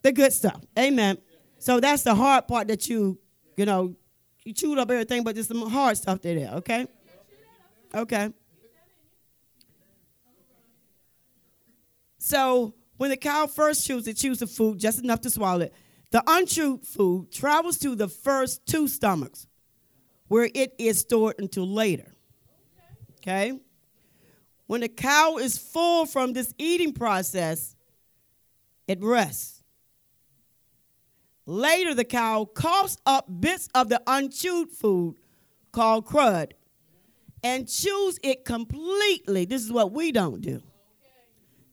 the 0.03 0.11
good 0.11 0.33
stuff. 0.33 0.61
Amen. 0.77 1.19
So 1.59 1.79
that's 1.79 2.03
the 2.03 2.17
hard 2.17 2.49
part 2.49 2.67
that 2.67 2.89
you, 2.89 3.19
you 3.57 3.65
know, 3.65 3.95
you 4.45 4.53
chewed 4.53 4.79
up 4.79 4.91
everything, 4.91 5.23
but 5.23 5.37
there's 5.37 5.47
some 5.47 5.71
hard 5.71 5.97
stuff 5.97 6.21
there. 6.23 6.51
Okay. 6.55 6.87
Okay. 7.95 8.33
So 12.19 12.75
when 12.97 13.11
the 13.11 13.17
cow 13.17 13.47
first 13.47 13.87
chews, 13.87 14.09
it 14.09 14.17
chews 14.17 14.41
the 14.41 14.49
food 14.49 14.81
just 14.81 14.99
enough 14.99 15.21
to 15.21 15.31
swallow 15.31 15.61
it. 15.61 15.75
The 16.11 16.23
unchewed 16.27 16.87
food 16.87 17.31
travels 17.31 17.79
to 17.79 17.95
the 17.95 18.09
first 18.09 18.67
two 18.67 18.89
stomachs, 18.89 19.47
where 20.29 20.51
it 20.55 20.75
is 20.79 21.01
stored 21.01 21.37
until 21.39 21.67
later. 21.67 22.15
Okay? 23.19 23.59
When 24.67 24.81
the 24.81 24.89
cow 24.89 25.37
is 25.39 25.59
full 25.59 26.07
from 26.07 26.33
this 26.33 26.55
eating 26.59 26.93
process, 26.93 27.77
it 28.87 29.01
rests. 29.03 29.63
Later, 31.47 31.95
the 31.95 32.05
cow 32.05 32.45
coughs 32.45 32.97
up 33.07 33.27
bits 33.41 33.69
of 33.75 33.89
the 33.89 34.01
unchewed 34.07 34.71
food 34.71 35.17
called 35.73 36.07
crud 36.07 36.53
and 37.43 37.69
chews 37.69 38.19
it 38.23 38.45
completely. 38.45 39.45
This 39.45 39.65
is 39.65 39.73
what 39.73 39.93
we 39.93 40.13
don't 40.13 40.41
do. 40.41 40.63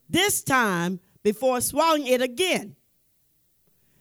This 0.10 0.44
time 0.44 1.00
before 1.24 1.62
swallowing 1.62 2.08
it 2.08 2.22
again. 2.22 2.76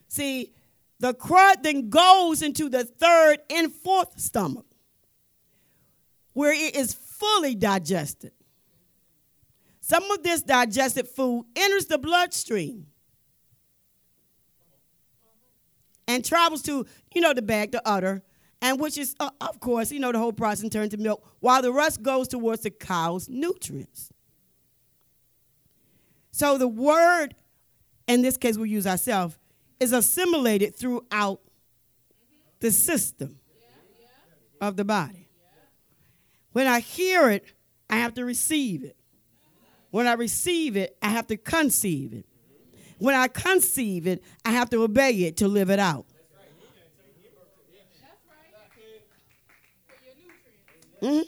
See, 0.08 0.52
the 0.98 1.14
crud 1.14 1.62
then 1.62 1.90
goes 1.90 2.42
into 2.42 2.68
the 2.68 2.84
third 2.84 3.38
and 3.50 3.72
fourth 3.72 4.18
stomach 4.20 4.66
where 6.32 6.52
it 6.52 6.76
is 6.76 6.92
fully 6.92 7.54
digested. 7.54 8.32
Some 9.80 10.10
of 10.10 10.22
this 10.22 10.42
digested 10.42 11.08
food 11.08 11.46
enters 11.54 11.86
the 11.86 11.98
bloodstream 11.98 12.86
and 16.08 16.24
travels 16.24 16.62
to, 16.62 16.86
you 17.14 17.20
know, 17.20 17.32
the 17.32 17.42
bag, 17.42 17.72
the 17.72 17.86
udder, 17.88 18.22
and 18.60 18.80
which 18.80 18.98
is, 18.98 19.14
uh, 19.20 19.30
of 19.40 19.60
course, 19.60 19.92
you 19.92 20.00
know, 20.00 20.12
the 20.12 20.18
whole 20.18 20.32
process 20.32 20.68
turns 20.70 20.90
to 20.90 20.96
milk, 20.96 21.26
while 21.40 21.62
the 21.62 21.72
rest 21.72 22.02
goes 22.02 22.28
towards 22.28 22.62
the 22.62 22.70
cow's 22.70 23.28
nutrients. 23.28 24.12
So 26.32 26.58
the 26.58 26.68
word 26.68 27.34
in 28.06 28.22
this 28.22 28.36
case 28.36 28.56
we 28.56 28.70
use 28.70 28.86
ourselves, 28.86 29.38
is 29.80 29.92
assimilated 29.92 30.74
throughout 30.74 31.40
the 32.60 32.70
system 32.70 33.38
of 34.60 34.76
the 34.76 34.84
body. 34.84 35.28
When 36.52 36.66
I 36.66 36.80
hear 36.80 37.30
it, 37.30 37.44
I 37.90 37.98
have 37.98 38.14
to 38.14 38.24
receive 38.24 38.82
it. 38.84 38.96
When 39.90 40.06
I 40.06 40.14
receive 40.14 40.76
it, 40.76 40.96
I 41.02 41.10
have 41.10 41.26
to 41.28 41.36
conceive 41.36 42.12
it. 42.12 42.26
When 42.98 43.14
I 43.14 43.28
conceive 43.28 44.06
it, 44.06 44.22
I 44.44 44.52
have 44.52 44.70
to 44.70 44.82
obey 44.82 45.12
it 45.24 45.36
to 45.38 45.48
live 45.48 45.70
it 45.70 45.78
out. 45.78 46.06
Mm-hmm. 51.02 51.22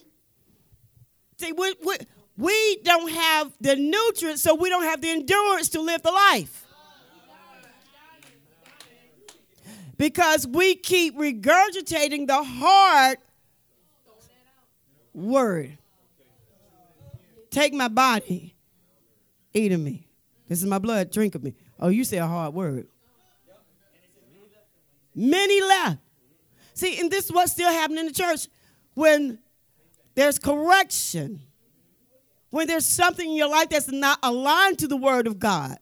See, 1.37 1.53
we, 1.53 1.75
we, 1.85 1.97
we 2.37 2.77
don't 2.83 3.11
have 3.13 3.53
the 3.61 3.77
nutrients, 3.77 4.43
so 4.43 4.55
we 4.55 4.71
don't 4.71 4.85
have 4.85 5.03
the 5.03 5.11
endurance 5.11 5.69
to 5.71 5.81
live 5.81 6.03
the 6.03 6.11
life. 6.11 6.65
Because 9.99 10.47
we 10.47 10.77
keep 10.77 11.17
regurgitating 11.19 12.29
the 12.29 12.43
hard 12.43 13.19
word. 15.13 15.77
Take 17.51 17.75
my 17.75 17.89
body, 17.89 18.55
eat 19.53 19.73
of 19.73 19.81
me. 19.81 20.07
This 20.49 20.61
is 20.61 20.67
my 20.67 20.79
blood, 20.79 21.11
drink 21.11 21.35
of 21.35 21.43
me. 21.43 21.55
Oh, 21.81 21.89
you 21.89 22.05
say 22.05 22.19
a 22.19 22.27
hard 22.27 22.55
word. 22.55 22.87
Many 25.15 25.61
left. 25.61 25.99
See, 26.75 27.01
and 27.01 27.11
this 27.11 27.25
is 27.25 27.33
what's 27.33 27.53
still 27.53 27.71
happening 27.71 28.01
in 28.01 28.07
the 28.07 28.13
church 28.13 28.47
when 28.95 29.41
there's 30.15 30.39
correction, 30.39 31.41
when 32.51 32.69
there's 32.69 32.87
something 32.87 33.29
in 33.29 33.37
your 33.37 33.49
life 33.49 33.71
that's 33.71 33.89
not 33.89 34.21
aligned 34.23 34.79
to 34.79 34.87
the 34.87 34.97
word 34.97 35.27
of 35.27 35.41
God. 35.41 35.77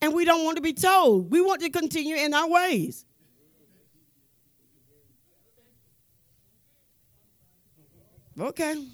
And 0.00 0.14
we 0.14 0.24
don't 0.24 0.44
want 0.44 0.56
to 0.56 0.62
be 0.62 0.72
told. 0.72 1.30
We 1.30 1.42
want 1.42 1.60
to 1.62 1.70
continue 1.70 2.16
in 2.16 2.32
our 2.32 2.48
ways. 2.48 3.04
Okay. 8.38 8.86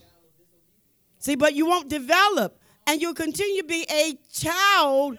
See, 1.18 1.34
but 1.34 1.55
you 1.55 1.66
won't 1.66 1.88
develop 1.88 2.59
and 2.86 3.01
you'll 3.01 3.14
continue 3.14 3.62
to 3.62 3.66
be 3.66 3.86
a 3.90 4.18
child 4.32 5.18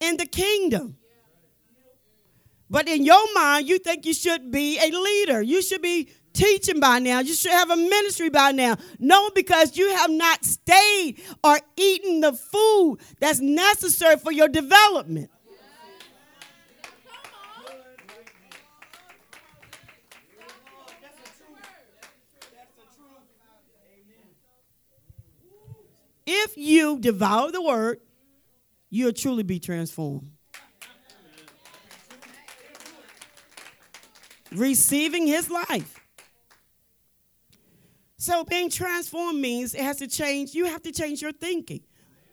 in 0.00 0.16
the 0.16 0.26
kingdom. 0.26 0.96
But 2.70 2.88
in 2.88 3.04
your 3.04 3.22
mind, 3.34 3.68
you 3.68 3.78
think 3.78 4.06
you 4.06 4.14
should 4.14 4.50
be 4.50 4.78
a 4.78 4.90
leader. 4.90 5.42
You 5.42 5.62
should 5.62 5.82
be 5.82 6.08
teaching 6.32 6.80
by 6.80 6.98
now. 6.98 7.20
You 7.20 7.34
should 7.34 7.52
have 7.52 7.70
a 7.70 7.76
ministry 7.76 8.30
by 8.30 8.52
now. 8.52 8.76
No, 8.98 9.30
because 9.30 9.76
you 9.76 9.94
have 9.94 10.10
not 10.10 10.44
stayed 10.44 11.22
or 11.42 11.58
eaten 11.76 12.20
the 12.20 12.32
food 12.32 12.98
that's 13.20 13.40
necessary 13.40 14.16
for 14.16 14.32
your 14.32 14.48
development. 14.48 15.30
If 26.26 26.56
you 26.56 26.98
devour 26.98 27.50
the 27.50 27.62
word, 27.62 28.00
you'll 28.90 29.12
truly 29.12 29.42
be 29.42 29.58
transformed. 29.58 30.30
Receiving 34.52 35.26
his 35.26 35.50
life. 35.50 36.00
So 38.16 38.44
being 38.44 38.70
transformed 38.70 39.40
means 39.40 39.74
it 39.74 39.82
has 39.82 39.98
to 39.98 40.06
change, 40.06 40.54
you 40.54 40.64
have 40.66 40.82
to 40.82 40.92
change 40.92 41.20
your 41.20 41.32
thinking. 41.32 41.80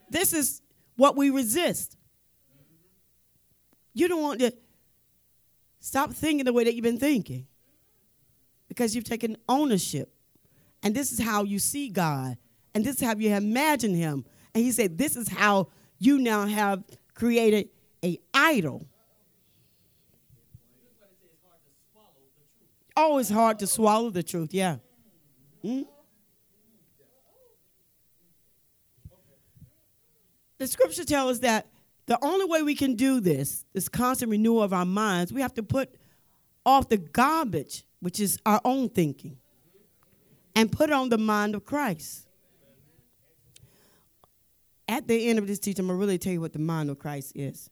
This 0.10 0.32
is 0.32 0.62
what 0.96 1.18
we 1.18 1.30
resist. 1.30 1.98
You 3.94 4.08
don't 4.08 4.22
want 4.22 4.40
to 4.40 4.54
stop 5.82 6.14
thinking 6.14 6.46
the 6.46 6.54
way 6.54 6.64
that 6.64 6.76
you've 6.76 6.84
been 6.84 7.00
thinking 7.00 7.48
because 8.70 8.96
you've 8.96 9.04
taken 9.04 9.36
ownership. 9.50 10.14
And 10.82 10.96
this 10.96 11.12
is 11.12 11.20
how 11.20 11.44
you 11.44 11.60
see 11.60 11.90
God 11.90 12.38
and 12.74 12.86
this 12.86 12.98
is 12.98 13.02
how 13.02 13.16
you 13.16 13.34
imagine 13.36 13.94
him. 13.94 14.26
And 14.54 14.64
he 14.64 14.72
said, 14.72 14.98
This 14.98 15.16
is 15.16 15.30
how 15.30 15.68
you 16.00 16.20
now 16.20 16.46
have 16.46 16.84
created 17.14 17.70
a 18.04 18.20
idol. 18.34 18.86
Oh, 22.96 23.18
it's 23.18 23.30
hard 23.30 23.60
to 23.60 23.68
swallow 23.68 24.10
the 24.10 24.24
truth, 24.24 24.54
yeah. 24.54 24.78
Hmm? 25.62 25.84
The 30.58 30.68
scripture 30.68 31.04
tells 31.04 31.32
us 31.32 31.40
that 31.40 31.68
the 32.06 32.20
only 32.24 32.46
way 32.46 32.62
we 32.62 32.76
can 32.76 32.96
do 32.96 33.20
this, 33.20 33.66
this 33.74 33.90
constant 33.90 34.30
renewal 34.30 34.62
of 34.62 34.74
our 34.74 34.86
minds, 34.86 35.34
we 35.34 35.42
have 35.42 35.54
to 35.56 35.64
put 35.64 35.90
off 36.66 36.90
the 36.90 36.98
garbage, 36.98 37.84
which 38.00 38.20
is 38.20 38.38
our 38.46 38.62
own 38.64 38.90
thinking, 38.90 39.38
and 40.56 40.72
put 40.72 40.92
on 40.92 41.10
the 41.10 41.18
mind 41.18 41.56
of 41.56 41.66
Christ 41.66 42.28
at 44.92 45.08
the 45.08 45.30
end 45.30 45.40
of 45.40 45.48
this 45.48 45.58
teaching, 45.58 45.84
I'm 45.84 45.88
going 45.88 45.98
to 45.98 46.06
really 46.06 46.18
tell 46.18 46.34
you 46.34 46.42
what 46.42 46.52
the 46.52 46.60
mind 46.60 46.90
of 46.90 47.00
Christ 47.00 47.32
is. 47.34 47.70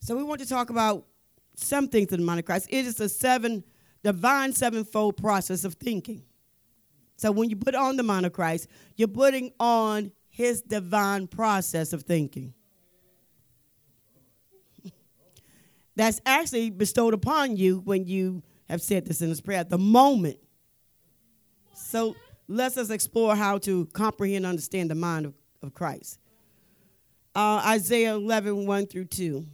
So 0.00 0.16
we 0.16 0.24
want 0.24 0.40
to 0.40 0.48
talk 0.48 0.70
about 0.70 1.06
some 1.54 1.86
things 1.86 2.10
in 2.12 2.18
the 2.20 2.26
mind 2.26 2.40
of 2.40 2.46
Christ. 2.46 2.66
It 2.68 2.84
is 2.84 2.98
a 3.00 3.08
seven, 3.08 3.62
divine 4.02 4.52
sevenfold 4.52 5.18
process 5.18 5.64
of 5.64 5.74
thinking. 5.74 6.24
So 7.16 7.30
when 7.30 7.48
you 7.48 7.54
put 7.54 7.76
on 7.76 7.96
the 7.96 8.02
mind 8.02 8.26
of 8.26 8.32
Christ, 8.32 8.66
you're 8.96 9.06
putting 9.06 9.52
on 9.60 10.10
his 10.28 10.62
divine 10.62 11.28
process 11.28 11.92
of 11.92 12.02
thinking. 12.02 12.52
That's 15.94 16.20
actually 16.26 16.70
bestowed 16.70 17.14
upon 17.14 17.56
you 17.56 17.82
when 17.84 18.04
you 18.04 18.42
have 18.68 18.82
said 18.82 19.06
this 19.06 19.22
in 19.22 19.28
this 19.28 19.40
prayer 19.40 19.60
at 19.60 19.70
the 19.70 19.78
moment. 19.78 20.38
So 21.72 22.16
let 22.48 22.76
us 22.76 22.90
explore 22.90 23.34
how 23.34 23.58
to 23.58 23.86
comprehend 23.86 24.44
and 24.44 24.46
understand 24.46 24.90
the 24.90 24.94
mind 24.94 25.26
of, 25.26 25.34
of 25.62 25.74
Christ. 25.74 26.18
Uh, 27.34 27.62
Isaiah 27.66 28.14
11, 28.14 28.66
1 28.66 28.86
through 28.86 29.06
2. 29.06 29.24
You 29.24 29.46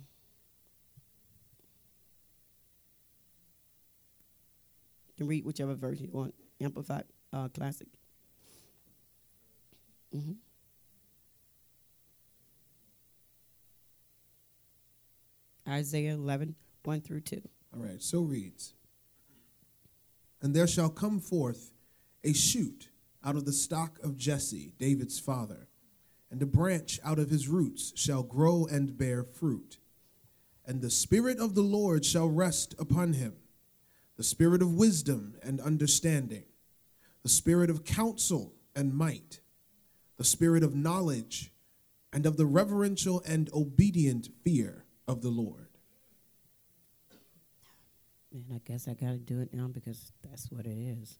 can 5.16 5.26
read 5.26 5.44
whichever 5.44 5.74
version 5.74 6.06
you 6.06 6.12
want, 6.12 6.34
Amplified 6.60 7.04
uh, 7.32 7.48
Classic. 7.48 7.88
Mm-hmm. 10.14 10.32
Isaiah 15.68 16.14
11, 16.14 16.54
1 16.84 17.00
through 17.00 17.20
2. 17.20 17.40
All 17.74 17.82
right, 17.82 18.02
so 18.02 18.20
reads 18.20 18.74
And 20.42 20.54
there 20.54 20.66
shall 20.66 20.90
come 20.90 21.18
forth 21.18 21.72
a 22.24 22.32
shoot 22.32 22.88
out 23.24 23.36
of 23.36 23.44
the 23.44 23.52
stock 23.52 23.98
of 24.02 24.16
Jesse, 24.16 24.72
David's 24.78 25.18
father, 25.18 25.68
and 26.30 26.42
a 26.42 26.46
branch 26.46 26.98
out 27.04 27.18
of 27.18 27.30
his 27.30 27.48
roots 27.48 27.92
shall 27.94 28.22
grow 28.22 28.66
and 28.66 28.96
bear 28.96 29.22
fruit. 29.22 29.78
And 30.66 30.80
the 30.80 30.90
Spirit 30.90 31.38
of 31.38 31.54
the 31.54 31.62
Lord 31.62 32.04
shall 32.04 32.28
rest 32.28 32.74
upon 32.78 33.14
him 33.14 33.34
the 34.16 34.22
Spirit 34.22 34.62
of 34.62 34.74
wisdom 34.74 35.34
and 35.42 35.60
understanding, 35.60 36.44
the 37.22 37.28
Spirit 37.28 37.70
of 37.70 37.84
counsel 37.84 38.52
and 38.76 38.94
might, 38.94 39.40
the 40.16 40.24
Spirit 40.24 40.62
of 40.62 40.74
knowledge 40.74 41.50
and 42.12 42.26
of 42.26 42.36
the 42.36 42.46
reverential 42.46 43.22
and 43.26 43.50
obedient 43.52 44.28
fear 44.44 44.84
of 45.08 45.22
the 45.22 45.30
Lord. 45.30 45.68
Man, 48.32 48.44
I 48.54 48.60
guess 48.64 48.86
I 48.86 48.94
got 48.94 49.12
to 49.12 49.18
do 49.18 49.40
it 49.40 49.52
now 49.52 49.66
because 49.66 50.12
that's 50.22 50.50
what 50.50 50.66
it 50.66 50.78
is. 50.78 51.18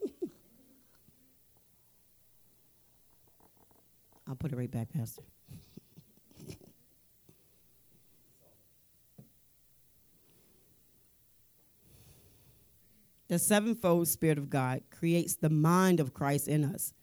I'll 4.30 4.36
put 4.36 4.52
it 4.52 4.56
right 4.56 4.70
back, 4.70 4.92
Pastor. 4.92 5.22
the 13.26 13.40
sevenfold 13.40 14.06
Spirit 14.06 14.38
of 14.38 14.48
God 14.48 14.82
creates 14.90 15.34
the 15.34 15.50
mind 15.50 15.98
of 15.98 16.14
Christ 16.14 16.46
in 16.46 16.64
us, 16.64 16.94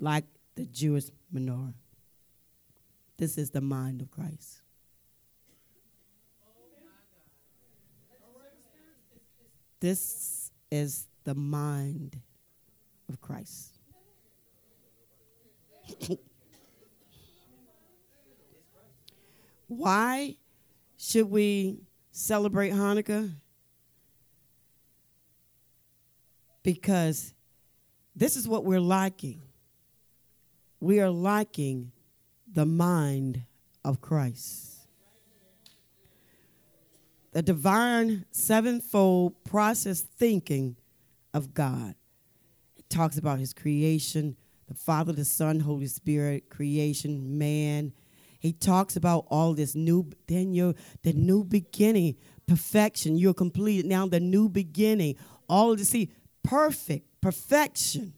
like 0.00 0.24
the 0.56 0.66
Jewish 0.66 1.04
menorah. 1.32 1.74
This 3.18 3.38
is 3.38 3.50
the 3.50 3.60
mind 3.60 4.02
of 4.02 4.10
Christ. 4.10 4.62
This 9.78 10.50
is 10.72 11.06
the 11.22 11.36
mind 11.36 12.18
of 13.08 13.20
Christ. 13.20 13.78
Why 19.68 20.36
should 20.96 21.30
we 21.30 21.78
celebrate 22.10 22.72
Hanukkah? 22.72 23.32
Because 26.62 27.32
this 28.16 28.36
is 28.36 28.48
what 28.48 28.64
we're 28.64 28.80
lacking. 28.80 29.42
We 30.80 31.00
are 31.00 31.10
lacking 31.10 31.92
the 32.52 32.66
mind 32.66 33.42
of 33.84 34.00
Christ. 34.00 34.74
The 37.32 37.42
divine 37.42 38.24
sevenfold 38.32 39.44
process 39.44 40.00
thinking 40.00 40.76
of 41.34 41.54
God. 41.54 41.94
It 42.76 42.88
talks 42.88 43.18
about 43.18 43.38
his 43.38 43.52
creation, 43.52 44.36
the 44.66 44.74
Father, 44.74 45.12
the 45.12 45.24
Son, 45.24 45.60
Holy 45.60 45.86
Spirit, 45.86 46.48
creation, 46.48 47.38
man. 47.38 47.92
He 48.38 48.52
talks 48.52 48.96
about 48.96 49.26
all 49.28 49.54
this 49.54 49.74
new, 49.74 50.10
then 50.26 50.52
you're 50.52 50.74
the 51.02 51.12
new 51.12 51.44
beginning, 51.44 52.16
perfection. 52.46 53.16
You're 53.16 53.34
completed 53.34 53.86
now, 53.86 54.06
the 54.06 54.20
new 54.20 54.48
beginning. 54.48 55.16
All 55.48 55.74
the 55.74 55.84
see, 55.84 56.10
perfect, 56.42 57.20
perfection. 57.20 58.14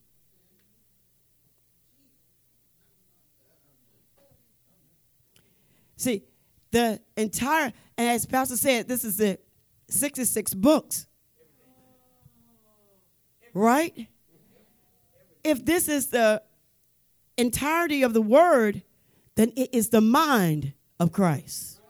See, 5.96 6.22
the 6.70 7.00
entire, 7.16 7.72
and 7.98 8.08
as 8.08 8.24
Pastor 8.24 8.56
said, 8.56 8.88
this 8.88 9.04
is 9.04 9.18
the 9.18 9.38
66 9.88 10.54
books. 10.54 11.06
Right? 13.52 14.08
If 15.42 15.64
this 15.64 15.88
is 15.88 16.06
the 16.06 16.42
entirety 17.36 18.02
of 18.02 18.14
the 18.14 18.22
word, 18.22 18.82
then 19.36 19.52
it 19.56 19.70
is 19.72 19.88
the 19.90 20.00
mind 20.00 20.72
of 20.98 21.12
Christ. 21.12 21.80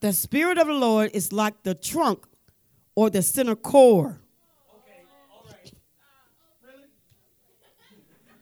The 0.00 0.12
Spirit 0.12 0.58
of 0.58 0.68
the 0.68 0.74
Lord 0.74 1.10
is 1.12 1.32
like 1.32 1.64
the 1.64 1.74
trunk 1.74 2.24
or 2.94 3.10
the 3.10 3.22
center 3.22 3.56
core. 3.56 4.20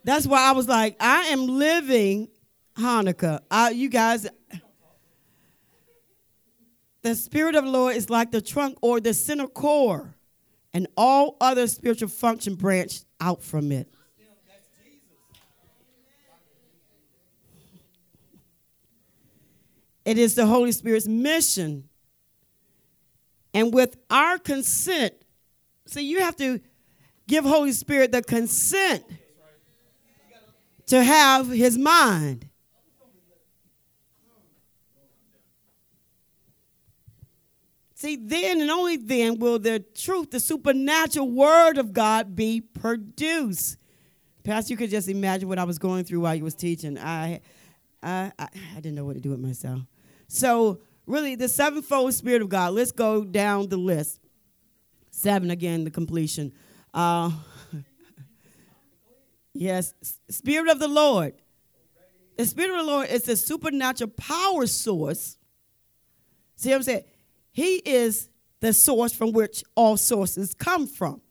That's 0.04 0.26
why 0.26 0.48
I 0.48 0.52
was 0.52 0.68
like, 0.68 0.96
I 1.00 1.22
am 1.28 1.46
living 1.46 2.28
Hanukkah. 2.76 3.40
I, 3.50 3.70
you 3.70 3.88
guys, 3.88 4.26
the 7.06 7.14
Spirit 7.14 7.54
of 7.54 7.64
the 7.64 7.70
Lord 7.70 7.94
is 7.94 8.10
like 8.10 8.32
the 8.32 8.40
trunk 8.40 8.78
or 8.82 8.98
the 8.98 9.14
center 9.14 9.46
core, 9.46 10.16
and 10.74 10.88
all 10.96 11.36
other 11.40 11.68
spiritual 11.68 12.08
function 12.08 12.56
branch 12.56 13.02
out 13.20 13.42
from 13.42 13.70
it. 13.70 13.88
It 20.04 20.18
is 20.18 20.34
the 20.34 20.46
Holy 20.46 20.72
Spirit's 20.72 21.06
mission. 21.06 21.88
And 23.54 23.72
with 23.72 23.96
our 24.10 24.38
consent, 24.38 25.14
see, 25.86 26.02
you 26.02 26.20
have 26.20 26.36
to 26.36 26.60
give 27.28 27.44
Holy 27.44 27.72
Spirit 27.72 28.10
the 28.10 28.22
consent 28.22 29.04
to 30.86 31.02
have 31.02 31.48
his 31.48 31.78
mind. 31.78 32.48
See, 37.98 38.16
then 38.16 38.60
and 38.60 38.70
only 38.70 38.98
then 38.98 39.38
will 39.38 39.58
the 39.58 39.80
truth, 39.80 40.30
the 40.30 40.38
supernatural 40.38 41.30
word 41.30 41.78
of 41.78 41.94
God 41.94 42.36
be 42.36 42.60
produced. 42.60 43.78
Pastor, 44.44 44.74
you 44.74 44.76
could 44.76 44.90
just 44.90 45.08
imagine 45.08 45.48
what 45.48 45.58
I 45.58 45.64
was 45.64 45.78
going 45.78 46.04
through 46.04 46.20
while 46.20 46.34
you 46.34 46.44
was 46.44 46.54
teaching. 46.54 46.98
I, 46.98 47.40
I, 48.02 48.32
I, 48.38 48.48
I 48.48 48.74
didn't 48.74 48.96
know 48.96 49.06
what 49.06 49.14
to 49.14 49.20
do 49.22 49.30
with 49.30 49.40
myself. 49.40 49.80
So, 50.28 50.82
really, 51.06 51.36
the 51.36 51.48
sevenfold 51.48 52.12
Spirit 52.12 52.42
of 52.42 52.50
God. 52.50 52.74
Let's 52.74 52.92
go 52.92 53.24
down 53.24 53.70
the 53.70 53.78
list. 53.78 54.20
Seven 55.10 55.50
again, 55.50 55.84
the 55.84 55.90
completion. 55.90 56.52
Uh, 56.92 57.30
yes, 59.54 59.94
Spirit 60.28 60.68
of 60.68 60.80
the 60.80 60.88
Lord. 60.88 61.32
The 62.36 62.44
Spirit 62.44 62.72
of 62.72 62.84
the 62.84 62.92
Lord 62.92 63.08
is 63.08 63.26
a 63.26 63.36
supernatural 63.38 64.10
power 64.10 64.66
source. 64.66 65.38
See 66.56 66.68
what 66.68 66.76
I'm 66.76 66.82
saying? 66.82 67.04
He 67.56 67.76
is 67.86 68.28
the 68.60 68.74
source 68.74 69.14
from 69.14 69.32
which 69.32 69.64
all 69.74 69.96
sources 69.96 70.52
come 70.52 70.86
from. 70.86 71.22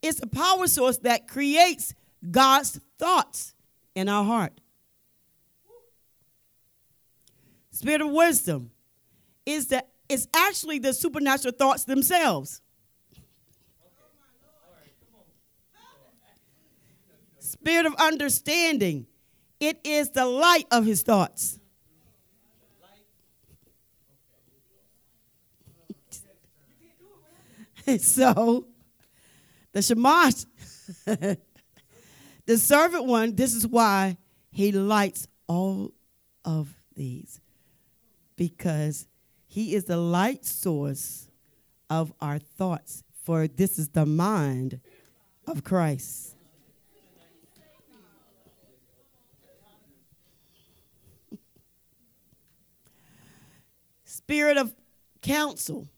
It's 0.00 0.22
a 0.22 0.26
power 0.26 0.66
source 0.66 0.96
that 0.98 1.28
creates 1.28 1.92
God's 2.30 2.80
thoughts 2.98 3.54
in 3.94 4.08
our 4.08 4.24
heart. 4.24 4.58
Spirit 7.72 8.00
of 8.00 8.10
wisdom 8.10 8.70
is 9.44 9.66
that 9.66 9.90
it's 10.08 10.26
actually 10.34 10.78
the 10.78 10.94
supernatural 10.94 11.52
thoughts 11.52 11.84
themselves. 11.84 12.62
Spirit 17.38 17.84
of 17.84 17.94
understanding, 17.96 19.06
it 19.60 19.78
is 19.84 20.08
the 20.08 20.24
light 20.24 20.64
of 20.70 20.86
his 20.86 21.02
thoughts. 21.02 21.57
so, 28.00 28.66
the 29.72 29.80
Shamash, 29.80 30.44
the 31.06 31.38
servant 32.58 33.06
one, 33.06 33.34
this 33.34 33.54
is 33.54 33.66
why 33.66 34.18
he 34.50 34.72
lights 34.72 35.26
all 35.46 35.92
of 36.44 36.74
these 36.94 37.40
because 38.36 39.08
he 39.46 39.74
is 39.74 39.84
the 39.84 39.96
light 39.96 40.44
source 40.44 41.30
of 41.88 42.12
our 42.20 42.38
thoughts, 42.38 43.02
for 43.24 43.48
this 43.48 43.78
is 43.78 43.88
the 43.88 44.04
mind 44.04 44.80
of 45.46 45.64
Christ. 45.64 46.34
Spirit 54.04 54.58
of 54.58 54.74
counsel. 55.22 55.88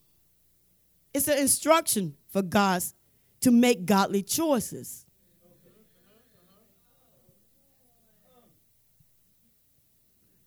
It's 1.12 1.28
an 1.28 1.38
instruction 1.38 2.16
for 2.28 2.42
God's 2.42 2.94
to 3.40 3.50
make 3.50 3.86
godly 3.86 4.22
choices. 4.22 5.06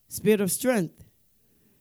Spirit 0.08 0.42
of 0.42 0.52
strength. 0.52 1.04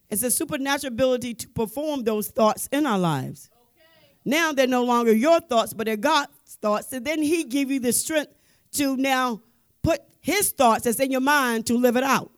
It's 0.08 0.22
a 0.22 0.30
supernatural 0.30 0.92
ability 0.92 1.34
to 1.34 1.48
perform 1.48 2.02
those 2.04 2.28
thoughts 2.28 2.66
in 2.72 2.86
our 2.86 2.98
lives. 2.98 3.50
Okay. 3.54 4.14
Now 4.24 4.52
they're 4.52 4.66
no 4.66 4.84
longer 4.84 5.12
your 5.12 5.40
thoughts, 5.40 5.74
but 5.74 5.84
they're 5.84 5.96
God's 5.96 6.32
thoughts. 6.60 6.90
And 6.92 7.06
then 7.06 7.22
He 7.22 7.44
give 7.44 7.70
you 7.70 7.78
the 7.78 7.92
strength 7.92 8.32
to 8.72 8.96
now 8.96 9.42
put 9.82 10.00
His 10.20 10.50
thoughts 10.50 10.84
that's 10.84 10.98
in 10.98 11.10
your 11.10 11.20
mind 11.20 11.66
to 11.66 11.76
live 11.76 11.96
it 11.96 12.04
out. 12.04 12.30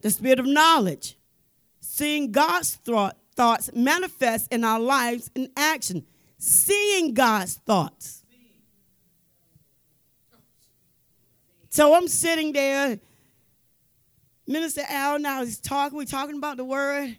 The 0.00 0.10
spirit 0.10 0.38
of 0.38 0.46
knowledge, 0.46 1.17
seeing 1.98 2.30
God's 2.30 2.76
thought, 2.76 3.16
thoughts 3.34 3.70
manifest 3.74 4.52
in 4.52 4.64
our 4.64 4.78
lives 4.78 5.30
in 5.34 5.50
action, 5.56 6.06
seeing 6.38 7.12
God's 7.12 7.54
thoughts. 7.54 8.22
So 11.70 11.94
I'm 11.94 12.08
sitting 12.08 12.52
there 12.52 12.98
Minister 14.48 14.80
Al 14.88 15.18
now 15.18 15.44
he's 15.44 15.60
talking, 15.60 15.98
we're 15.98 16.06
talking 16.06 16.38
about 16.38 16.56
the 16.56 16.64
word, 16.64 17.18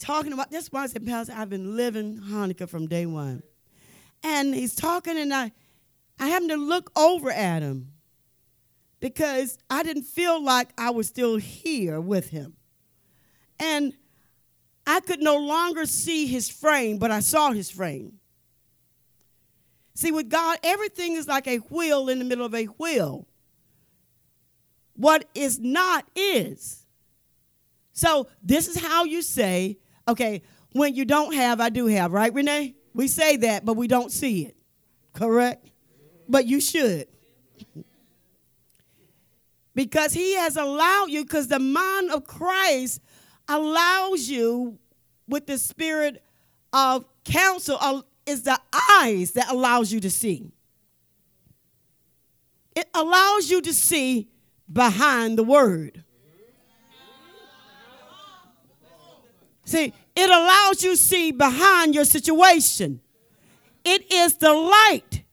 talking 0.00 0.32
about 0.32 0.50
this 0.50 0.72
why 0.72 0.82
I 0.82 0.86
said, 0.88 1.06
Pastor, 1.06 1.32
I've 1.36 1.48
been 1.48 1.76
living 1.76 2.18
Hanukkah 2.18 2.68
from 2.68 2.88
day 2.88 3.06
one. 3.06 3.44
And 4.24 4.52
he's 4.52 4.74
talking, 4.74 5.16
and 5.16 5.32
I 5.32 5.52
I 6.18 6.26
happened 6.26 6.50
to 6.50 6.56
look 6.56 6.90
over 6.98 7.30
at 7.30 7.62
him 7.62 7.92
because 8.98 9.56
I 9.70 9.84
didn't 9.84 10.02
feel 10.02 10.42
like 10.42 10.70
I 10.76 10.90
was 10.90 11.06
still 11.06 11.36
here 11.36 12.00
with 12.00 12.30
him. 12.30 12.55
And 13.58 13.94
I 14.86 15.00
could 15.00 15.20
no 15.20 15.36
longer 15.36 15.86
see 15.86 16.26
his 16.26 16.48
frame, 16.48 16.98
but 16.98 17.10
I 17.10 17.20
saw 17.20 17.50
his 17.50 17.70
frame. 17.70 18.14
See, 19.94 20.12
with 20.12 20.28
God, 20.28 20.58
everything 20.62 21.14
is 21.14 21.26
like 21.26 21.48
a 21.48 21.56
wheel 21.56 22.08
in 22.08 22.18
the 22.18 22.24
middle 22.24 22.44
of 22.44 22.54
a 22.54 22.66
wheel. 22.66 23.26
What 24.94 25.24
is 25.34 25.58
not 25.58 26.06
is. 26.14 26.84
So 27.92 28.28
this 28.42 28.68
is 28.68 28.78
how 28.78 29.04
you 29.04 29.22
say, 29.22 29.78
okay, 30.06 30.42
when 30.72 30.94
you 30.94 31.06
don't 31.06 31.34
have, 31.34 31.60
I 31.60 31.70
do 31.70 31.86
have, 31.86 32.12
right, 32.12 32.32
Renee? 32.32 32.74
We 32.94 33.08
say 33.08 33.36
that, 33.38 33.64
but 33.64 33.74
we 33.74 33.88
don't 33.88 34.12
see 34.12 34.44
it. 34.44 34.56
Correct? 35.14 35.66
But 36.28 36.46
you 36.46 36.60
should. 36.60 37.08
because 39.74 40.12
he 40.12 40.34
has 40.34 40.56
allowed 40.56 41.06
you, 41.06 41.24
because 41.24 41.48
the 41.48 41.58
mind 41.58 42.10
of 42.10 42.24
Christ 42.24 43.00
allows 43.48 44.28
you 44.28 44.78
with 45.28 45.46
the 45.46 45.58
spirit 45.58 46.22
of 46.72 47.04
counsel 47.24 47.78
uh, 47.80 48.02
is 48.26 48.42
the 48.42 48.58
eyes 48.90 49.32
that 49.32 49.50
allows 49.50 49.92
you 49.92 50.00
to 50.00 50.10
see. 50.10 50.50
It 52.74 52.88
allows 52.92 53.50
you 53.50 53.60
to 53.62 53.72
see 53.72 54.28
behind 54.70 55.38
the 55.38 55.44
word. 55.44 56.04
See, 59.64 59.92
It 60.14 60.30
allows 60.30 60.82
you 60.82 60.92
to 60.92 60.96
see 60.96 61.30
behind 61.30 61.94
your 61.94 62.04
situation. 62.04 63.00
It 63.84 64.10
is 64.10 64.36
the 64.36 64.52
light 64.52 65.24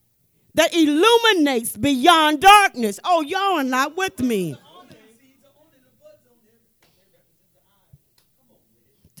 that 0.54 0.74
illuminates 0.74 1.76
beyond 1.76 2.40
darkness. 2.40 3.00
Oh, 3.02 3.22
y'all 3.22 3.58
are 3.58 3.64
not 3.64 3.96
with 3.96 4.20
me. 4.20 4.56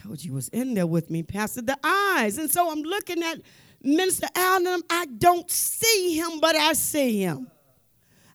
Told 0.04 0.22
you 0.22 0.34
was 0.34 0.48
in 0.50 0.74
there 0.74 0.86
with 0.86 1.08
me, 1.08 1.22
Pastor. 1.22 1.62
The 1.62 1.78
eyes. 1.82 2.36
And 2.36 2.50
so 2.50 2.70
I'm 2.70 2.82
looking 2.82 3.22
at 3.22 3.40
Minister 3.82 4.26
Allen. 4.34 4.82
I 4.90 5.06
don't 5.06 5.50
see 5.50 6.18
him, 6.18 6.40
but 6.40 6.54
I 6.54 6.74
see 6.74 7.22
him. 7.22 7.50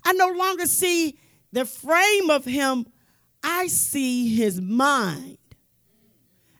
I 0.03 0.13
no 0.13 0.29
longer 0.29 0.65
see 0.65 1.19
the 1.51 1.65
frame 1.65 2.31
of 2.31 2.43
him, 2.43 2.87
I 3.43 3.67
see 3.67 4.35
his 4.35 4.59
mind. 4.59 5.37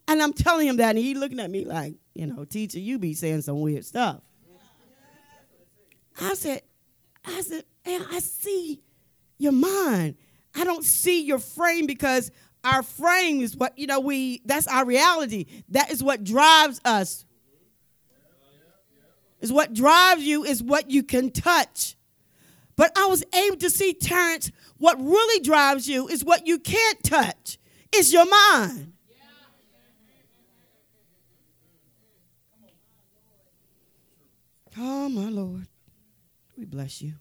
And 0.07 0.21
I'm 0.21 0.33
telling 0.33 0.67
him 0.67 0.77
that, 0.77 0.95
and 0.95 0.99
he 0.99 1.15
looking 1.15 1.39
at 1.39 1.49
me 1.49 1.65
like, 1.65 1.95
you 2.13 2.27
know, 2.27 2.45
teacher, 2.45 2.79
you 2.79 2.99
be 2.99 3.15
saying 3.15 3.41
some 3.41 3.61
weird 3.61 3.85
stuff. 3.85 4.21
I 6.21 6.35
said, 6.35 6.61
I 7.25 7.41
said, 7.41 7.63
I 7.85 8.19
see 8.19 8.81
your 9.39 9.53
mind. 9.53 10.17
I 10.55 10.63
don't 10.63 10.83
see 10.83 11.23
your 11.23 11.39
frame 11.39 11.85
because 11.87 12.31
our 12.63 12.83
frame 12.83 13.41
is 13.41 13.55
what, 13.55 13.77
you 13.77 13.87
know, 13.87 13.99
we 13.99 14.41
that's 14.45 14.67
our 14.67 14.85
reality. 14.85 15.45
That 15.69 15.91
is 15.91 16.03
what 16.03 16.23
drives 16.23 16.81
us. 16.83 17.25
Is 19.41 19.53
what 19.53 19.73
drives 19.73 20.23
you, 20.23 20.43
is 20.43 20.61
what 20.61 20.91
you 20.91 21.01
can 21.01 21.31
touch. 21.31 21.95
But 22.75 22.91
I 22.97 23.05
was 23.07 23.23
able 23.33 23.57
to 23.57 23.69
see, 23.69 23.93
Terrence, 23.93 24.51
what 24.77 24.99
really 24.99 25.41
drives 25.41 25.87
you 25.87 26.07
is 26.07 26.23
what 26.23 26.47
you 26.47 26.59
can't 26.59 27.01
touch. 27.03 27.57
It's 27.93 28.11
your 28.11 28.29
mind. 28.29 28.93
Oh, 34.77 35.09
my 35.09 35.29
Lord. 35.29 35.67
We 36.57 36.63
bless 36.65 37.01
you. 37.01 37.15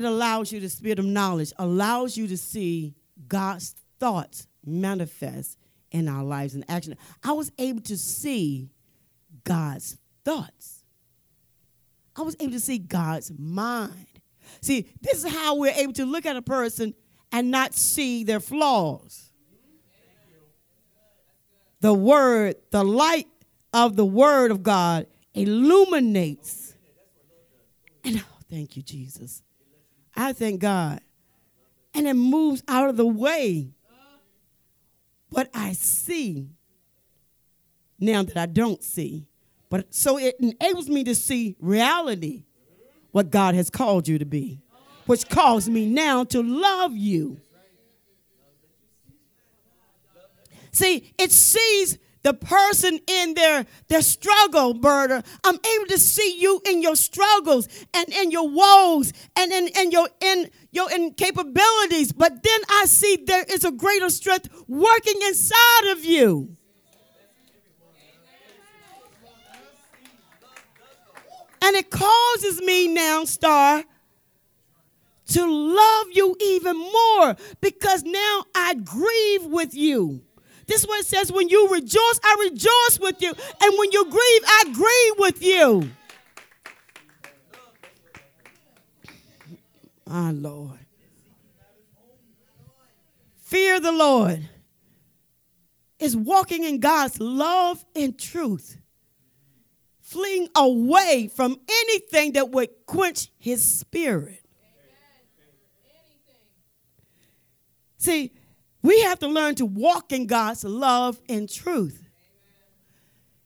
It 0.00 0.04
allows 0.04 0.50
you 0.50 0.60
the 0.60 0.70
spirit 0.70 0.98
of 0.98 1.04
knowledge, 1.04 1.52
allows 1.58 2.16
you 2.16 2.26
to 2.28 2.38
see 2.38 2.94
God's 3.28 3.74
thoughts 3.98 4.46
manifest 4.64 5.58
in 5.90 6.08
our 6.08 6.24
lives 6.24 6.54
and 6.54 6.64
action. 6.70 6.96
I 7.22 7.32
was 7.32 7.52
able 7.58 7.82
to 7.82 7.98
see 7.98 8.70
God's 9.44 9.98
thoughts. 10.24 10.84
I 12.16 12.22
was 12.22 12.34
able 12.40 12.52
to 12.52 12.60
see 12.60 12.78
God's 12.78 13.30
mind. 13.38 14.06
See, 14.62 14.86
this 15.02 15.22
is 15.22 15.30
how 15.30 15.56
we're 15.56 15.74
able 15.74 15.92
to 15.92 16.06
look 16.06 16.24
at 16.24 16.34
a 16.34 16.40
person 16.40 16.94
and 17.30 17.50
not 17.50 17.74
see 17.74 18.24
their 18.24 18.40
flaws. 18.40 19.30
The 21.82 21.92
word, 21.92 22.54
the 22.70 22.84
light 22.84 23.28
of 23.74 23.96
the 23.96 24.06
word 24.06 24.50
of 24.50 24.62
God 24.62 25.08
illuminates. 25.34 26.74
And 28.02 28.16
oh, 28.16 28.38
thank 28.48 28.78
you, 28.78 28.82
Jesus. 28.82 29.42
I 30.20 30.34
thank 30.34 30.60
God. 30.60 31.00
And 31.94 32.06
it 32.06 32.14
moves 32.14 32.62
out 32.68 32.90
of 32.90 32.96
the 32.96 33.06
way. 33.06 33.70
But 35.30 35.48
I 35.54 35.72
see 35.72 36.50
now 37.98 38.22
that 38.22 38.36
I 38.36 38.46
don't 38.46 38.82
see. 38.82 39.26
But 39.70 39.94
so 39.94 40.18
it 40.18 40.36
enables 40.38 40.88
me 40.88 41.04
to 41.04 41.14
see 41.14 41.56
reality, 41.58 42.44
what 43.12 43.30
God 43.30 43.54
has 43.54 43.70
called 43.70 44.08
you 44.08 44.18
to 44.18 44.24
be, 44.24 44.60
which 45.06 45.28
calls 45.28 45.68
me 45.68 45.86
now 45.86 46.24
to 46.24 46.42
love 46.42 46.96
you. 46.96 47.40
See, 50.72 51.12
it 51.18 51.32
sees 51.32 51.98
the 52.22 52.34
person 52.34 53.00
in 53.06 53.34
their, 53.34 53.66
their 53.88 54.02
struggle, 54.02 54.74
Berta. 54.74 55.22
I'm 55.44 55.58
able 55.74 55.86
to 55.86 55.98
see 55.98 56.38
you 56.38 56.60
in 56.66 56.82
your 56.82 56.96
struggles 56.96 57.68
and 57.94 58.08
in 58.08 58.30
your 58.30 58.48
woes 58.48 59.12
and 59.36 59.52
in, 59.52 59.68
in 59.68 59.90
your 59.90 60.08
in 60.20 60.50
your 60.70 60.88
incapabilities. 60.88 62.12
But 62.16 62.42
then 62.42 62.60
I 62.68 62.84
see 62.86 63.24
there 63.26 63.44
is 63.48 63.64
a 63.64 63.72
greater 63.72 64.10
strength 64.10 64.48
working 64.68 65.20
inside 65.22 65.92
of 65.92 66.04
you. 66.04 66.56
And 71.62 71.76
it 71.76 71.90
causes 71.90 72.60
me 72.62 72.88
now, 72.88 73.24
Star, 73.24 73.84
to 75.28 75.46
love 75.46 76.06
you 76.12 76.34
even 76.40 76.76
more 76.76 77.36
because 77.60 78.02
now 78.02 78.44
I 78.54 78.74
grieve 78.74 79.44
with 79.44 79.74
you. 79.74 80.22
This 80.70 80.86
one 80.86 81.02
says 81.02 81.32
when 81.32 81.48
you 81.48 81.66
rejoice, 81.66 82.20
I 82.22 82.48
rejoice 82.48 83.00
with 83.00 83.20
you. 83.20 83.34
And 83.60 83.74
when 83.76 83.90
you 83.90 84.04
grieve, 84.04 84.42
I 84.46 84.64
grieve 84.72 85.14
with 85.18 85.42
you. 85.42 85.90
My 90.06 90.30
Lord. 90.30 90.78
Fear 93.42 93.80
the 93.80 93.90
Lord 93.90 94.48
is 95.98 96.16
walking 96.16 96.62
in 96.62 96.78
God's 96.78 97.18
love 97.18 97.84
and 97.96 98.16
truth 98.16 98.76
fleeing 100.02 100.48
away 100.54 101.28
from 101.34 101.58
anything 101.68 102.34
that 102.34 102.50
would 102.50 102.68
quench 102.86 103.28
his 103.38 103.78
spirit. 103.78 104.44
See, 107.98 108.32
we 108.82 109.00
have 109.02 109.18
to 109.20 109.28
learn 109.28 109.54
to 109.56 109.66
walk 109.66 110.12
in 110.12 110.26
God's 110.26 110.64
love 110.64 111.20
and 111.28 111.48
truth. 111.48 112.08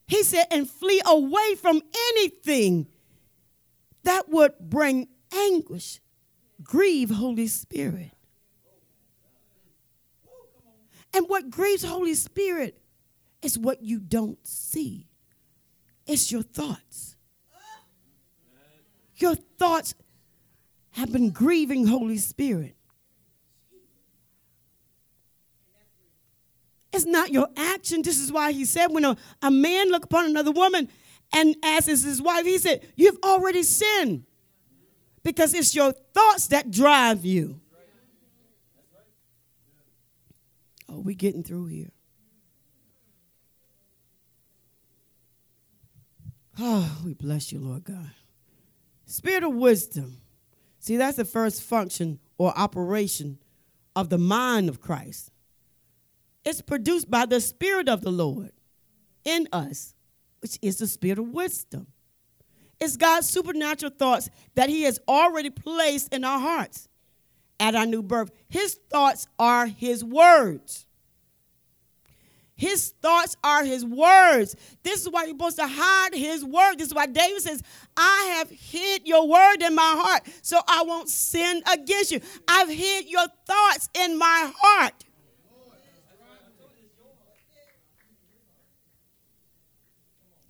He 0.07 0.23
said, 0.23 0.47
and 0.51 0.69
flee 0.69 1.01
away 1.05 1.55
from 1.55 1.81
anything 2.11 2.87
that 4.05 4.29
would 4.29 4.53
bring 4.61 5.09
anguish, 5.33 6.01
grieve 6.63 7.11
Holy 7.11 7.47
Spirit. 7.47 8.11
And 11.15 11.29
what 11.29 11.49
grieves 11.49 11.85
Holy 11.85 12.15
Spirit 12.15 12.81
is 13.41 13.59
what 13.59 13.83
you 13.83 14.01
don't 14.01 14.45
see. 14.47 15.07
It's 16.07 16.31
your 16.31 16.43
thoughts. 16.43 17.17
Your 19.17 19.37
thoughts 19.37 19.95
have 20.91 21.13
been 21.13 21.31
grieving 21.31 21.87
Holy 21.87 22.19
Spirit. 22.19 22.74
It's 26.95 27.07
not 27.07 27.33
your 27.33 27.49
action. 27.57 28.03
This 28.03 28.21
is 28.21 28.31
why 28.31 28.53
he 28.53 28.65
said 28.65 28.87
when 28.87 29.05
a, 29.05 29.17
a 29.43 29.51
man 29.51 29.91
look 29.91 30.05
upon 30.05 30.27
another 30.27 30.53
woman 30.53 30.89
and 31.33 31.57
asks 31.65 32.05
his 32.05 32.23
wife, 32.23 32.47
he 32.47 32.57
said, 32.57 32.87
You've 32.95 33.19
already 33.25 33.65
sinned. 33.65 34.25
Because 35.25 35.55
it's 35.55 35.75
your 35.75 35.91
thoughts 35.93 36.47
that 36.49 36.71
drive 36.71 37.25
you. 37.25 37.61
Oh, 40.89 41.01
we 41.01 41.17
getting 41.17 41.43
through 41.43 41.67
here. 41.67 41.91
Oh, 46.61 46.99
we 47.05 47.15
bless 47.15 47.51
you, 47.51 47.59
Lord 47.59 47.83
God. 47.83 48.13
Spirit 49.07 49.43
of 49.43 49.55
wisdom. 49.55 50.21
See, 50.79 50.97
that's 50.97 51.17
the 51.17 51.25
first 51.25 51.63
function 51.63 52.21
or 52.39 52.57
operation 52.57 53.39
of 53.97 54.11
the 54.11 54.19
mind 54.19 54.69
of 54.69 54.81
Christ. 54.81 55.33
It's 56.45 56.61
produced 56.61 57.11
by 57.11 57.27
the 57.27 57.41
Spirit 57.41 57.89
of 57.89 58.03
the 58.03 58.11
Lord 58.11 58.53
in 59.25 59.49
us, 59.53 59.95
which 60.41 60.59
is 60.61 60.79
the 60.79 60.87
Spirit 60.87 61.19
of 61.19 61.29
wisdom. 61.29 61.87
It's 62.81 62.97
God's 62.97 63.29
supernatural 63.29 63.93
thoughts 63.97 64.29
that 64.55 64.69
He 64.69 64.83
has 64.83 64.99
already 65.09 65.51
placed 65.51 66.13
in 66.13 66.25
our 66.25 66.39
hearts 66.39 66.89
at 67.59 67.75
our 67.75 67.87
new 67.87 68.03
birth. 68.03 68.31
His 68.49 68.79
thoughts 68.91 69.27
are 69.39 69.67
His 69.67 70.05
words. 70.05 70.87
His 72.57 72.95
thoughts 73.03 73.37
are 73.43 73.65
his 73.65 73.85
words. 73.85 74.55
This 74.85 75.01
is 75.03 75.11
why 75.11 75.25
you're 75.25 75.35
supposed 75.35 75.57
to 75.57 75.67
hide 75.67 76.15
his 76.15 76.45
word. 76.45 76.77
This 76.79 76.89
is 76.89 76.95
why 76.95 77.07
David 77.07 77.43
says, 77.43 77.63
I 77.97 78.37
have 78.37 78.49
hid 78.49 79.07
your 79.07 79.27
word 79.27 79.57
in 79.61 79.75
my 79.75 79.95
heart 79.97 80.23
so 80.43 80.61
I 80.69 80.85
won't 80.85 81.09
sin 81.09 81.63
against 81.73 82.13
you. 82.13 82.21
I've 82.47 82.69
hid 82.69 83.09
your 83.09 83.27
thoughts 83.47 83.89
in 83.95 84.17
my 84.19 84.53
heart. 84.57 85.05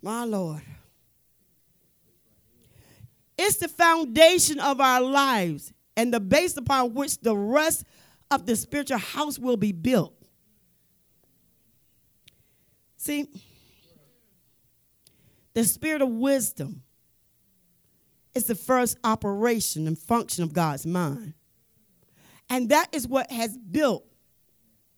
My 0.05 0.23
Lord. 0.23 0.61
It's 3.39 3.57
the 3.57 3.67
foundation 3.67 4.59
of 4.59 4.79
our 4.79 5.01
lives 5.01 5.73
and 5.97 6.13
the 6.13 6.19
base 6.19 6.55
upon 6.57 6.93
which 6.93 7.17
the 7.21 7.35
rest 7.35 7.85
of 8.29 8.45
the 8.45 8.55
spiritual 8.55 8.99
house 8.99 9.39
will 9.39 9.57
be 9.57 9.71
built. 9.71 10.13
See, 12.97 13.27
the 15.55 15.63
spirit 15.63 16.03
of 16.03 16.09
wisdom 16.09 16.83
is 18.35 18.45
the 18.45 18.53
first 18.53 18.99
operation 19.03 19.87
and 19.87 19.97
function 19.97 20.43
of 20.43 20.53
God's 20.53 20.85
mind. 20.85 21.33
And 22.47 22.69
that 22.69 22.93
is 22.93 23.07
what 23.07 23.31
has 23.31 23.57
built 23.57 24.05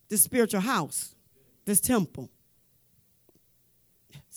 the 0.10 0.18
spiritual 0.18 0.60
house. 0.60 1.16
this 1.64 1.80
temple. 1.80 2.30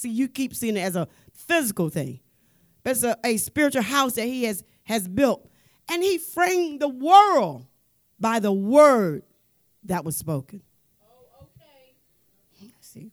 See, 0.00 0.08
you 0.08 0.28
keep 0.28 0.54
seeing 0.54 0.78
it 0.78 0.80
as 0.80 0.96
a 0.96 1.06
physical 1.34 1.90
thing, 1.90 2.20
but 2.82 2.92
it's 2.92 3.02
a, 3.02 3.18
a 3.22 3.36
spiritual 3.36 3.82
house 3.82 4.14
that 4.14 4.24
he 4.24 4.44
has, 4.44 4.64
has 4.84 5.06
built. 5.06 5.46
And 5.90 6.02
he 6.02 6.16
framed 6.16 6.80
the 6.80 6.88
world 6.88 7.66
by 8.18 8.38
the 8.38 8.50
word 8.50 9.24
that 9.84 10.02
was 10.02 10.16
spoken. 10.16 10.62
Oh, 11.02 11.42
okay. 11.42 12.72
See, 12.80 13.10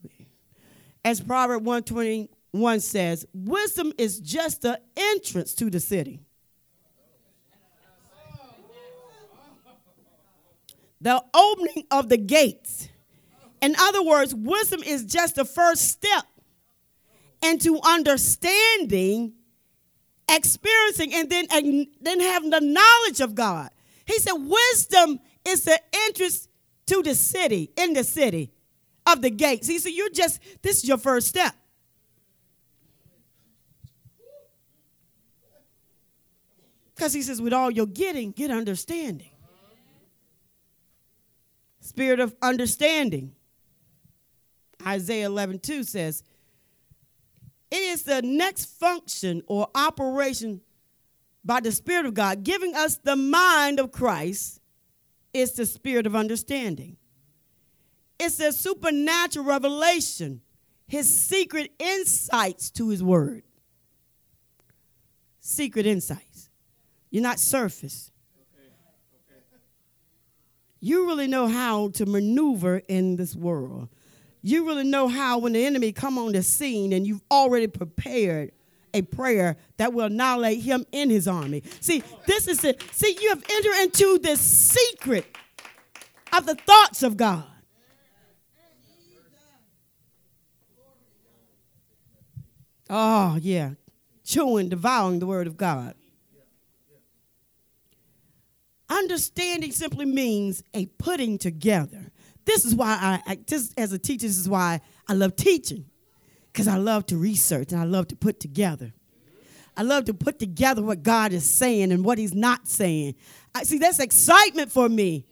as 1.03 1.19
Proverb 1.19 1.65
121 1.65 2.79
says, 2.79 3.25
wisdom 3.33 3.91
is 3.97 4.21
just 4.21 4.61
the 4.61 4.79
entrance 4.95 5.53
to 5.55 5.69
the 5.69 5.81
city. 5.81 6.21
The 11.01 11.21
opening 11.33 11.83
of 11.91 12.07
the 12.07 12.17
gates. 12.17 12.87
In 13.61 13.75
other 13.77 14.01
words, 14.01 14.33
wisdom 14.33 14.83
is 14.83 15.03
just 15.03 15.35
the 15.35 15.43
first 15.43 15.89
step 15.89 16.23
into 17.41 17.79
understanding, 17.81 19.33
experiencing, 20.29 21.13
and 21.13 21.29
then, 21.29 21.45
and 21.51 21.87
then 22.01 22.19
having 22.19 22.49
the 22.49 22.61
knowledge 22.61 23.21
of 23.21 23.35
God. 23.35 23.69
He 24.05 24.19
said, 24.19 24.33
wisdom 24.33 25.19
is 25.45 25.63
the 25.63 25.79
entrance 26.07 26.47
to 26.87 27.03
the 27.03 27.15
city, 27.15 27.71
in 27.75 27.93
the 27.93 28.03
city 28.03 28.51
of 29.05 29.21
the 29.21 29.29
gates. 29.29 29.67
He 29.67 29.79
said, 29.79 29.91
You're 29.91 30.09
just, 30.09 30.41
this 30.61 30.77
is 30.77 30.87
your 30.87 30.97
first 30.97 31.27
step. 31.27 31.53
Because 36.95 37.13
he 37.13 37.21
says, 37.21 37.41
with 37.41 37.53
all 37.53 37.69
you're 37.69 37.85
getting, 37.85 38.31
get 38.31 38.49
understanding. 38.49 39.29
Spirit 41.79 42.19
of 42.19 42.35
understanding. 42.41 43.33
Isaiah 44.85 45.27
11 45.27 45.59
2 45.59 45.83
says, 45.83 46.23
It 47.69 47.81
is 47.81 48.03
the 48.03 48.21
next 48.21 48.65
function 48.65 49.41
or 49.47 49.67
operation 49.75 50.61
by 51.43 51.59
the 51.59 51.71
Spirit 51.71 52.05
of 52.05 52.13
God, 52.13 52.43
giving 52.43 52.75
us 52.75 52.97
the 52.97 53.15
mind 53.15 53.79
of 53.79 53.91
Christ, 53.91 54.61
is 55.33 55.53
the 55.53 55.65
spirit 55.65 56.05
of 56.05 56.15
understanding. 56.15 56.97
It's 58.19 58.39
a 58.39 58.51
supernatural 58.51 59.45
revelation, 59.45 60.41
his 60.87 61.07
secret 61.07 61.71
insights 61.79 62.71
to 62.71 62.89
his 62.89 63.03
word. 63.03 63.43
Secret 65.39 65.85
insights. 65.85 66.49
You're 67.09 67.23
not 67.23 67.39
surface. 67.39 68.11
You 70.79 71.07
really 71.07 71.27
know 71.27 71.47
how 71.47 71.89
to 71.89 72.05
maneuver 72.05 72.81
in 72.87 73.15
this 73.15 73.35
world. 73.35 73.89
You 74.47 74.65
really 74.65 74.85
know 74.85 75.09
how 75.09 75.39
when 75.39 75.51
the 75.51 75.65
enemy 75.65 75.91
come 75.91 76.17
on 76.17 76.31
the 76.31 76.41
scene 76.41 76.93
and 76.93 77.05
you've 77.05 77.23
already 77.29 77.67
prepared 77.67 78.53
a 78.93 79.01
prayer 79.01 79.57
that 79.75 79.91
will 79.91 80.05
annihilate 80.05 80.61
him 80.61 80.85
in 80.93 81.09
his 81.09 81.27
army. 81.27 81.63
See, 81.81 82.01
this 82.27 82.47
is 82.47 82.63
it. 82.63 82.81
See, 82.93 83.17
you 83.19 83.27
have 83.27 83.43
entered 83.49 83.75
into 83.81 84.19
the 84.19 84.37
secret 84.37 85.25
of 86.31 86.45
the 86.45 86.55
thoughts 86.55 87.03
of 87.03 87.17
God. 87.17 87.43
Oh, 92.89 93.37
yeah. 93.41 93.71
Chewing, 94.23 94.69
devouring 94.69 95.19
the 95.19 95.27
word 95.27 95.47
of 95.47 95.57
God. 95.57 95.93
Understanding 98.87 99.73
simply 99.73 100.05
means 100.05 100.63
a 100.73 100.85
putting 100.85 101.37
together. 101.37 102.13
This 102.47 102.63
is 102.63 102.73
why 102.73 102.97
I, 103.27 103.31
I 103.31 103.35
just 103.35 103.77
as 103.77 103.91
a 103.91 103.99
teacher, 103.99 104.25
this 104.25 104.37
is 104.37 104.47
why 104.47 104.79
I 105.07 105.13
love 105.13 105.35
teaching. 105.35 105.85
Because 106.51 106.69
I 106.69 106.77
love 106.77 107.05
to 107.07 107.17
research 107.17 107.73
and 107.73 107.81
I 107.81 107.83
love 107.83 108.07
to 108.07 108.15
put 108.15 108.39
together. 108.39 108.93
I 109.75 109.83
love 109.83 110.05
to 110.05 110.13
put 110.13 110.39
together 110.39 110.81
what 110.81 111.03
God 111.03 111.33
is 111.33 111.47
saying 111.47 111.91
and 111.91 112.05
what 112.05 112.17
He's 112.17 112.33
not 112.33 112.65
saying. 112.65 113.15
I 113.53 113.63
see 113.63 113.79
that's 113.79 113.99
excitement 113.99 114.71
for 114.71 114.87
me. 114.87 115.25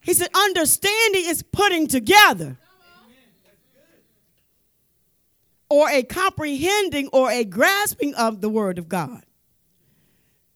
He 0.00 0.14
said, 0.14 0.30
understanding 0.34 1.22
is 1.26 1.44
putting 1.44 1.86
together 1.86 2.58
or 5.70 5.88
a 5.90 6.02
comprehending 6.02 7.08
or 7.12 7.30
a 7.30 7.44
grasping 7.44 8.16
of 8.16 8.40
the 8.40 8.48
word 8.48 8.78
of 8.78 8.88
God. 8.88 9.24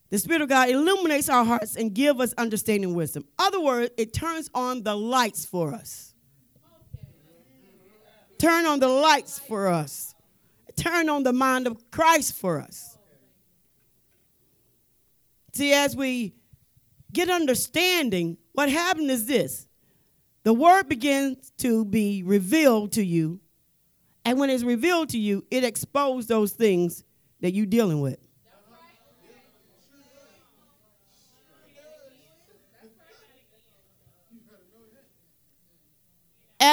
The 0.09 0.17
Spirit 0.17 0.41
of 0.41 0.49
God 0.49 0.69
illuminates 0.69 1.27
our 1.29 1.43
hearts 1.43 1.75
and 1.75 1.93
give 1.93 2.21
us 2.21 2.33
understanding 2.37 2.93
wisdom. 2.93 3.25
Other 3.37 3.59
words, 3.59 3.91
it 3.97 4.13
turns 4.13 4.49
on 4.53 4.83
the 4.83 4.95
lights 4.95 5.45
for 5.45 5.73
us. 5.73 6.13
Turn 8.37 8.65
on 8.65 8.79
the 8.79 8.87
lights 8.87 9.39
for 9.39 9.67
us. 9.67 10.15
Turn 10.75 11.09
on 11.09 11.23
the 11.23 11.33
mind 11.33 11.67
of 11.67 11.91
Christ 11.91 12.33
for 12.33 12.59
us. 12.61 12.97
See, 15.53 15.73
as 15.73 15.95
we 15.95 16.35
get 17.11 17.29
understanding, 17.29 18.37
what 18.53 18.69
happened 18.69 19.09
is 19.09 19.25
this 19.25 19.67
the 20.43 20.53
word 20.53 20.87
begins 20.87 21.51
to 21.57 21.83
be 21.83 22.23
revealed 22.23 22.93
to 22.93 23.03
you 23.03 23.41
and 24.27 24.37
when 24.37 24.49
it's 24.49 24.63
revealed 24.63 25.07
to 25.11 25.17
you, 25.17 25.45
it 25.49 25.63
exposes 25.63 26.27
those 26.27 26.51
things 26.51 27.05
that 27.39 27.53
you're 27.53 27.65
dealing 27.65 28.01
with. 28.01 28.26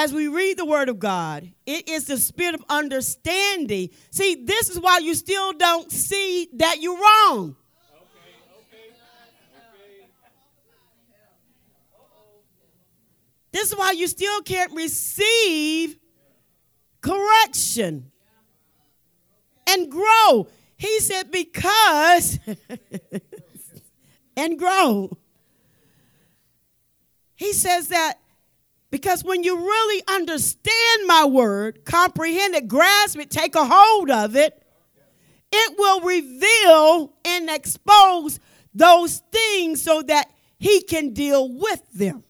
As 0.05 0.13
we 0.13 0.27
read 0.27 0.55
the 0.55 0.65
Word 0.65 0.87
of 0.87 0.99
God, 0.99 1.51
it 1.65 1.89
is 1.89 2.05
the 2.05 2.17
spirit 2.17 2.53
of 2.53 2.63
understanding. 2.69 3.89
See, 4.11 4.35
this 4.35 4.69
is 4.69 4.79
why 4.79 4.99
you 4.99 5.15
still 5.15 5.51
don't 5.53 5.91
see 5.91 6.47
that 6.57 6.79
you're 6.79 6.95
wrong. 6.95 7.55
This 13.51 13.71
is 13.71 13.75
why 13.75 13.93
you 13.93 14.05
still 14.05 14.43
can't 14.43 14.71
receive 14.73 15.97
correction 17.01 18.11
and 19.65 19.89
grow. 19.89 20.47
He 20.77 20.99
said, 20.99 21.31
because, 21.31 22.37
and 24.37 24.59
grow. 24.59 25.17
He 27.35 27.53
says 27.53 27.87
that 27.87 28.19
because 28.91 29.23
when 29.23 29.43
you 29.43 29.57
really 29.57 30.03
understand 30.07 31.07
my 31.07 31.25
word, 31.25 31.85
comprehend 31.85 32.55
it, 32.55 32.67
grasp 32.67 33.19
it, 33.19 33.29
take 33.29 33.55
a 33.55 33.65
hold 33.65 34.09
of 34.09 34.35
it, 34.35 34.61
it 35.51 35.75
will 35.77 36.01
reveal 36.01 37.13
and 37.25 37.49
expose 37.49 38.39
those 38.73 39.21
things 39.31 39.81
so 39.81 40.01
that 40.01 40.29
he 40.57 40.81
can 40.81 41.13
deal 41.13 41.51
with 41.51 41.81
them. 41.93 42.23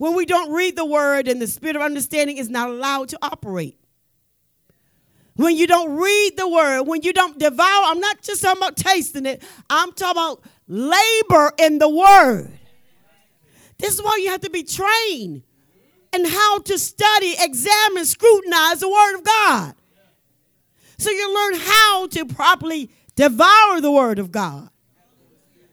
when 0.00 0.14
we 0.14 0.24
don't 0.24 0.50
read 0.50 0.76
the 0.76 0.84
word 0.84 1.28
and 1.28 1.42
the 1.42 1.46
spirit 1.46 1.76
of 1.76 1.82
understanding 1.82 2.38
is 2.38 2.48
not 2.48 2.70
allowed 2.70 3.10
to 3.10 3.18
operate. 3.20 3.79
When 5.40 5.56
you 5.56 5.66
don't 5.66 5.96
read 5.96 6.36
the 6.36 6.46
word, 6.46 6.82
when 6.82 7.00
you 7.00 7.14
don't 7.14 7.38
devour, 7.38 7.84
I'm 7.86 7.98
not 7.98 8.20
just 8.20 8.42
talking 8.42 8.60
about 8.60 8.76
tasting 8.76 9.24
it, 9.24 9.42
I'm 9.70 9.90
talking 9.92 10.20
about 10.20 10.44
labor 10.68 11.52
in 11.58 11.78
the 11.78 11.88
word. 11.88 12.52
This 13.78 13.94
is 13.94 14.02
why 14.02 14.20
you 14.22 14.28
have 14.28 14.42
to 14.42 14.50
be 14.50 14.64
trained 14.64 15.42
in 16.12 16.24
how 16.26 16.58
to 16.58 16.78
study, 16.78 17.36
examine, 17.38 18.04
scrutinize 18.04 18.80
the 18.80 18.90
word 18.90 19.14
of 19.14 19.24
God. 19.24 19.74
So 20.98 21.10
you 21.10 21.34
learn 21.34 21.58
how 21.58 22.06
to 22.08 22.26
properly 22.26 22.90
devour 23.16 23.80
the 23.80 23.90
word 23.90 24.18
of 24.18 24.30
God. 24.30 24.68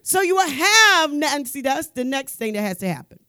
So 0.02 0.22
you 0.22 0.36
will 0.36 0.50
have, 0.50 1.12
and 1.12 1.46
see, 1.46 1.60
that's 1.60 1.88
the 1.88 2.06
next 2.06 2.36
thing 2.36 2.54
that 2.54 2.62
has 2.62 2.78
to 2.78 2.88
happen. 2.88 3.20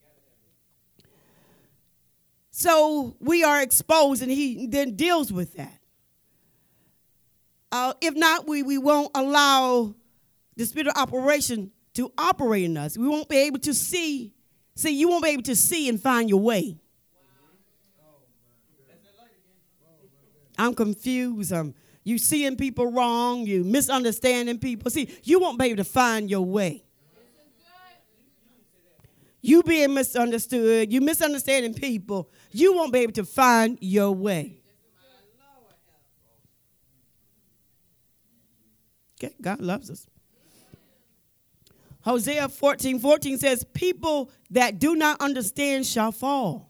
So 2.51 3.17
we 3.19 3.43
are 3.43 3.61
exposed, 3.61 4.21
and 4.21 4.31
he 4.31 4.67
then 4.67 4.95
deals 4.95 5.33
with 5.33 5.55
that. 5.55 5.78
Uh, 7.71 7.93
if 8.01 8.15
not, 8.15 8.47
we, 8.47 8.63
we 8.63 8.77
won't 8.77 9.11
allow 9.13 9.93
the 10.55 10.65
spirit 10.65 10.87
of 10.87 10.97
operation 10.97 11.71
to 11.93 12.11
operate 12.17 12.63
in 12.63 12.77
us. 12.77 12.97
We 12.97 13.07
won't 13.07 13.29
be 13.29 13.37
able 13.37 13.59
to 13.59 13.73
see. 13.73 14.33
See, 14.75 14.97
you 14.97 15.09
won't 15.09 15.23
be 15.23 15.29
able 15.31 15.43
to 15.43 15.55
see 15.55 15.89
and 15.89 16.01
find 16.01 16.29
your 16.29 16.39
way. 16.39 16.77
I'm 20.57 20.73
confused. 20.73 21.53
I'm 21.53 21.73
you 22.03 22.17
seeing 22.17 22.55
people 22.55 22.91
wrong. 22.91 23.45
You 23.45 23.63
misunderstanding 23.63 24.59
people. 24.59 24.91
See, 24.91 25.09
you 25.23 25.39
won't 25.39 25.59
be 25.59 25.65
able 25.65 25.77
to 25.77 25.83
find 25.83 26.29
your 26.29 26.41
way. 26.41 26.83
You 29.41 29.63
being 29.63 29.93
misunderstood, 29.93 30.91
you 30.91 30.99
misunderstanding 30.99 31.73
people, 31.73 32.29
you 32.51 32.73
won't 32.73 32.91
be 32.91 32.99
able 32.99 33.13
to 33.13 33.23
find 33.23 33.77
your 33.79 34.11
way. 34.11 34.58
Okay, 39.21 39.33
God 39.41 39.59
loves 39.59 39.89
us. 39.89 40.07
Hosea 42.01 42.47
14 42.47 42.99
14 42.99 43.37
says, 43.37 43.65
People 43.73 44.31
that 44.49 44.79
do 44.79 44.95
not 44.95 45.21
understand 45.21 45.85
shall 45.85 46.11
fall. 46.11 46.69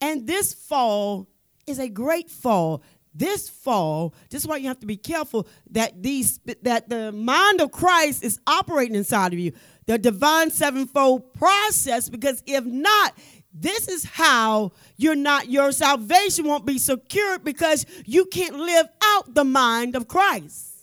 And 0.00 0.26
this 0.26 0.52
fall 0.52 1.28
is 1.66 1.78
a 1.78 1.88
great 1.88 2.30
fall. 2.30 2.82
This 3.14 3.48
fall, 3.48 4.12
this 4.28 4.42
is 4.42 4.48
why 4.48 4.56
you 4.56 4.66
have 4.66 4.80
to 4.80 4.86
be 4.86 4.96
careful 4.96 5.46
that 5.70 6.02
these 6.02 6.40
that 6.62 6.88
the 6.88 7.12
mind 7.12 7.60
of 7.60 7.70
Christ 7.70 8.24
is 8.24 8.40
operating 8.46 8.96
inside 8.96 9.32
of 9.32 9.38
you, 9.38 9.52
the 9.86 9.98
divine 9.98 10.50
sevenfold 10.50 11.32
process. 11.32 12.08
Because 12.08 12.42
if 12.44 12.64
not, 12.64 13.16
this 13.54 13.86
is 13.86 14.04
how 14.04 14.72
you're 14.96 15.14
not 15.14 15.48
your 15.48 15.70
salvation 15.70 16.44
won't 16.44 16.66
be 16.66 16.76
secured 16.76 17.44
because 17.44 17.86
you 18.04 18.26
can't 18.26 18.56
live 18.56 18.86
out 19.02 19.34
the 19.34 19.44
mind 19.44 19.94
of 19.94 20.08
Christ 20.08 20.74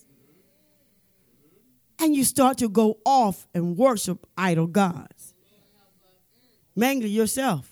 and 2.01 2.15
you 2.15 2.23
start 2.23 2.57
to 2.57 2.67
go 2.69 2.97
off 3.05 3.47
and 3.53 3.77
worship 3.77 4.25
idol 4.37 4.67
gods, 4.67 5.33
mainly 6.75 7.09
yourself. 7.09 7.67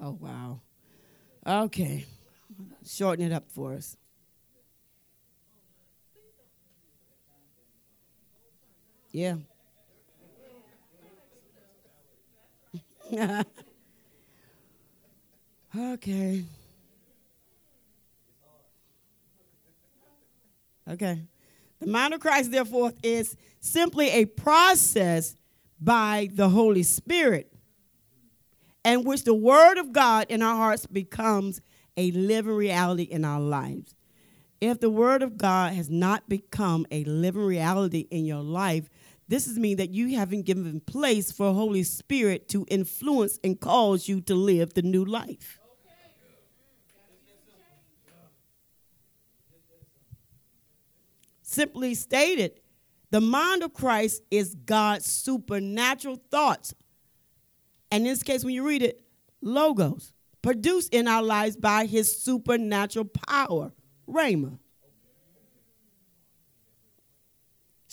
Oh, 0.00 0.18
wow. 0.20 0.60
Okay. 1.46 2.06
Shorten 2.84 3.24
it 3.24 3.32
up 3.32 3.44
for 3.48 3.74
us. 3.74 3.96
Yeah. 9.14 9.36
okay. 15.78 16.44
Okay. 20.90 21.22
The 21.78 21.86
mind 21.86 22.14
of 22.14 22.18
Christ, 22.18 22.50
therefore, 22.50 22.92
is 23.04 23.36
simply 23.60 24.10
a 24.10 24.24
process 24.24 25.36
by 25.80 26.28
the 26.32 26.48
Holy 26.48 26.82
Spirit, 26.82 27.52
in 28.84 29.04
which 29.04 29.22
the 29.22 29.32
Word 29.32 29.78
of 29.78 29.92
God 29.92 30.26
in 30.28 30.42
our 30.42 30.56
hearts 30.56 30.86
becomes 30.86 31.60
a 31.96 32.10
living 32.10 32.56
reality 32.56 33.04
in 33.04 33.24
our 33.24 33.40
lives. 33.40 33.94
If 34.60 34.80
the 34.80 34.90
Word 34.90 35.22
of 35.22 35.38
God 35.38 35.72
has 35.74 35.88
not 35.88 36.28
become 36.28 36.84
a 36.90 37.04
living 37.04 37.44
reality 37.44 38.08
in 38.10 38.24
your 38.24 38.42
life, 38.42 38.88
this 39.26 39.46
is 39.46 39.58
mean 39.58 39.78
that 39.78 39.90
you 39.90 40.16
haven't 40.16 40.42
given 40.42 40.80
place 40.80 41.32
for 41.32 41.52
Holy 41.52 41.82
Spirit 41.82 42.48
to 42.50 42.66
influence 42.68 43.38
and 43.42 43.58
cause 43.58 44.08
you 44.08 44.20
to 44.22 44.34
live 44.34 44.74
the 44.74 44.82
new 44.82 45.04
life. 45.04 45.58
Simply 51.42 51.94
stated, 51.94 52.60
the 53.10 53.20
mind 53.20 53.62
of 53.62 53.72
Christ 53.72 54.22
is 54.30 54.56
God's 54.56 55.06
supernatural 55.06 56.20
thoughts. 56.30 56.74
And 57.92 58.04
in 58.04 58.12
this 58.12 58.24
case, 58.24 58.44
when 58.44 58.54
you 58.54 58.66
read 58.66 58.82
it, 58.82 59.04
logos, 59.40 60.12
produced 60.42 60.92
in 60.92 61.06
our 61.06 61.22
lives 61.22 61.56
by 61.56 61.86
his 61.86 62.20
supernatural 62.20 63.04
power, 63.04 63.72
Rhema. 64.08 64.58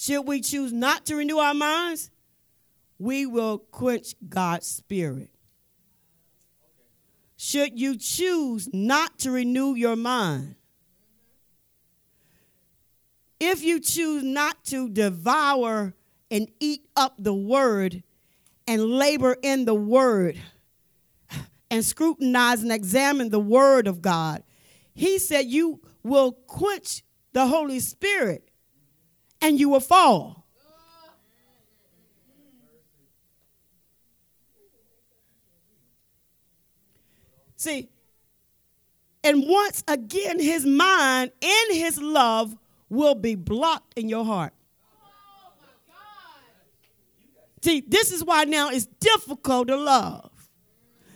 Should 0.01 0.21
we 0.21 0.41
choose 0.41 0.73
not 0.73 1.05
to 1.05 1.15
renew 1.15 1.37
our 1.37 1.53
minds, 1.53 2.09
we 2.97 3.27
will 3.27 3.59
quench 3.59 4.15
God's 4.27 4.65
spirit. 4.65 5.29
Should 7.37 7.79
you 7.79 7.95
choose 7.97 8.67
not 8.73 9.19
to 9.19 9.29
renew 9.29 9.75
your 9.75 9.95
mind, 9.95 10.55
if 13.39 13.63
you 13.63 13.79
choose 13.79 14.23
not 14.23 14.63
to 14.65 14.89
devour 14.89 15.93
and 16.31 16.49
eat 16.59 16.87
up 16.95 17.13
the 17.19 17.35
word 17.35 18.01
and 18.65 18.83
labor 18.83 19.37
in 19.43 19.65
the 19.65 19.75
word 19.75 20.35
and 21.69 21.85
scrutinize 21.85 22.63
and 22.63 22.71
examine 22.71 23.29
the 23.29 23.39
word 23.39 23.85
of 23.85 24.01
God, 24.01 24.41
he 24.95 25.19
said 25.19 25.45
you 25.45 25.79
will 26.01 26.31
quench 26.31 27.03
the 27.33 27.45
Holy 27.45 27.79
Spirit 27.79 28.50
and 29.41 29.59
you 29.59 29.69
will 29.69 29.79
fall. 29.79 30.45
See, 37.55 37.89
and 39.23 39.43
once 39.47 39.83
again, 39.87 40.39
his 40.39 40.65
mind 40.65 41.31
and 41.41 41.77
his 41.77 42.01
love 42.01 42.57
will 42.89 43.13
be 43.13 43.35
blocked 43.35 43.97
in 43.97 44.09
your 44.09 44.25
heart. 44.25 44.53
See, 47.61 47.83
this 47.87 48.11
is 48.11 48.23
why 48.23 48.45
now 48.45 48.69
it's 48.69 48.87
difficult 48.87 49.67
to 49.67 49.77
love. 49.77 50.31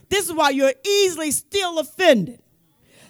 This 0.10 0.28
is 0.28 0.34
why 0.34 0.52
you're 0.52 0.74
easily 0.86 1.32
still 1.32 1.80
offended. 1.80 2.40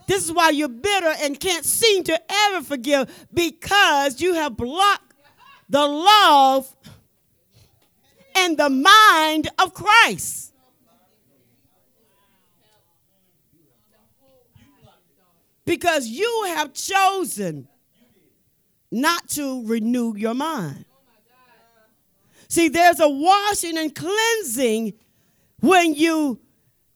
This 0.08 0.24
is 0.26 0.32
why 0.32 0.52
you're 0.52 0.68
bitter 0.68 1.14
and 1.20 1.40
can't 1.40 1.66
seem 1.66 2.04
to 2.04 2.22
ever 2.32 2.64
forgive 2.64 3.28
because 3.34 4.22
you 4.22 4.34
have 4.36 4.56
blocked 4.56 5.14
the 5.70 5.86
love 5.86 6.76
and 8.36 8.58
the 8.58 8.70
mind 8.70 9.50
of 9.60 9.74
Christ. 9.74 10.54
Because 15.66 16.08
you 16.08 16.44
have 16.50 16.74
chosen 16.74 17.68
not 18.92 19.28
to 19.30 19.66
renew 19.66 20.16
your 20.16 20.36
mind. 20.36 20.86
See, 22.48 22.70
there's 22.70 23.00
a 23.00 23.10
washing 23.10 23.78
and 23.78 23.94
cleansing 23.94 24.94
when 25.62 25.96
you 25.96 26.40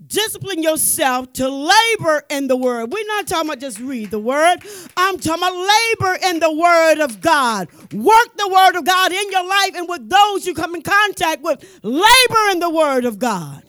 discipline 0.05 0.63
yourself 0.63 1.31
to 1.33 1.49
labor 1.49 2.23
in 2.29 2.47
the 2.47 2.55
word. 2.55 2.91
We're 2.91 3.05
not 3.07 3.27
talking 3.27 3.49
about 3.49 3.59
just 3.59 3.79
read 3.79 4.11
the 4.11 4.19
word. 4.19 4.57
I'm 4.97 5.17
talking 5.19 5.43
about 5.43 5.55
labor 5.55 6.17
in 6.25 6.39
the 6.39 6.53
word 6.53 6.99
of 6.99 7.21
God. 7.21 7.67
Work 7.93 8.37
the 8.37 8.47
word 8.47 8.75
of 8.75 8.85
God 8.85 9.11
in 9.11 9.31
your 9.31 9.47
life 9.47 9.71
and 9.75 9.87
with 9.89 10.09
those 10.09 10.45
you 10.45 10.53
come 10.53 10.75
in 10.75 10.81
contact 10.81 11.41
with. 11.41 11.63
Labor 11.83 12.49
in 12.51 12.59
the 12.59 12.69
word 12.69 13.05
of 13.05 13.19
God. 13.19 13.63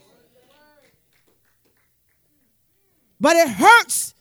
But 3.21 3.37
it 3.37 3.49
hurts 3.49 4.15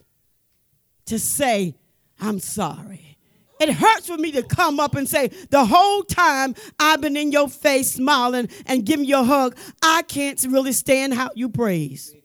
to 1.05 1.18
say, 1.18 1.76
I'm 2.20 2.39
sorry. 2.39 3.09
It 3.60 3.74
hurts 3.74 4.07
for 4.07 4.18
me 4.18 4.32
to 4.32 4.43
come 4.43 4.80
up 4.80 4.95
and 4.95 5.07
say, 5.07 5.28
the 5.49 5.66
whole 5.66 6.03
time 6.03 6.55
I've 6.80 7.01
been 7.01 7.18
in 7.18 7.32
your 7.32 7.49
face 7.49 7.91
smiling 7.91 8.47
and 8.66 8.86
giving 8.86 9.05
you 9.05 9.20
a 9.20 9.24
hug, 9.24 9.57
I 9.82 10.03
can't 10.03 10.41
really 10.49 10.72
stand 10.72 11.14
how 11.14 11.30
you 11.36 11.49
praise. 11.49 12.16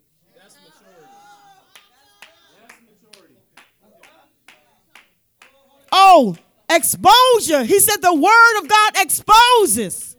Oh, 5.90 6.36
exposure. 6.70 7.64
He 7.64 7.78
said 7.80 7.96
the 8.02 8.14
word 8.14 8.58
of 8.60 8.68
God 8.68 8.92
exposes. 8.96 10.16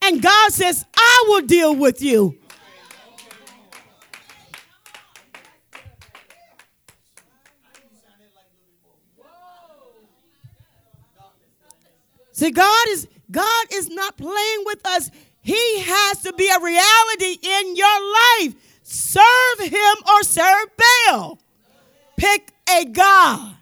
And 0.00 0.22
God 0.22 0.52
says, 0.52 0.84
I 0.96 1.24
will 1.28 1.42
deal 1.42 1.74
with 1.74 2.00
you. 2.00 2.38
See, 12.38 12.52
God 12.52 12.86
is 12.90 13.08
God 13.32 13.66
is 13.72 13.90
not 13.90 14.16
playing 14.16 14.62
with 14.64 14.86
us. 14.86 15.10
He 15.40 15.80
has 15.80 16.22
to 16.22 16.32
be 16.34 16.48
a 16.48 16.60
reality 16.60 17.36
in 17.42 17.74
your 17.74 18.12
life. 18.12 18.54
Serve 18.84 19.58
him 19.58 19.96
or 20.08 20.22
serve 20.22 20.68
Baal. 21.08 21.40
Pick 22.16 22.52
a 22.70 22.84
God 22.84 23.56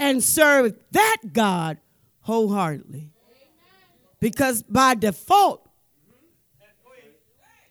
and 0.00 0.20
serve 0.20 0.74
that 0.90 1.18
God 1.32 1.78
wholeheartedly. 2.22 3.08
Because 4.18 4.64
by 4.64 4.96
default, 4.96 5.64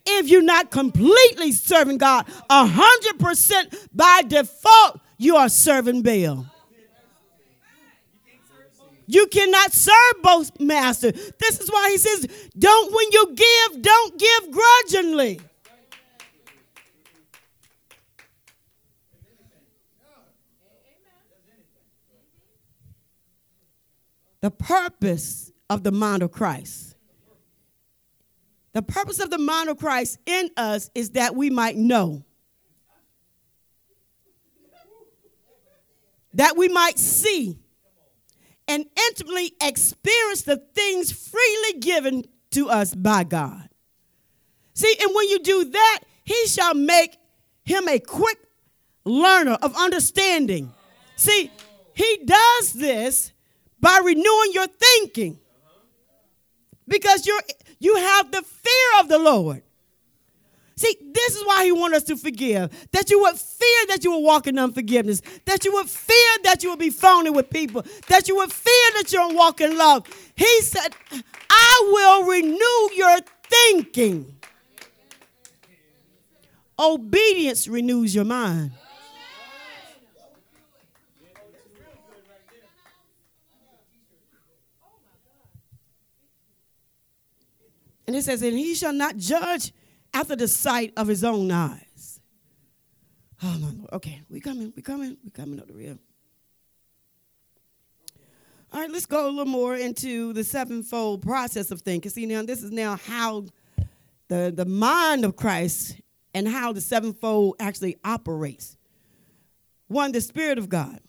if 0.05 0.29
you're 0.29 0.41
not 0.41 0.71
completely 0.71 1.51
serving 1.51 1.97
God, 1.97 2.25
100% 2.49 3.87
by 3.93 4.21
default, 4.25 5.01
you 5.17 5.35
are 5.35 5.49
serving 5.49 6.03
Baal. 6.03 6.45
You 9.07 9.27
cannot 9.27 9.71
serve 9.71 10.21
both 10.21 10.59
masters. 10.59 11.31
This 11.39 11.59
is 11.59 11.69
why 11.69 11.89
he 11.91 11.97
says, 11.97 12.49
don't, 12.57 12.91
when 12.93 13.07
you 13.11 13.35
give, 13.35 13.81
don't 13.81 14.19
give 14.19 14.51
grudgingly. 14.51 15.41
The 24.41 24.51
purpose 24.51 25.51
of 25.69 25.83
the 25.83 25.91
mind 25.91 26.21
of 26.21 26.31
Christ. 26.31 26.95
The 28.73 28.81
purpose 28.81 29.19
of 29.19 29.29
the 29.29 29.37
mind 29.37 29.69
of 29.69 29.77
Christ 29.77 30.19
in 30.25 30.49
us 30.57 30.91
is 30.93 31.11
that 31.11 31.33
we 31.33 31.49
might 31.49 31.77
know, 31.77 32.25
that 36.33 36.57
we 36.57 36.67
might 36.67 36.99
see, 36.99 37.57
and 38.67 38.85
intimately 39.09 39.53
experience 39.61 40.43
the 40.43 40.57
things 40.57 41.11
freely 41.11 41.79
given 41.79 42.25
to 42.51 42.69
us 42.69 42.95
by 42.95 43.23
God. 43.23 43.69
See, 44.73 44.95
and 45.01 45.11
when 45.13 45.29
you 45.29 45.39
do 45.39 45.65
that, 45.65 45.99
he 46.23 46.47
shall 46.47 46.73
make 46.73 47.17
him 47.63 47.87
a 47.87 47.99
quick 47.99 48.37
learner 49.03 49.57
of 49.61 49.75
understanding. 49.75 50.73
See, 51.15 51.51
he 51.93 52.19
does 52.25 52.73
this 52.73 53.31
by 53.79 54.01
renewing 54.03 54.51
your 54.53 54.67
thinking. 54.67 55.39
Because 56.87 57.25
you're 57.25 57.41
you 57.79 57.95
have 57.95 58.31
the 58.31 58.41
fear 58.41 58.99
of 58.99 59.09
the 59.09 59.17
Lord. 59.19 59.63
See, 60.77 60.97
this 61.13 61.35
is 61.35 61.45
why 61.45 61.63
he 61.63 61.71
wants 61.71 61.97
us 61.97 62.03
to 62.03 62.17
forgive. 62.17 62.69
That 62.91 63.09
you 63.09 63.21
would 63.21 63.37
fear 63.37 63.85
that 63.87 64.03
you 64.03 64.11
will 64.11 64.23
walk 64.23 64.47
in 64.47 64.59
unforgiveness. 64.59 65.21
That 65.45 65.63
you 65.63 65.73
would 65.73 65.89
fear 65.89 66.37
that 66.43 66.63
you 66.63 66.69
would 66.71 66.79
be 66.79 66.89
phony 66.89 67.29
with 67.29 67.49
people. 67.49 67.85
That 68.09 68.27
you 68.27 68.35
would 68.35 68.51
fear 68.51 68.91
that 68.95 69.11
you 69.11 69.19
don't 69.19 69.35
walk 69.35 69.61
in 69.61 69.77
love. 69.77 70.05
He 70.35 70.61
said, 70.61 70.93
I 71.49 71.89
will 71.93 72.25
renew 72.25 72.95
your 72.95 73.19
thinking. 73.49 74.35
Obedience 76.77 77.69
renews 77.69 78.13
your 78.13 78.25
mind. 78.25 78.71
And 88.07 88.15
it 88.15 88.23
says, 88.23 88.41
and 88.41 88.57
he 88.57 88.75
shall 88.75 88.93
not 88.93 89.15
judge 89.15 89.71
after 90.15 90.35
the 90.35 90.47
sight 90.47 90.93
of 90.95 91.07
his 91.07 91.25
own 91.25 91.51
eyes. 91.51 92.21
Oh 93.43 93.57
my 93.59 93.69
Lord. 93.69 93.89
Okay, 93.93 94.21
we 94.29 94.39
coming, 94.39 94.71
we 94.73 94.81
coming, 94.81 95.17
we 95.23 95.29
coming 95.29 95.59
up 95.59 95.67
the 95.67 95.73
real. 95.73 95.99
All 98.73 98.79
right, 98.79 98.89
let's 98.89 99.05
go 99.05 99.27
a 99.27 99.29
little 99.29 99.45
more 99.45 99.75
into 99.75 100.31
the 100.31 100.43
sevenfold 100.43 101.21
process 101.21 101.69
of 101.69 101.81
thinking. 101.81 102.09
See, 102.09 102.25
now 102.25 102.43
this 102.43 102.63
is 102.63 102.71
now 102.71 102.95
how 102.95 103.45
the, 104.29 104.53
the 104.55 104.65
mind 104.65 105.25
of 105.25 105.35
Christ 105.35 105.99
and 106.33 106.47
how 106.47 106.71
the 106.71 106.81
sevenfold 106.81 107.57
actually 107.59 107.97
operates. 108.05 108.77
One, 109.87 110.13
the 110.13 110.21
Spirit 110.21 110.57
of 110.57 110.69
God, 110.69 110.99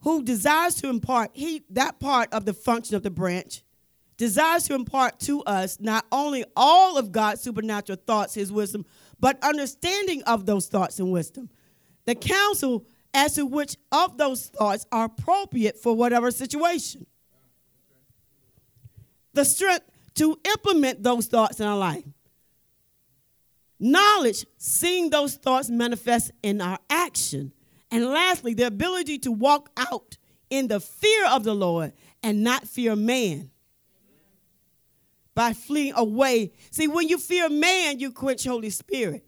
who 0.00 0.22
desires 0.22 0.74
to 0.76 0.88
impart 0.88 1.30
he 1.32 1.64
that 1.70 2.00
part 2.00 2.32
of 2.34 2.44
the 2.44 2.52
function 2.52 2.96
of 2.96 3.02
the 3.02 3.10
branch 3.10 3.62
desires 4.16 4.64
to 4.64 4.74
impart 4.74 5.18
to 5.20 5.42
us 5.42 5.78
not 5.80 6.06
only 6.12 6.44
all 6.56 6.96
of 6.98 7.12
God's 7.12 7.40
supernatural 7.40 7.98
thoughts, 8.06 8.34
his 8.34 8.52
wisdom, 8.52 8.84
but 9.18 9.42
understanding 9.42 10.22
of 10.24 10.46
those 10.46 10.66
thoughts 10.66 10.98
and 10.98 11.12
wisdom. 11.12 11.48
The 12.04 12.14
counsel 12.14 12.84
as 13.14 13.34
to 13.34 13.46
which 13.46 13.76
of 13.90 14.18
those 14.18 14.46
thoughts 14.46 14.86
are 14.90 15.04
appropriate 15.04 15.78
for 15.78 15.94
whatever 15.94 16.30
situation. 16.30 17.06
The 19.34 19.44
strength 19.44 19.86
to 20.14 20.38
implement 20.44 21.02
those 21.02 21.26
thoughts 21.26 21.60
in 21.60 21.66
our 21.66 21.78
life. 21.78 22.04
Knowledge, 23.78 24.46
seeing 24.58 25.10
those 25.10 25.34
thoughts 25.34 25.68
manifest 25.68 26.30
in 26.42 26.60
our 26.60 26.78
action. 26.88 27.52
And 27.90 28.06
lastly, 28.06 28.54
the 28.54 28.66
ability 28.66 29.18
to 29.20 29.32
walk 29.32 29.70
out 29.76 30.18
in 30.50 30.68
the 30.68 30.80
fear 30.80 31.26
of 31.26 31.44
the 31.44 31.54
Lord 31.54 31.92
and 32.22 32.44
not 32.44 32.68
fear 32.68 32.94
man 32.94 33.50
by 35.34 35.52
fleeing 35.52 35.94
away. 35.96 36.52
See, 36.70 36.88
when 36.88 37.08
you 37.08 37.18
fear 37.18 37.48
man, 37.48 37.98
you 37.98 38.10
quench 38.12 38.44
Holy 38.44 38.70
Spirit. 38.70 39.24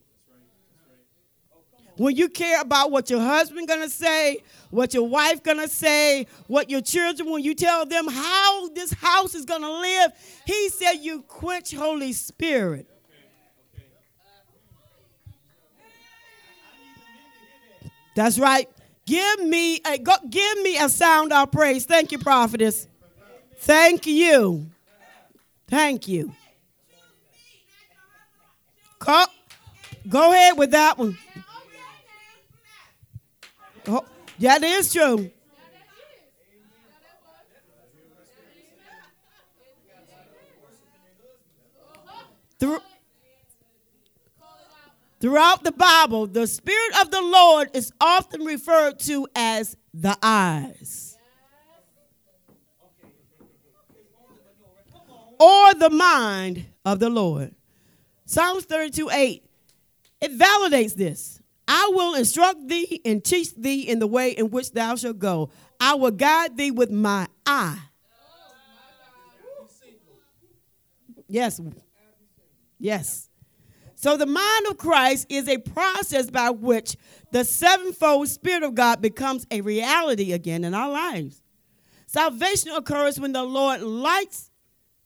When 1.96 2.16
you 2.16 2.28
care 2.28 2.60
about 2.60 2.90
what 2.90 3.08
your 3.08 3.20
husband 3.20 3.68
gonna 3.68 3.88
say, 3.88 4.42
what 4.70 4.92
your 4.94 5.06
wife 5.06 5.42
gonna 5.44 5.68
say, 5.68 6.26
what 6.48 6.68
your 6.68 6.80
children, 6.80 7.30
when 7.30 7.44
you 7.44 7.54
tell 7.54 7.86
them 7.86 8.08
how 8.08 8.68
this 8.70 8.92
house 8.92 9.34
is 9.34 9.44
gonna 9.44 9.70
live, 9.70 10.10
he 10.44 10.68
said 10.70 10.94
you 10.94 11.22
quench 11.22 11.72
Holy 11.72 12.12
Spirit. 12.12 12.88
That's 18.16 18.38
right. 18.38 18.68
Give 19.06 19.44
me 19.44 19.80
a 19.86 19.98
go, 19.98 20.14
give 20.28 20.62
me 20.62 20.76
a 20.78 20.88
sound 20.88 21.32
of 21.32 21.52
praise. 21.52 21.84
Thank 21.84 22.10
you, 22.10 22.18
prophetess. 22.18 22.88
Thank 23.58 24.06
you. 24.06 24.66
Thank 25.66 26.08
you. 26.08 26.32
Go, 28.98 29.24
go 30.08 30.32
ahead 30.32 30.56
with 30.56 30.70
that 30.70 30.98
one. 30.98 31.18
Oh, 33.86 34.04
that 34.38 34.62
is 34.62 34.92
true. 34.92 35.30
throughout 45.24 45.64
the 45.64 45.72
Bible, 45.72 46.26
the 46.26 46.46
Spirit 46.46 47.00
of 47.00 47.10
the 47.10 47.22
Lord 47.22 47.70
is 47.72 47.90
often 47.98 48.44
referred 48.44 48.98
to 49.00 49.26
as 49.34 49.74
the 49.94 50.18
eyes. 50.22 51.13
Or 55.38 55.74
the 55.74 55.90
mind 55.90 56.66
of 56.84 56.98
the 56.98 57.10
Lord. 57.10 57.54
Psalms 58.26 58.64
32 58.64 59.10
8, 59.10 59.44
it 60.20 60.38
validates 60.38 60.94
this. 60.94 61.40
I 61.66 61.90
will 61.92 62.14
instruct 62.14 62.68
thee 62.68 63.00
and 63.04 63.24
teach 63.24 63.54
thee 63.54 63.82
in 63.82 63.98
the 63.98 64.06
way 64.06 64.30
in 64.30 64.50
which 64.50 64.72
thou 64.72 64.96
shalt 64.96 65.18
go. 65.18 65.50
I 65.80 65.94
will 65.94 66.10
guide 66.10 66.56
thee 66.56 66.70
with 66.70 66.90
my 66.90 67.26
eye. 67.46 67.78
Yes. 71.26 71.60
Yes. 72.78 73.30
So 73.94 74.16
the 74.16 74.26
mind 74.26 74.66
of 74.70 74.76
Christ 74.76 75.26
is 75.30 75.48
a 75.48 75.56
process 75.58 76.30
by 76.30 76.50
which 76.50 76.96
the 77.32 77.44
sevenfold 77.44 78.28
Spirit 78.28 78.62
of 78.62 78.74
God 78.74 79.00
becomes 79.00 79.46
a 79.50 79.62
reality 79.62 80.32
again 80.32 80.64
in 80.64 80.74
our 80.74 80.90
lives. 80.90 81.40
Salvation 82.06 82.70
occurs 82.72 83.18
when 83.18 83.32
the 83.32 83.42
Lord 83.42 83.80
lights 83.80 84.50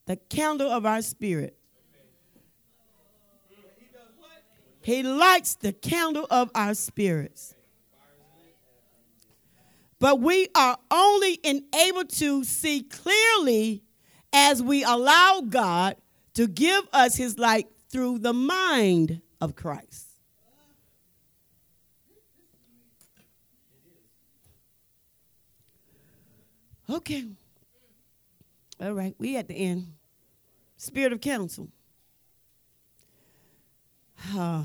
the 0.09 0.17
candle 0.17 0.71
of 0.71 0.87
our 0.87 1.03
spirit. 1.03 1.55
He 4.81 5.03
lights 5.03 5.57
the 5.57 5.75
candle 5.75 6.27
of 6.31 6.51
our 6.55 6.73
spirits. 6.73 7.55
But 10.01 10.21
we 10.21 10.49
are 10.55 10.79
only 10.91 11.39
enabled 11.45 12.09
to 12.11 12.43
see 12.43 12.85
clearly 12.85 13.83
as 14.33 14.63
we 14.63 14.83
allow 14.83 15.43
God 15.47 15.97
to 16.35 16.47
give 16.47 16.89
us 16.95 17.17
his 17.17 17.39
light 17.39 17.67
through 17.91 18.21
the 18.21 18.33
mind 18.33 19.21
of 19.43 19.57
Christ. 19.57 20.07
Okay. 26.89 27.27
All 28.81 28.95
right, 28.95 29.15
we 29.19 29.37
at 29.37 29.49
the 29.49 29.55
end. 29.55 29.98
Spirit 30.79 31.13
of 31.13 31.21
counsel. 31.21 31.69
Uh, 34.35 34.65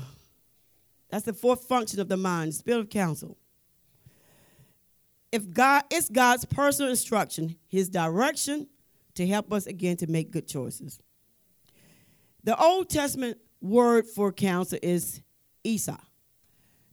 that's 1.10 1.24
the 1.24 1.32
fourth 1.32 1.64
function 1.64 2.00
of 2.00 2.08
the 2.08 2.16
mind, 2.16 2.54
spirit 2.54 2.80
of 2.80 2.88
counsel. 2.88 3.36
If 5.30 5.50
God, 5.50 5.82
it's 5.90 6.08
God's 6.08 6.44
personal 6.44 6.90
instruction, 6.90 7.56
His 7.68 7.88
direction 7.88 8.68
to 9.16 9.26
help 9.26 9.52
us 9.52 9.66
again 9.66 9.96
to 9.98 10.06
make 10.06 10.30
good 10.30 10.48
choices. 10.48 11.00
The 12.44 12.60
Old 12.60 12.88
Testament 12.88 13.38
word 13.60 14.06
for 14.06 14.32
counsel 14.32 14.78
is 14.82 15.20
Isa, 15.64 15.98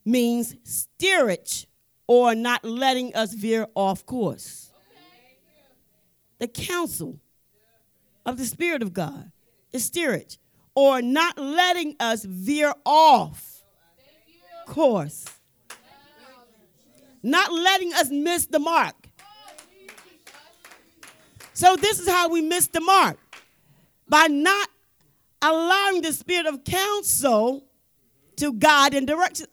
means 0.03 0.55
steerage 0.63 1.67
or 2.07 2.33
not 2.33 2.65
letting 2.65 3.15
us 3.15 3.33
veer 3.33 3.67
off 3.75 4.05
course. 4.05 4.71
The 6.39 6.47
counsel 6.47 7.19
of 8.25 8.37
the 8.37 8.45
Spirit 8.45 8.81
of 8.81 8.93
God 8.93 9.31
is 9.71 9.85
steerage 9.85 10.37
or 10.75 11.01
not 11.01 11.37
letting 11.37 11.95
us 11.99 12.23
veer 12.23 12.73
off 12.85 13.51
course, 14.71 15.25
not 17.21 17.51
letting 17.51 17.93
us 17.93 18.09
miss 18.09 18.45
the 18.45 18.59
mark. 18.59 18.95
So, 21.53 21.75
this 21.75 21.99
is 21.99 22.07
how 22.07 22.29
we 22.29 22.41
miss 22.41 22.67
the 22.67 22.79
mark 22.79 23.19
by 24.07 24.27
not 24.27 24.69
allowing 25.41 26.01
the 26.01 26.13
spirit 26.13 26.45
of 26.45 26.63
counsel 26.63 27.65
to 28.37 28.53
guide 28.53 28.93
and 28.93 29.05
direct. 29.05 29.37
Said, 29.37 29.49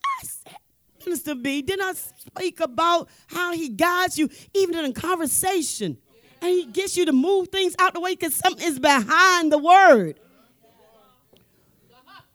Minister 1.05 1.35
B, 1.35 1.63
did 1.63 1.81
I 1.81 1.93
speak 1.95 2.61
about 2.61 3.09
how 3.27 3.53
he 3.53 3.69
guides 3.69 4.19
you 4.19 4.31
even 4.55 4.77
in 4.79 4.85
a 4.85 4.93
conversation? 4.93 5.99
And 6.41 6.51
he 6.51 6.67
gets 6.67 6.97
you 6.97 7.07
to 7.07 7.13
move 7.13 7.49
things 7.49 7.75
out 7.79 7.95
the 7.95 8.01
way 8.01 8.15
because 8.15 8.35
something 8.35 8.67
is 8.67 8.79
behind 8.79 9.51
the 9.51 9.59
word. 9.59 10.21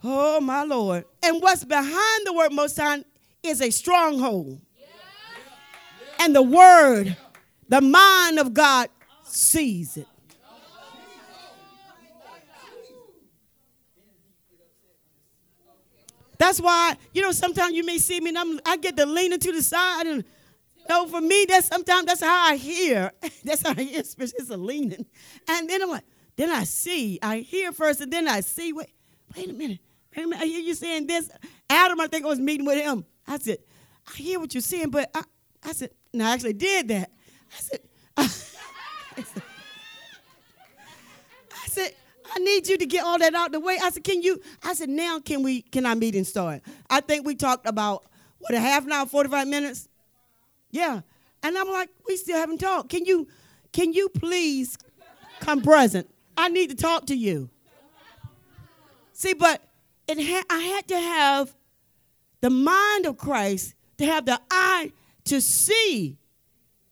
Oh, 0.04 0.42
my 0.42 0.64
Lord. 0.64 1.06
And 1.24 1.42
what's 1.42 1.64
behind 1.64 2.26
the 2.26 2.34
word 2.34 2.52
most 2.52 2.76
time 2.76 3.06
is 3.42 3.62
a 3.62 3.70
stronghold. 3.70 4.60
And 6.20 6.36
the 6.36 6.42
word, 6.42 7.16
the 7.70 7.82
mind 7.82 8.40
of 8.40 8.54
God 8.54 8.90
sees 9.24 9.98
it. 9.98 10.08
That's 16.38 16.60
why, 16.60 16.98
you 17.14 17.22
know, 17.22 17.32
sometimes 17.32 17.74
you 17.74 17.86
may 17.86 17.98
see 17.98 18.20
me 18.20 18.30
and 18.30 18.38
I'm, 18.38 18.60
I 18.66 18.76
get 18.76 18.98
to 18.98 19.06
leaning 19.06 19.40
to 19.40 19.52
the 19.54 19.62
side. 19.62 20.08
And, 20.08 20.26
know, 20.90 21.08
for 21.08 21.22
me, 21.22 21.46
that's 21.48 21.68
sometimes 21.68 22.06
that's 22.06 22.22
how 22.22 22.50
I 22.52 22.56
hear. 22.56 23.12
that's 23.44 23.62
how 23.62 23.74
I 23.78 23.84
hear, 23.84 24.00
it's 24.00 24.50
a 24.50 24.58
leaning. 24.58 25.06
And 25.48 25.70
then 25.70 25.82
I'm 25.82 25.90
like, 25.90 26.04
then 26.36 26.50
I 26.50 26.64
see. 26.64 27.20
I 27.22 27.40
hear 27.40 27.72
first 27.72 28.02
and 28.02 28.12
then 28.12 28.28
I 28.28 28.42
see. 28.42 28.74
Wait, 28.74 28.90
wait 29.36 29.50
a 29.50 29.54
minute. 29.54 29.80
Wait 30.16 30.24
a 30.24 30.28
minute. 30.28 30.44
I 30.44 30.46
hear 30.46 30.62
you 30.62 30.74
saying 30.74 31.08
this. 31.08 31.30
Adam, 31.70 32.00
I 32.00 32.08
think 32.08 32.26
I 32.26 32.28
was 32.28 32.40
meeting 32.40 32.66
with 32.66 32.82
him. 32.82 33.06
I 33.28 33.38
said, 33.38 33.60
I 34.08 34.18
hear 34.18 34.40
what 34.40 34.54
you're 34.54 34.62
saying, 34.62 34.90
but 34.90 35.10
I, 35.14 35.24
I 35.64 35.74
said, 35.74 35.92
no, 36.14 36.26
I 36.26 36.34
actually 36.34 36.54
did 36.54 36.88
that. 36.90 37.12
I 37.52 37.60
said, 37.60 37.80
I 38.18 38.28
said, 41.68 41.94
I 42.36 42.40
need 42.40 42.68
you 42.68 42.78
to 42.78 42.86
get 42.86 43.04
all 43.06 43.20
that 43.20 43.34
out 43.34 43.52
the 43.52 43.60
way. 43.60 43.78
I 43.82 43.90
said, 43.90 44.04
can 44.04 44.22
you? 44.22 44.42
I 44.64 44.74
said, 44.74 44.90
now 44.90 45.20
can 45.20 45.44
we? 45.44 45.62
Can 45.62 45.86
our 45.86 45.96
meeting 45.96 46.24
start? 46.24 46.62
I 46.90 47.02
think 47.02 47.26
we 47.26 47.36
talked 47.36 47.68
about 47.68 48.06
what 48.40 48.54
a 48.54 48.60
half 48.60 48.86
an 48.86 48.92
hour, 48.92 49.06
forty 49.06 49.30
five 49.30 49.48
minutes. 49.48 49.88
Yeah, 50.74 51.02
and 51.44 51.56
I'm 51.56 51.70
like, 51.70 51.90
we 52.08 52.18
still 52.18 52.36
haven't 52.36 52.58
talked. 52.58 52.90
Can 52.90 53.06
you? 53.06 53.28
Can 53.72 53.94
you 53.94 54.10
please 54.10 54.78
come 55.40 55.62
present? 55.62 56.10
I 56.36 56.50
need 56.50 56.72
to 56.72 56.76
talk 56.76 57.06
to 57.08 57.16
you. 57.16 57.50
See, 59.14 59.34
but 59.34 59.62
it 60.08 60.18
ha- 60.20 60.44
I 60.50 60.60
had 60.60 60.88
to 60.88 61.00
have 61.00 61.56
the 62.42 62.50
mind 62.50 63.06
of 63.06 63.18
Christ 63.18 63.76
to 64.00 64.06
have 64.06 64.26
the 64.26 64.42
eye 64.50 64.92
to 65.26 65.40
see 65.40 66.18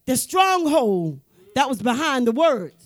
the 0.06 0.16
stronghold 0.16 1.20
that 1.56 1.68
was 1.68 1.82
behind 1.82 2.28
the 2.28 2.32
words. 2.32 2.81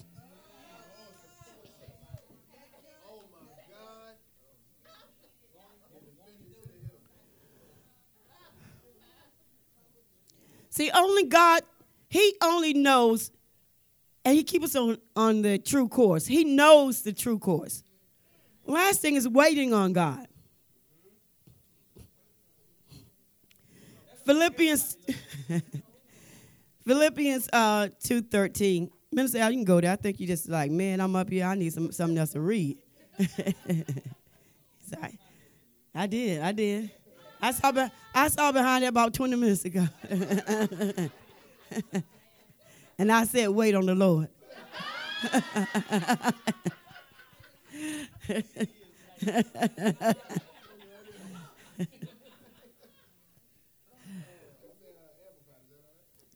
See, 10.75 10.91
only 10.93 11.23
God, 11.23 11.63
He 12.09 12.35
only 12.43 12.73
knows, 12.73 13.31
and 14.25 14.35
He 14.35 14.43
keeps 14.43 14.65
us 14.65 14.75
on, 14.75 14.97
on 15.15 15.41
the 15.41 15.57
true 15.57 15.87
course. 15.87 16.25
He 16.25 16.43
knows 16.43 17.01
the 17.01 17.13
true 17.13 17.39
course. 17.39 17.81
Last 18.65 19.01
thing 19.01 19.15
is 19.15 19.25
waiting 19.25 19.73
on 19.73 19.93
God. 19.93 20.27
Philippians 24.25 24.97
Philippians 26.85 27.47
uh, 27.53 27.87
2.13. 28.03 28.89
Minister 29.13 29.37
Al, 29.37 29.51
you 29.51 29.59
can 29.59 29.63
go 29.63 29.79
there. 29.79 29.93
I 29.93 29.95
think 29.95 30.19
you 30.19 30.27
just 30.27 30.49
like, 30.49 30.71
man, 30.71 30.99
I'm 30.99 31.15
up 31.15 31.29
here. 31.29 31.45
I 31.45 31.55
need 31.55 31.71
some, 31.71 31.93
something 31.93 32.17
else 32.17 32.31
to 32.31 32.41
read. 32.41 32.77
Sorry. 34.89 35.19
I 35.93 36.07
did. 36.07 36.41
I 36.41 36.51
did. 36.51 36.91
I 37.41 37.51
saw, 37.51 37.71
be, 37.71 37.85
I 38.13 38.27
saw 38.29 38.51
behind 38.51 38.83
it 38.83 38.87
about 38.87 39.13
20 39.13 39.35
minutes 39.35 39.65
ago. 39.65 39.87
and 42.97 43.11
I 43.11 43.25
said, 43.25 43.49
wait 43.49 43.75
on 43.75 43.85
the 43.85 43.93
Lord. 43.95 44.29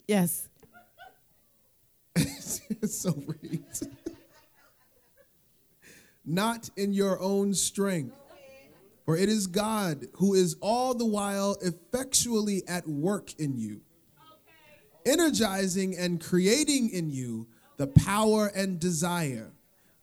yes. 0.07 0.47
so 2.87 3.13
reads. 3.41 3.87
Not 6.25 6.69
in 6.75 6.93
your 6.93 7.19
own 7.19 7.53
strength. 7.53 8.18
For 9.09 9.17
it 9.17 9.27
is 9.27 9.47
God 9.47 10.05
who 10.17 10.35
is 10.35 10.55
all 10.61 10.93
the 10.93 11.03
while 11.03 11.57
effectually 11.63 12.61
at 12.67 12.87
work 12.87 13.33
in 13.39 13.57
you, 13.57 13.81
energizing 15.03 15.97
and 15.97 16.23
creating 16.23 16.91
in 16.91 17.09
you 17.09 17.47
the 17.77 17.87
power 17.87 18.51
and 18.53 18.79
desire, 18.79 19.51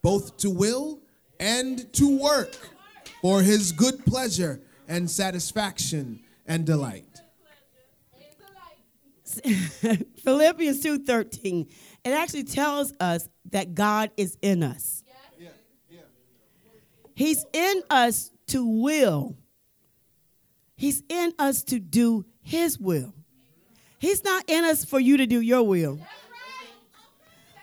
both 0.03 0.37
to 0.39 0.51
will 0.51 0.99
and 1.39 1.93
to 1.93 2.19
work 2.19 2.59
for 3.23 3.43
his 3.43 3.71
good 3.71 4.05
pleasure 4.07 4.61
and 4.89 5.09
satisfaction 5.09 6.19
and 6.45 6.67
delight. 6.67 7.21
Philippians 10.25 10.83
2:13. 10.83 11.69
It 12.05 12.11
actually 12.11 12.43
tells 12.43 12.93
us 12.99 13.29
that 13.53 13.73
God 13.73 14.11
is 14.17 14.37
in 14.43 14.65
us. 14.65 15.05
He's 17.15 17.47
in 17.53 17.83
us 17.89 18.33
to 18.49 18.67
will. 18.67 19.37
He's 20.77 21.03
in 21.09 21.33
us 21.39 21.63
to 21.65 21.79
do 21.79 22.25
his 22.43 22.79
will. 22.79 23.15
He's 23.99 24.23
not 24.23 24.45
in 24.49 24.65
us 24.65 24.85
for 24.85 25.01
you 25.01 25.17
to 25.17 25.27
do 25.27 25.41
your 25.41 25.63
will. 25.63 25.99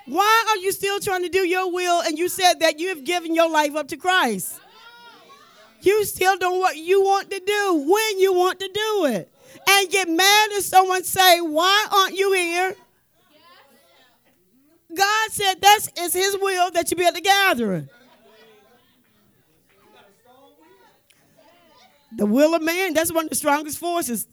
Why 0.06 0.46
are 0.50 0.58
you 0.58 0.72
still 0.72 1.00
trying 1.00 1.24
to 1.24 1.30
do 1.30 1.48
your 1.48 1.72
will 1.72 2.02
and 2.02 2.18
you 2.18 2.28
said 2.28 2.60
that 2.60 2.80
you 2.80 2.90
have 2.90 3.06
given 3.06 3.34
your 3.34 3.50
life 3.50 3.76
up 3.76 3.88
to 3.90 3.98
Christ? 3.98 4.60
You 5.82 6.04
still 6.06 6.38
don't 6.38 6.60
what 6.60 6.78
you 6.78 7.02
want 7.02 7.30
to 7.30 7.40
do 7.40 7.86
when 7.88 8.20
you 8.20 8.34
want 8.34 8.60
to 8.60 8.68
do 8.68 9.06
it. 9.06 9.30
And 9.70 9.90
get 9.90 10.10
mad 10.10 10.50
if 10.52 10.66
someone 10.66 11.04
say, 11.04 11.40
"Why 11.40 11.88
aren't 11.92 12.18
you 12.18 12.34
here?" 12.34 12.76
God 14.94 15.32
said 15.32 15.62
that's 15.62 15.90
is 15.98 16.14
his 16.14 16.38
will 16.40 16.72
that 16.72 16.90
you 16.92 16.98
be 16.98 17.06
at 17.06 17.14
the 17.14 17.22
gathering. 17.22 17.90
The 22.16 22.26
will 22.26 22.56
of 22.56 22.62
man, 22.62 22.94
that's 22.94 23.12
one 23.12 23.26
of 23.26 23.30
the 23.30 23.36
strongest 23.36 23.78
forces. 23.78 24.28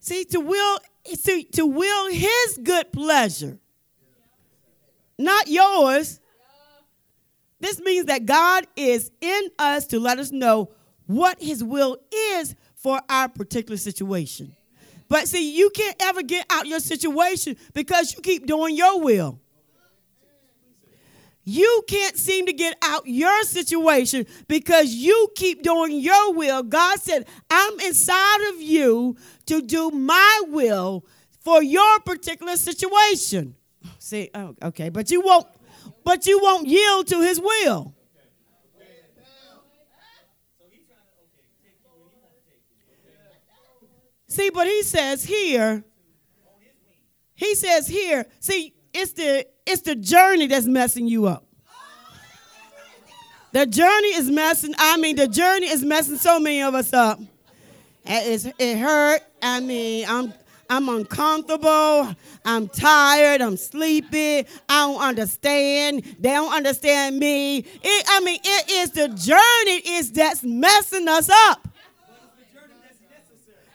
See, 0.00 0.24
to 0.26 0.38
will, 0.40 0.78
see, 1.14 1.44
to 1.44 1.66
will 1.66 2.10
his 2.10 2.60
good 2.62 2.92
pleasure, 2.92 3.58
not 5.18 5.48
yours. 5.48 6.20
This 7.58 7.80
means 7.80 8.06
that 8.06 8.24
God 8.24 8.66
is 8.76 9.10
in 9.20 9.48
us 9.58 9.86
to 9.88 9.98
let 9.98 10.18
us 10.18 10.30
know 10.30 10.70
what 11.06 11.42
his 11.42 11.64
will 11.64 11.96
is 12.12 12.54
for 12.76 13.00
our 13.08 13.28
particular 13.28 13.78
situation. 13.78 14.54
But 15.08 15.26
see, 15.26 15.56
you 15.56 15.70
can't 15.70 15.96
ever 16.00 16.22
get 16.22 16.46
out 16.50 16.66
your 16.66 16.80
situation 16.80 17.56
because 17.72 18.14
you 18.14 18.22
keep 18.22 18.46
doing 18.46 18.76
your 18.76 19.00
will. 19.00 19.40
You 21.48 21.84
can't 21.86 22.16
seem 22.16 22.46
to 22.46 22.52
get 22.52 22.76
out 22.82 23.06
your 23.06 23.44
situation 23.44 24.26
because 24.48 24.92
you 24.92 25.28
keep 25.36 25.62
doing 25.62 26.00
your 26.00 26.34
will. 26.34 26.64
God 26.64 26.98
said, 26.98 27.24
I'm 27.48 27.78
inside 27.78 28.48
of 28.52 28.60
you 28.60 29.16
to 29.46 29.62
do 29.62 29.92
my 29.92 30.42
will 30.48 31.06
for 31.44 31.62
your 31.62 32.00
particular 32.00 32.56
situation. 32.56 33.54
See, 34.00 34.28
oh, 34.34 34.56
okay, 34.60 34.88
but 34.88 35.12
you 35.12 35.20
won't 35.20 35.46
but 36.02 36.26
you 36.26 36.40
won't 36.42 36.66
yield 36.66 37.06
to 37.08 37.22
his 37.22 37.40
will. 37.40 37.94
See, 44.26 44.50
but 44.50 44.66
he 44.66 44.82
says 44.82 45.24
here, 45.24 45.84
he 47.36 47.54
says 47.54 47.86
here, 47.86 48.26
see, 48.40 48.75
it's 48.96 49.12
the 49.12 49.46
it's 49.66 49.82
the 49.82 49.94
journey 49.94 50.46
that's 50.46 50.66
messing 50.66 51.06
you 51.06 51.26
up. 51.26 51.44
The 53.52 53.64
journey 53.66 54.08
is 54.08 54.30
messing, 54.30 54.74
I 54.76 54.96
mean, 54.98 55.16
the 55.16 55.28
journey 55.28 55.68
is 55.68 55.82
messing 55.82 56.18
so 56.18 56.38
many 56.38 56.60
of 56.62 56.74
us 56.74 56.92
up. 56.92 57.18
It, 58.04 58.54
it 58.58 58.78
hurt. 58.78 59.22
I 59.42 59.60
mean, 59.60 60.04
I'm 60.08 60.32
I'm 60.68 60.88
uncomfortable. 60.88 62.14
I'm 62.44 62.68
tired. 62.68 63.40
I'm 63.40 63.56
sleepy. 63.56 64.40
I 64.40 64.44
don't 64.68 65.00
understand. 65.00 66.02
They 66.18 66.30
don't 66.30 66.52
understand 66.52 67.18
me. 67.18 67.58
It, 67.58 68.06
I 68.08 68.20
mean, 68.20 68.40
it 68.42 68.70
is 68.70 68.90
the 68.90 69.08
journey 69.08 69.96
is 69.96 70.12
that's 70.12 70.42
messing 70.42 71.08
us 71.08 71.30
up. 71.30 71.66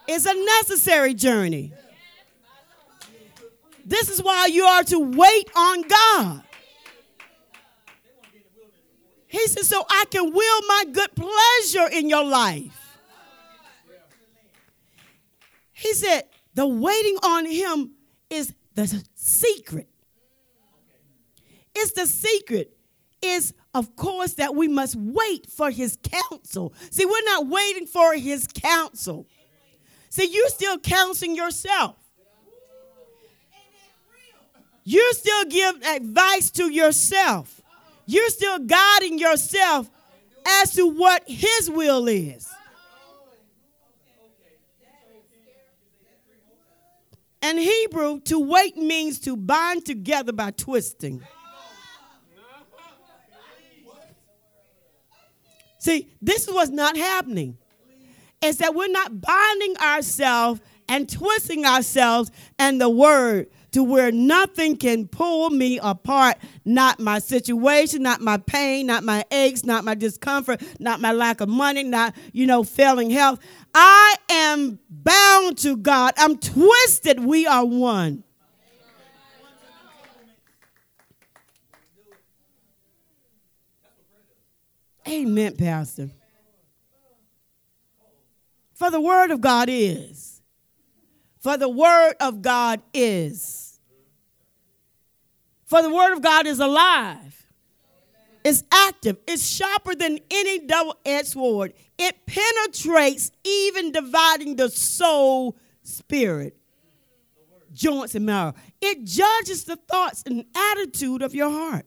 It's 0.07 0.25
a 0.25 0.33
necessary 0.33 1.13
journey. 1.13 1.73
This 3.85 4.09
is 4.09 4.21
why 4.21 4.47
you 4.47 4.63
are 4.63 4.83
to 4.83 4.99
wait 4.99 5.49
on 5.55 5.81
God. 5.81 6.43
He 9.27 9.47
says, 9.47 9.67
so 9.67 9.85
I 9.89 10.05
can 10.11 10.31
will 10.31 10.61
my 10.67 10.85
good 10.91 11.09
pleasure 11.15 11.87
in 11.89 12.09
your 12.09 12.25
life. 12.25 12.77
He 15.71 15.93
said, 15.93 16.23
the 16.53 16.67
waiting 16.67 17.17
on 17.23 17.45
him 17.45 17.91
is 18.29 18.53
the 18.75 19.03
secret. 19.15 19.87
It's 21.73 21.93
the 21.93 22.05
secret 22.05 22.75
is 23.21 23.53
of 23.73 23.95
course 23.95 24.33
that 24.33 24.53
we 24.53 24.67
must 24.67 24.95
wait 24.97 25.47
for 25.49 25.71
his 25.71 25.97
counsel. 26.03 26.73
See, 26.89 27.05
we're 27.05 27.23
not 27.25 27.47
waiting 27.47 27.87
for 27.87 28.13
his 28.15 28.47
counsel. 28.47 29.27
See, 30.09 30.25
you're 30.25 30.49
still 30.49 30.77
counseling 30.77 31.35
yourself. 31.35 31.95
You 34.83 35.13
still 35.13 35.45
give 35.45 35.81
advice 35.83 36.49
to 36.51 36.71
yourself. 36.71 37.61
You're 38.05 38.29
still 38.29 38.59
guiding 38.59 39.19
yourself 39.19 39.89
as 40.45 40.73
to 40.73 40.87
what 40.87 41.23
his 41.27 41.69
will 41.69 42.07
is. 42.07 42.47
And 47.43 47.57
Hebrew, 47.57 48.19
to 48.21 48.39
wait 48.39 48.77
means 48.77 49.19
to 49.21 49.35
bind 49.35 49.85
together 49.85 50.31
by 50.31 50.51
twisting. 50.51 51.21
See, 55.79 56.07
this 56.21 56.47
is 56.47 56.53
what's 56.53 56.69
not 56.69 56.95
happening. 56.95 57.57
Is 58.43 58.57
that 58.57 58.75
we're 58.75 58.87
not 58.87 59.19
binding 59.21 59.75
ourselves 59.77 60.61
and 60.87 61.09
twisting 61.09 61.65
ourselves 61.65 62.31
and 62.59 62.79
the 62.79 62.89
word 62.89 63.47
to 63.71 63.83
where 63.83 64.11
nothing 64.11 64.75
can 64.75 65.07
pull 65.07 65.49
me 65.49 65.79
apart. 65.81 66.37
Not 66.65 66.99
my 66.99 67.19
situation, 67.19 68.03
not 68.03 68.21
my 68.21 68.37
pain, 68.37 68.87
not 68.87 69.03
my 69.03 69.25
aches, 69.31 69.63
not 69.63 69.83
my 69.83 69.95
discomfort, 69.95 70.61
not 70.79 70.99
my 70.99 71.11
lack 71.11 71.41
of 71.41 71.49
money, 71.49 71.83
not, 71.83 72.15
you 72.33 72.45
know, 72.45 72.63
failing 72.63 73.09
health. 73.09 73.39
I 73.73 74.15
am 74.29 74.79
bound 74.89 75.57
to 75.59 75.77
God. 75.77 76.13
I'm 76.17 76.37
twisted. 76.37 77.23
We 77.23 77.47
are 77.47 77.65
one. 77.65 78.23
Amen, 85.07 85.55
Pastor. 85.57 86.09
For 88.73 88.89
the 88.89 89.01
word 89.01 89.31
of 89.31 89.41
God 89.41 89.67
is. 89.69 90.41
For 91.39 91.57
the 91.57 91.69
word 91.69 92.13
of 92.19 92.41
God 92.41 92.81
is. 92.93 93.60
For 95.71 95.81
the 95.81 95.89
word 95.89 96.11
of 96.11 96.21
God 96.21 96.47
is 96.47 96.59
alive. 96.59 97.47
It's 98.43 98.61
active. 98.73 99.15
It's 99.25 99.47
sharper 99.47 99.95
than 99.95 100.19
any 100.29 100.59
double 100.67 100.97
edged 101.05 101.29
sword. 101.29 101.73
It 101.97 102.25
penetrates, 102.25 103.31
even 103.45 103.93
dividing 103.93 104.57
the 104.57 104.67
soul, 104.67 105.55
spirit, 105.81 106.57
joints, 107.71 108.15
and 108.15 108.25
marrow. 108.25 108.53
It 108.81 109.05
judges 109.05 109.63
the 109.63 109.77
thoughts 109.77 110.23
and 110.25 110.43
attitude 110.53 111.21
of 111.21 111.33
your 111.33 111.49
heart. 111.49 111.85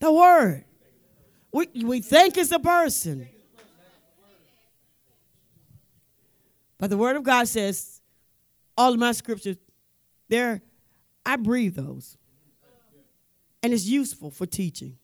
The 0.00 0.12
word. 0.12 0.66
We, 1.50 1.68
we 1.82 2.00
think 2.02 2.36
it's 2.36 2.52
a 2.52 2.58
person. 2.58 3.26
But 6.76 6.90
the 6.90 6.98
word 6.98 7.16
of 7.16 7.22
God 7.22 7.48
says, 7.48 8.02
all 8.76 8.92
of 8.92 8.98
my 8.98 9.12
scriptures, 9.12 9.56
there, 10.28 10.60
I 11.24 11.36
breathe 11.36 11.76
those. 11.76 12.16
And 13.62 13.72
it's 13.72 13.86
useful 13.86 14.30
for 14.30 14.46
teaching. 14.46 14.98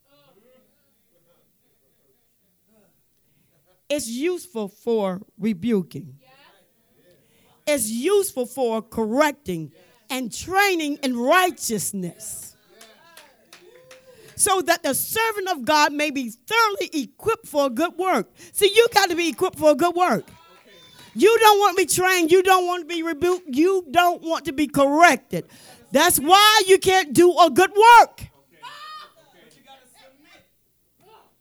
It's 3.89 4.09
useful 4.09 4.69
for 4.69 5.23
rebuking. 5.39 6.19
It's 7.67 7.89
useful 7.89 8.47
for 8.47 8.83
correcting 8.83 9.73
and 10.11 10.33
training 10.33 10.99
in 11.03 11.17
righteousness 11.19 12.57
so 14.37 14.63
that 14.63 14.83
the 14.83 14.95
servant 14.95 15.49
of 15.49 15.65
God 15.65 15.93
may 15.93 16.11
be 16.11 16.31
thoroughly 16.31 16.91
equipped 16.93 17.47
for 17.47 17.67
a 17.67 17.71
good 17.71 17.97
work. 17.99 18.31
See, 18.53 18.71
you 18.75 18.87
got 18.95 19.11
to 19.11 19.17
be 19.17 19.29
equipped 19.29 19.59
for 19.59 19.73
a 19.73 19.75
good 19.75 19.95
work. 19.95 20.29
You 21.15 21.37
don't 21.41 21.59
want 21.59 21.77
to 21.77 21.83
be 21.83 21.93
trained. 21.93 22.31
You 22.31 22.43
don't 22.43 22.67
want 22.67 22.89
to 22.89 22.95
be 22.95 23.03
rebuked. 23.03 23.49
You 23.49 23.87
don't 23.91 24.23
want 24.23 24.45
to 24.45 24.53
be 24.53 24.69
corrected. 24.69 25.47
That's 25.91 26.19
why 26.19 26.63
you 26.67 26.79
can't 26.79 27.13
do 27.13 27.37
a 27.39 27.51
good 27.51 27.71
work. 27.71 28.29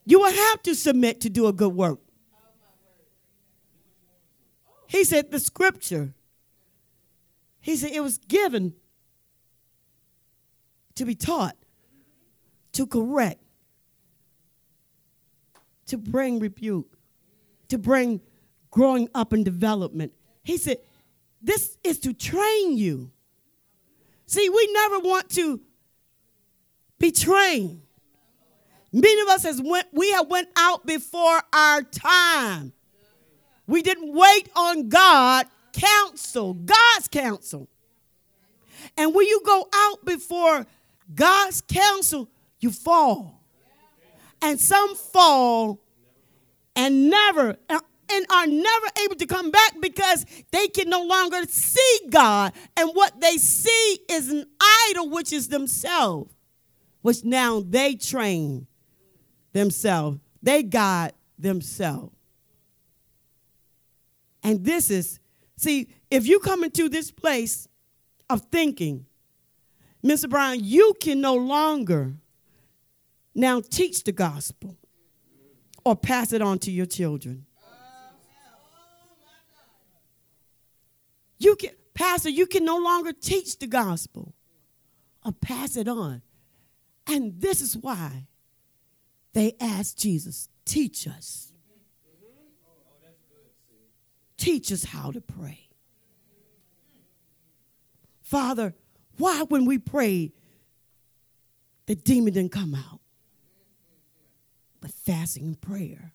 You 0.05 0.19
will 0.19 0.31
have 0.31 0.63
to 0.63 0.73
submit 0.73 1.19
to 1.21 1.29
do 1.29 1.47
a 1.47 1.53
good 1.53 1.73
work. 1.73 1.99
He 4.87 5.03
said 5.03 5.31
the 5.31 5.39
scripture. 5.39 6.13
He 7.59 7.75
said 7.75 7.91
it 7.91 7.99
was 7.99 8.17
given 8.17 8.73
to 10.95 11.03
be 11.03 11.13
taught 11.13 11.57
to 12.71 12.87
correct, 12.87 13.41
to 15.87 15.97
bring 15.97 16.39
rebuke, 16.39 16.97
to 17.67 17.77
bring 17.77 18.21
growing 18.71 19.09
up 19.13 19.33
and 19.33 19.43
development. 19.43 20.13
He 20.43 20.57
said, 20.57 20.77
This 21.41 21.77
is 21.83 21.99
to 21.99 22.13
train 22.13 22.77
you. 22.77 23.11
See, 24.27 24.49
we 24.49 24.69
never 24.73 24.99
want 24.99 25.29
to 25.31 25.61
be 26.99 27.11
trained. 27.11 27.81
Many 28.91 29.21
of 29.21 29.27
us 29.29 29.43
has 29.43 29.61
went, 29.61 29.87
we 29.91 30.11
have 30.11 30.27
went 30.27 30.49
out 30.55 30.85
before 30.85 31.41
our 31.53 31.81
time. 31.81 32.73
We 33.67 33.81
didn't 33.81 34.13
wait 34.13 34.49
on 34.55 34.89
God 34.89 35.45
counsel, 35.73 36.53
God's 36.53 37.07
counsel. 37.07 37.67
And 38.97 39.13
when 39.13 39.27
you 39.27 39.41
go 39.45 39.67
out 39.73 40.05
before 40.05 40.65
God's 41.13 41.61
counsel, 41.61 42.29
you 42.59 42.71
fall. 42.71 43.41
And 44.41 44.59
some 44.59 44.95
fall 44.95 45.79
and 46.75 47.09
never 47.09 47.57
and 48.11 48.25
are 48.31 48.47
never 48.47 48.87
able 49.03 49.15
to 49.15 49.25
come 49.25 49.51
back 49.51 49.75
because 49.81 50.25
they 50.51 50.67
can 50.67 50.89
no 50.89 51.03
longer 51.03 51.43
see 51.47 51.99
God. 52.09 52.53
And 52.75 52.91
what 52.93 53.19
they 53.19 53.37
see 53.37 53.99
is 54.09 54.29
an 54.29 54.45
idol, 54.89 55.09
which 55.09 55.33
is 55.33 55.49
themselves, 55.49 56.33
which 57.01 57.23
now 57.23 57.61
they 57.65 57.95
train 57.95 58.67
themselves. 59.53 60.19
They 60.41 60.63
guide 60.63 61.13
themselves. 61.37 62.13
And 64.43 64.63
this 64.63 64.89
is, 64.89 65.19
see, 65.57 65.89
if 66.09 66.25
you 66.25 66.39
come 66.39 66.63
into 66.63 66.87
this 66.87 67.11
place 67.11 67.67
of 68.29 68.41
thinking, 68.51 69.05
Mr. 70.03 70.29
Brown, 70.29 70.59
you 70.61 70.93
can 71.01 71.19
no 71.19 71.35
longer 71.35 72.13
now 73.35 73.59
teach 73.59 74.03
the 74.03 74.11
gospel 74.11 74.77
or 75.83 75.95
pass 75.95 76.31
it 76.31 76.41
on 76.41 76.59
to 76.59 76.71
your 76.71 76.85
children. 76.85 77.46
You 81.37 81.55
can, 81.55 81.71
Pastor, 81.93 82.29
you 82.29 82.45
can 82.47 82.65
no 82.65 82.77
longer 82.77 83.13
teach 83.13 83.59
the 83.59 83.67
gospel 83.67 84.33
or 85.25 85.31
pass 85.31 85.77
it 85.77 85.87
on. 85.87 86.21
And 87.07 87.39
this 87.39 87.61
is 87.61 87.77
why 87.77 88.27
they 89.33 89.55
asked 89.59 89.97
Jesus, 89.97 90.49
teach 90.65 91.07
us. 91.07 91.53
Teach 94.37 94.71
us 94.71 94.83
how 94.83 95.11
to 95.11 95.21
pray. 95.21 95.67
Father, 98.21 98.75
why 99.17 99.43
when 99.43 99.65
we 99.65 99.77
prayed, 99.77 100.33
the 101.87 101.95
demon 101.95 102.33
didn't 102.33 102.51
come 102.51 102.75
out? 102.75 102.99
but 104.87 104.91
fasting 104.91 105.43
and 105.43 105.61
prayer. 105.61 106.13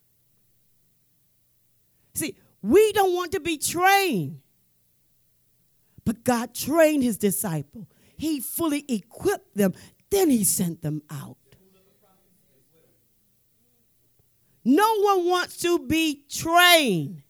See, 2.14 2.36
we 2.60 2.92
don't 2.92 3.14
want 3.14 3.32
to 3.32 3.40
be 3.40 3.58
trained. 3.58 4.40
But 6.04 6.24
God 6.24 6.54
trained 6.54 7.02
his 7.02 7.16
disciple. 7.16 7.88
He 8.16 8.40
fully 8.40 8.84
equipped 8.88 9.56
them, 9.56 9.74
then 10.10 10.30
he 10.30 10.44
sent 10.44 10.82
them 10.82 11.02
out. 11.10 11.36
No 14.64 15.00
one 15.00 15.28
wants 15.28 15.56
to 15.58 15.78
be 15.78 16.24
trained. 16.30 17.22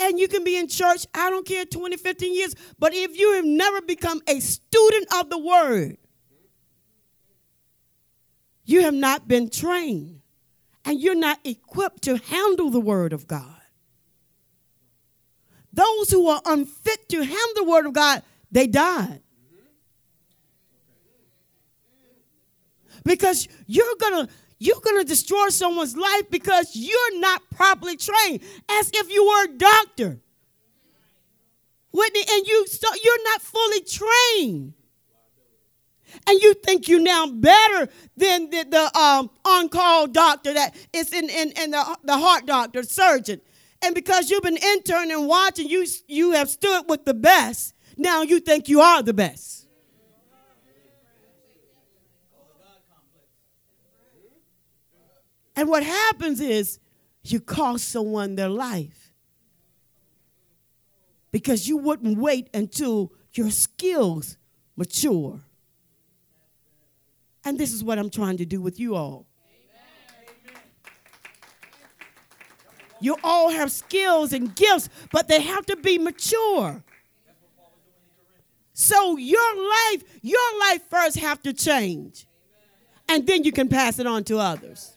And 0.00 0.18
you 0.18 0.28
can 0.28 0.44
be 0.44 0.56
in 0.56 0.68
church, 0.68 1.06
I 1.14 1.30
don't 1.30 1.46
care, 1.46 1.64
20, 1.64 1.96
15 1.96 2.34
years, 2.34 2.54
but 2.78 2.94
if 2.94 3.18
you 3.18 3.34
have 3.34 3.44
never 3.44 3.80
become 3.80 4.20
a 4.26 4.40
student 4.40 5.06
of 5.14 5.30
the 5.30 5.38
word, 5.38 5.98
you 8.64 8.82
have 8.82 8.94
not 8.94 9.28
been 9.28 9.50
trained 9.50 10.20
and 10.84 11.00
you're 11.00 11.14
not 11.14 11.38
equipped 11.44 12.02
to 12.02 12.16
handle 12.16 12.70
the 12.70 12.80
Word 12.80 13.12
of 13.12 13.26
God. 13.26 13.63
Those 15.74 16.10
who 16.10 16.28
are 16.28 16.40
unfit 16.46 17.08
to 17.08 17.18
handle 17.18 17.54
the 17.56 17.64
Word 17.64 17.86
of 17.86 17.92
God, 17.92 18.22
they 18.50 18.66
died. 18.66 19.20
Because 23.04 23.48
you're 23.66 23.96
to 23.96 24.28
you're 24.58 24.80
to 24.80 25.04
destroy 25.04 25.48
someone's 25.48 25.96
life 25.96 26.30
because 26.30 26.74
you're 26.74 27.20
not 27.20 27.42
properly 27.50 27.96
trained, 27.96 28.40
as 28.70 28.90
if 28.94 29.12
you 29.12 29.26
were 29.26 29.44
a 29.44 29.58
doctor. 29.58 30.20
Whitney, 31.92 32.22
and 32.30 32.46
you 32.46 32.66
you're 33.02 33.24
not 33.24 33.42
fully 33.42 33.80
trained. 33.80 34.74
And 36.28 36.40
you 36.40 36.54
think 36.54 36.88
you're 36.88 37.00
now 37.00 37.26
better 37.26 37.90
than 38.16 38.48
the, 38.50 38.64
the 38.70 38.98
um, 38.98 39.30
on-call 39.44 40.06
doctor 40.06 40.54
that 40.54 40.76
is 40.92 41.12
in, 41.12 41.28
in, 41.28 41.50
in 41.60 41.72
the, 41.72 41.98
the 42.04 42.16
heart 42.16 42.46
doctor, 42.46 42.84
surgeon. 42.84 43.40
And 43.84 43.94
because 43.94 44.30
you've 44.30 44.42
been 44.42 44.56
interning 44.56 45.12
and 45.12 45.28
watching, 45.28 45.68
you, 45.68 45.86
you 46.08 46.32
have 46.32 46.48
stood 46.48 46.84
with 46.88 47.04
the 47.04 47.12
best. 47.12 47.74
Now 47.98 48.22
you 48.22 48.40
think 48.40 48.66
you 48.68 48.80
are 48.80 49.02
the 49.02 49.12
best. 49.12 49.66
And 55.54 55.68
what 55.68 55.82
happens 55.82 56.40
is 56.40 56.80
you 57.22 57.40
cost 57.40 57.88
someone 57.88 58.36
their 58.36 58.48
life 58.48 59.12
because 61.30 61.68
you 61.68 61.76
wouldn't 61.76 62.18
wait 62.18 62.48
until 62.54 63.12
your 63.34 63.50
skills 63.50 64.38
mature. 64.76 65.40
And 67.44 67.58
this 67.58 67.72
is 67.72 67.84
what 67.84 67.98
I'm 67.98 68.10
trying 68.10 68.38
to 68.38 68.46
do 68.46 68.62
with 68.62 68.80
you 68.80 68.96
all. 68.96 69.26
You 73.04 73.18
all 73.22 73.50
have 73.50 73.70
skills 73.70 74.32
and 74.32 74.54
gifts, 74.56 74.88
but 75.12 75.28
they 75.28 75.42
have 75.42 75.66
to 75.66 75.76
be 75.76 75.98
mature. 75.98 76.82
So 78.72 79.18
your 79.18 79.56
life, 79.56 80.04
your 80.22 80.58
life 80.60 80.88
first 80.88 81.18
have 81.18 81.42
to 81.42 81.52
change. 81.52 82.26
And 83.06 83.26
then 83.26 83.44
you 83.44 83.52
can 83.52 83.68
pass 83.68 83.98
it 83.98 84.06
on 84.06 84.24
to 84.24 84.38
others. 84.38 84.94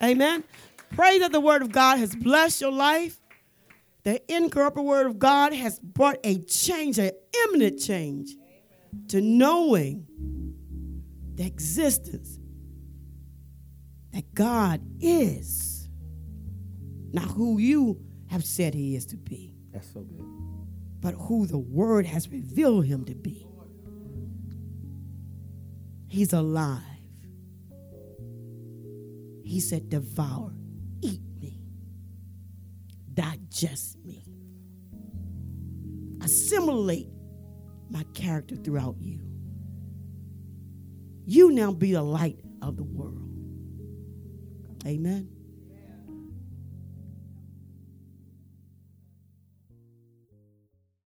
Amen. 0.00 0.44
Pray 0.90 1.18
that 1.18 1.32
the 1.32 1.40
word 1.40 1.62
of 1.62 1.72
God 1.72 1.98
has 1.98 2.14
blessed 2.14 2.60
your 2.60 2.70
life. 2.70 3.18
The 4.04 4.22
incorruptible 4.32 4.84
word 4.84 5.08
of 5.08 5.18
God 5.18 5.52
has 5.52 5.80
brought 5.80 6.18
a 6.22 6.38
change, 6.42 6.98
an 6.98 7.10
imminent 7.46 7.80
change 7.80 8.30
to 9.08 9.20
knowing 9.20 10.06
the 11.34 11.44
existence 11.44 12.38
that 14.12 14.32
God 14.32 14.80
is, 15.00 15.73
not 17.14 17.26
who 17.26 17.58
you 17.58 18.00
have 18.26 18.44
said 18.44 18.74
he 18.74 18.96
is 18.96 19.06
to 19.06 19.16
be. 19.16 19.54
That's 19.72 19.88
so 19.92 20.00
good. 20.00 20.26
But 21.00 21.14
who 21.14 21.46
the 21.46 21.58
word 21.58 22.06
has 22.06 22.28
revealed 22.28 22.86
him 22.86 23.04
to 23.04 23.14
be. 23.14 23.46
He's 26.08 26.32
alive. 26.32 26.82
He 29.44 29.60
said, 29.60 29.90
Devour, 29.90 30.54
eat 31.02 31.20
me, 31.40 31.60
digest 33.12 34.04
me, 34.04 34.24
assimilate 36.20 37.08
my 37.90 38.02
character 38.14 38.56
throughout 38.56 38.96
you. 38.98 39.20
You 41.26 41.52
now 41.52 41.70
be 41.72 41.92
the 41.92 42.02
light 42.02 42.40
of 42.60 42.76
the 42.76 42.82
world. 42.82 43.28
Amen. 44.84 45.33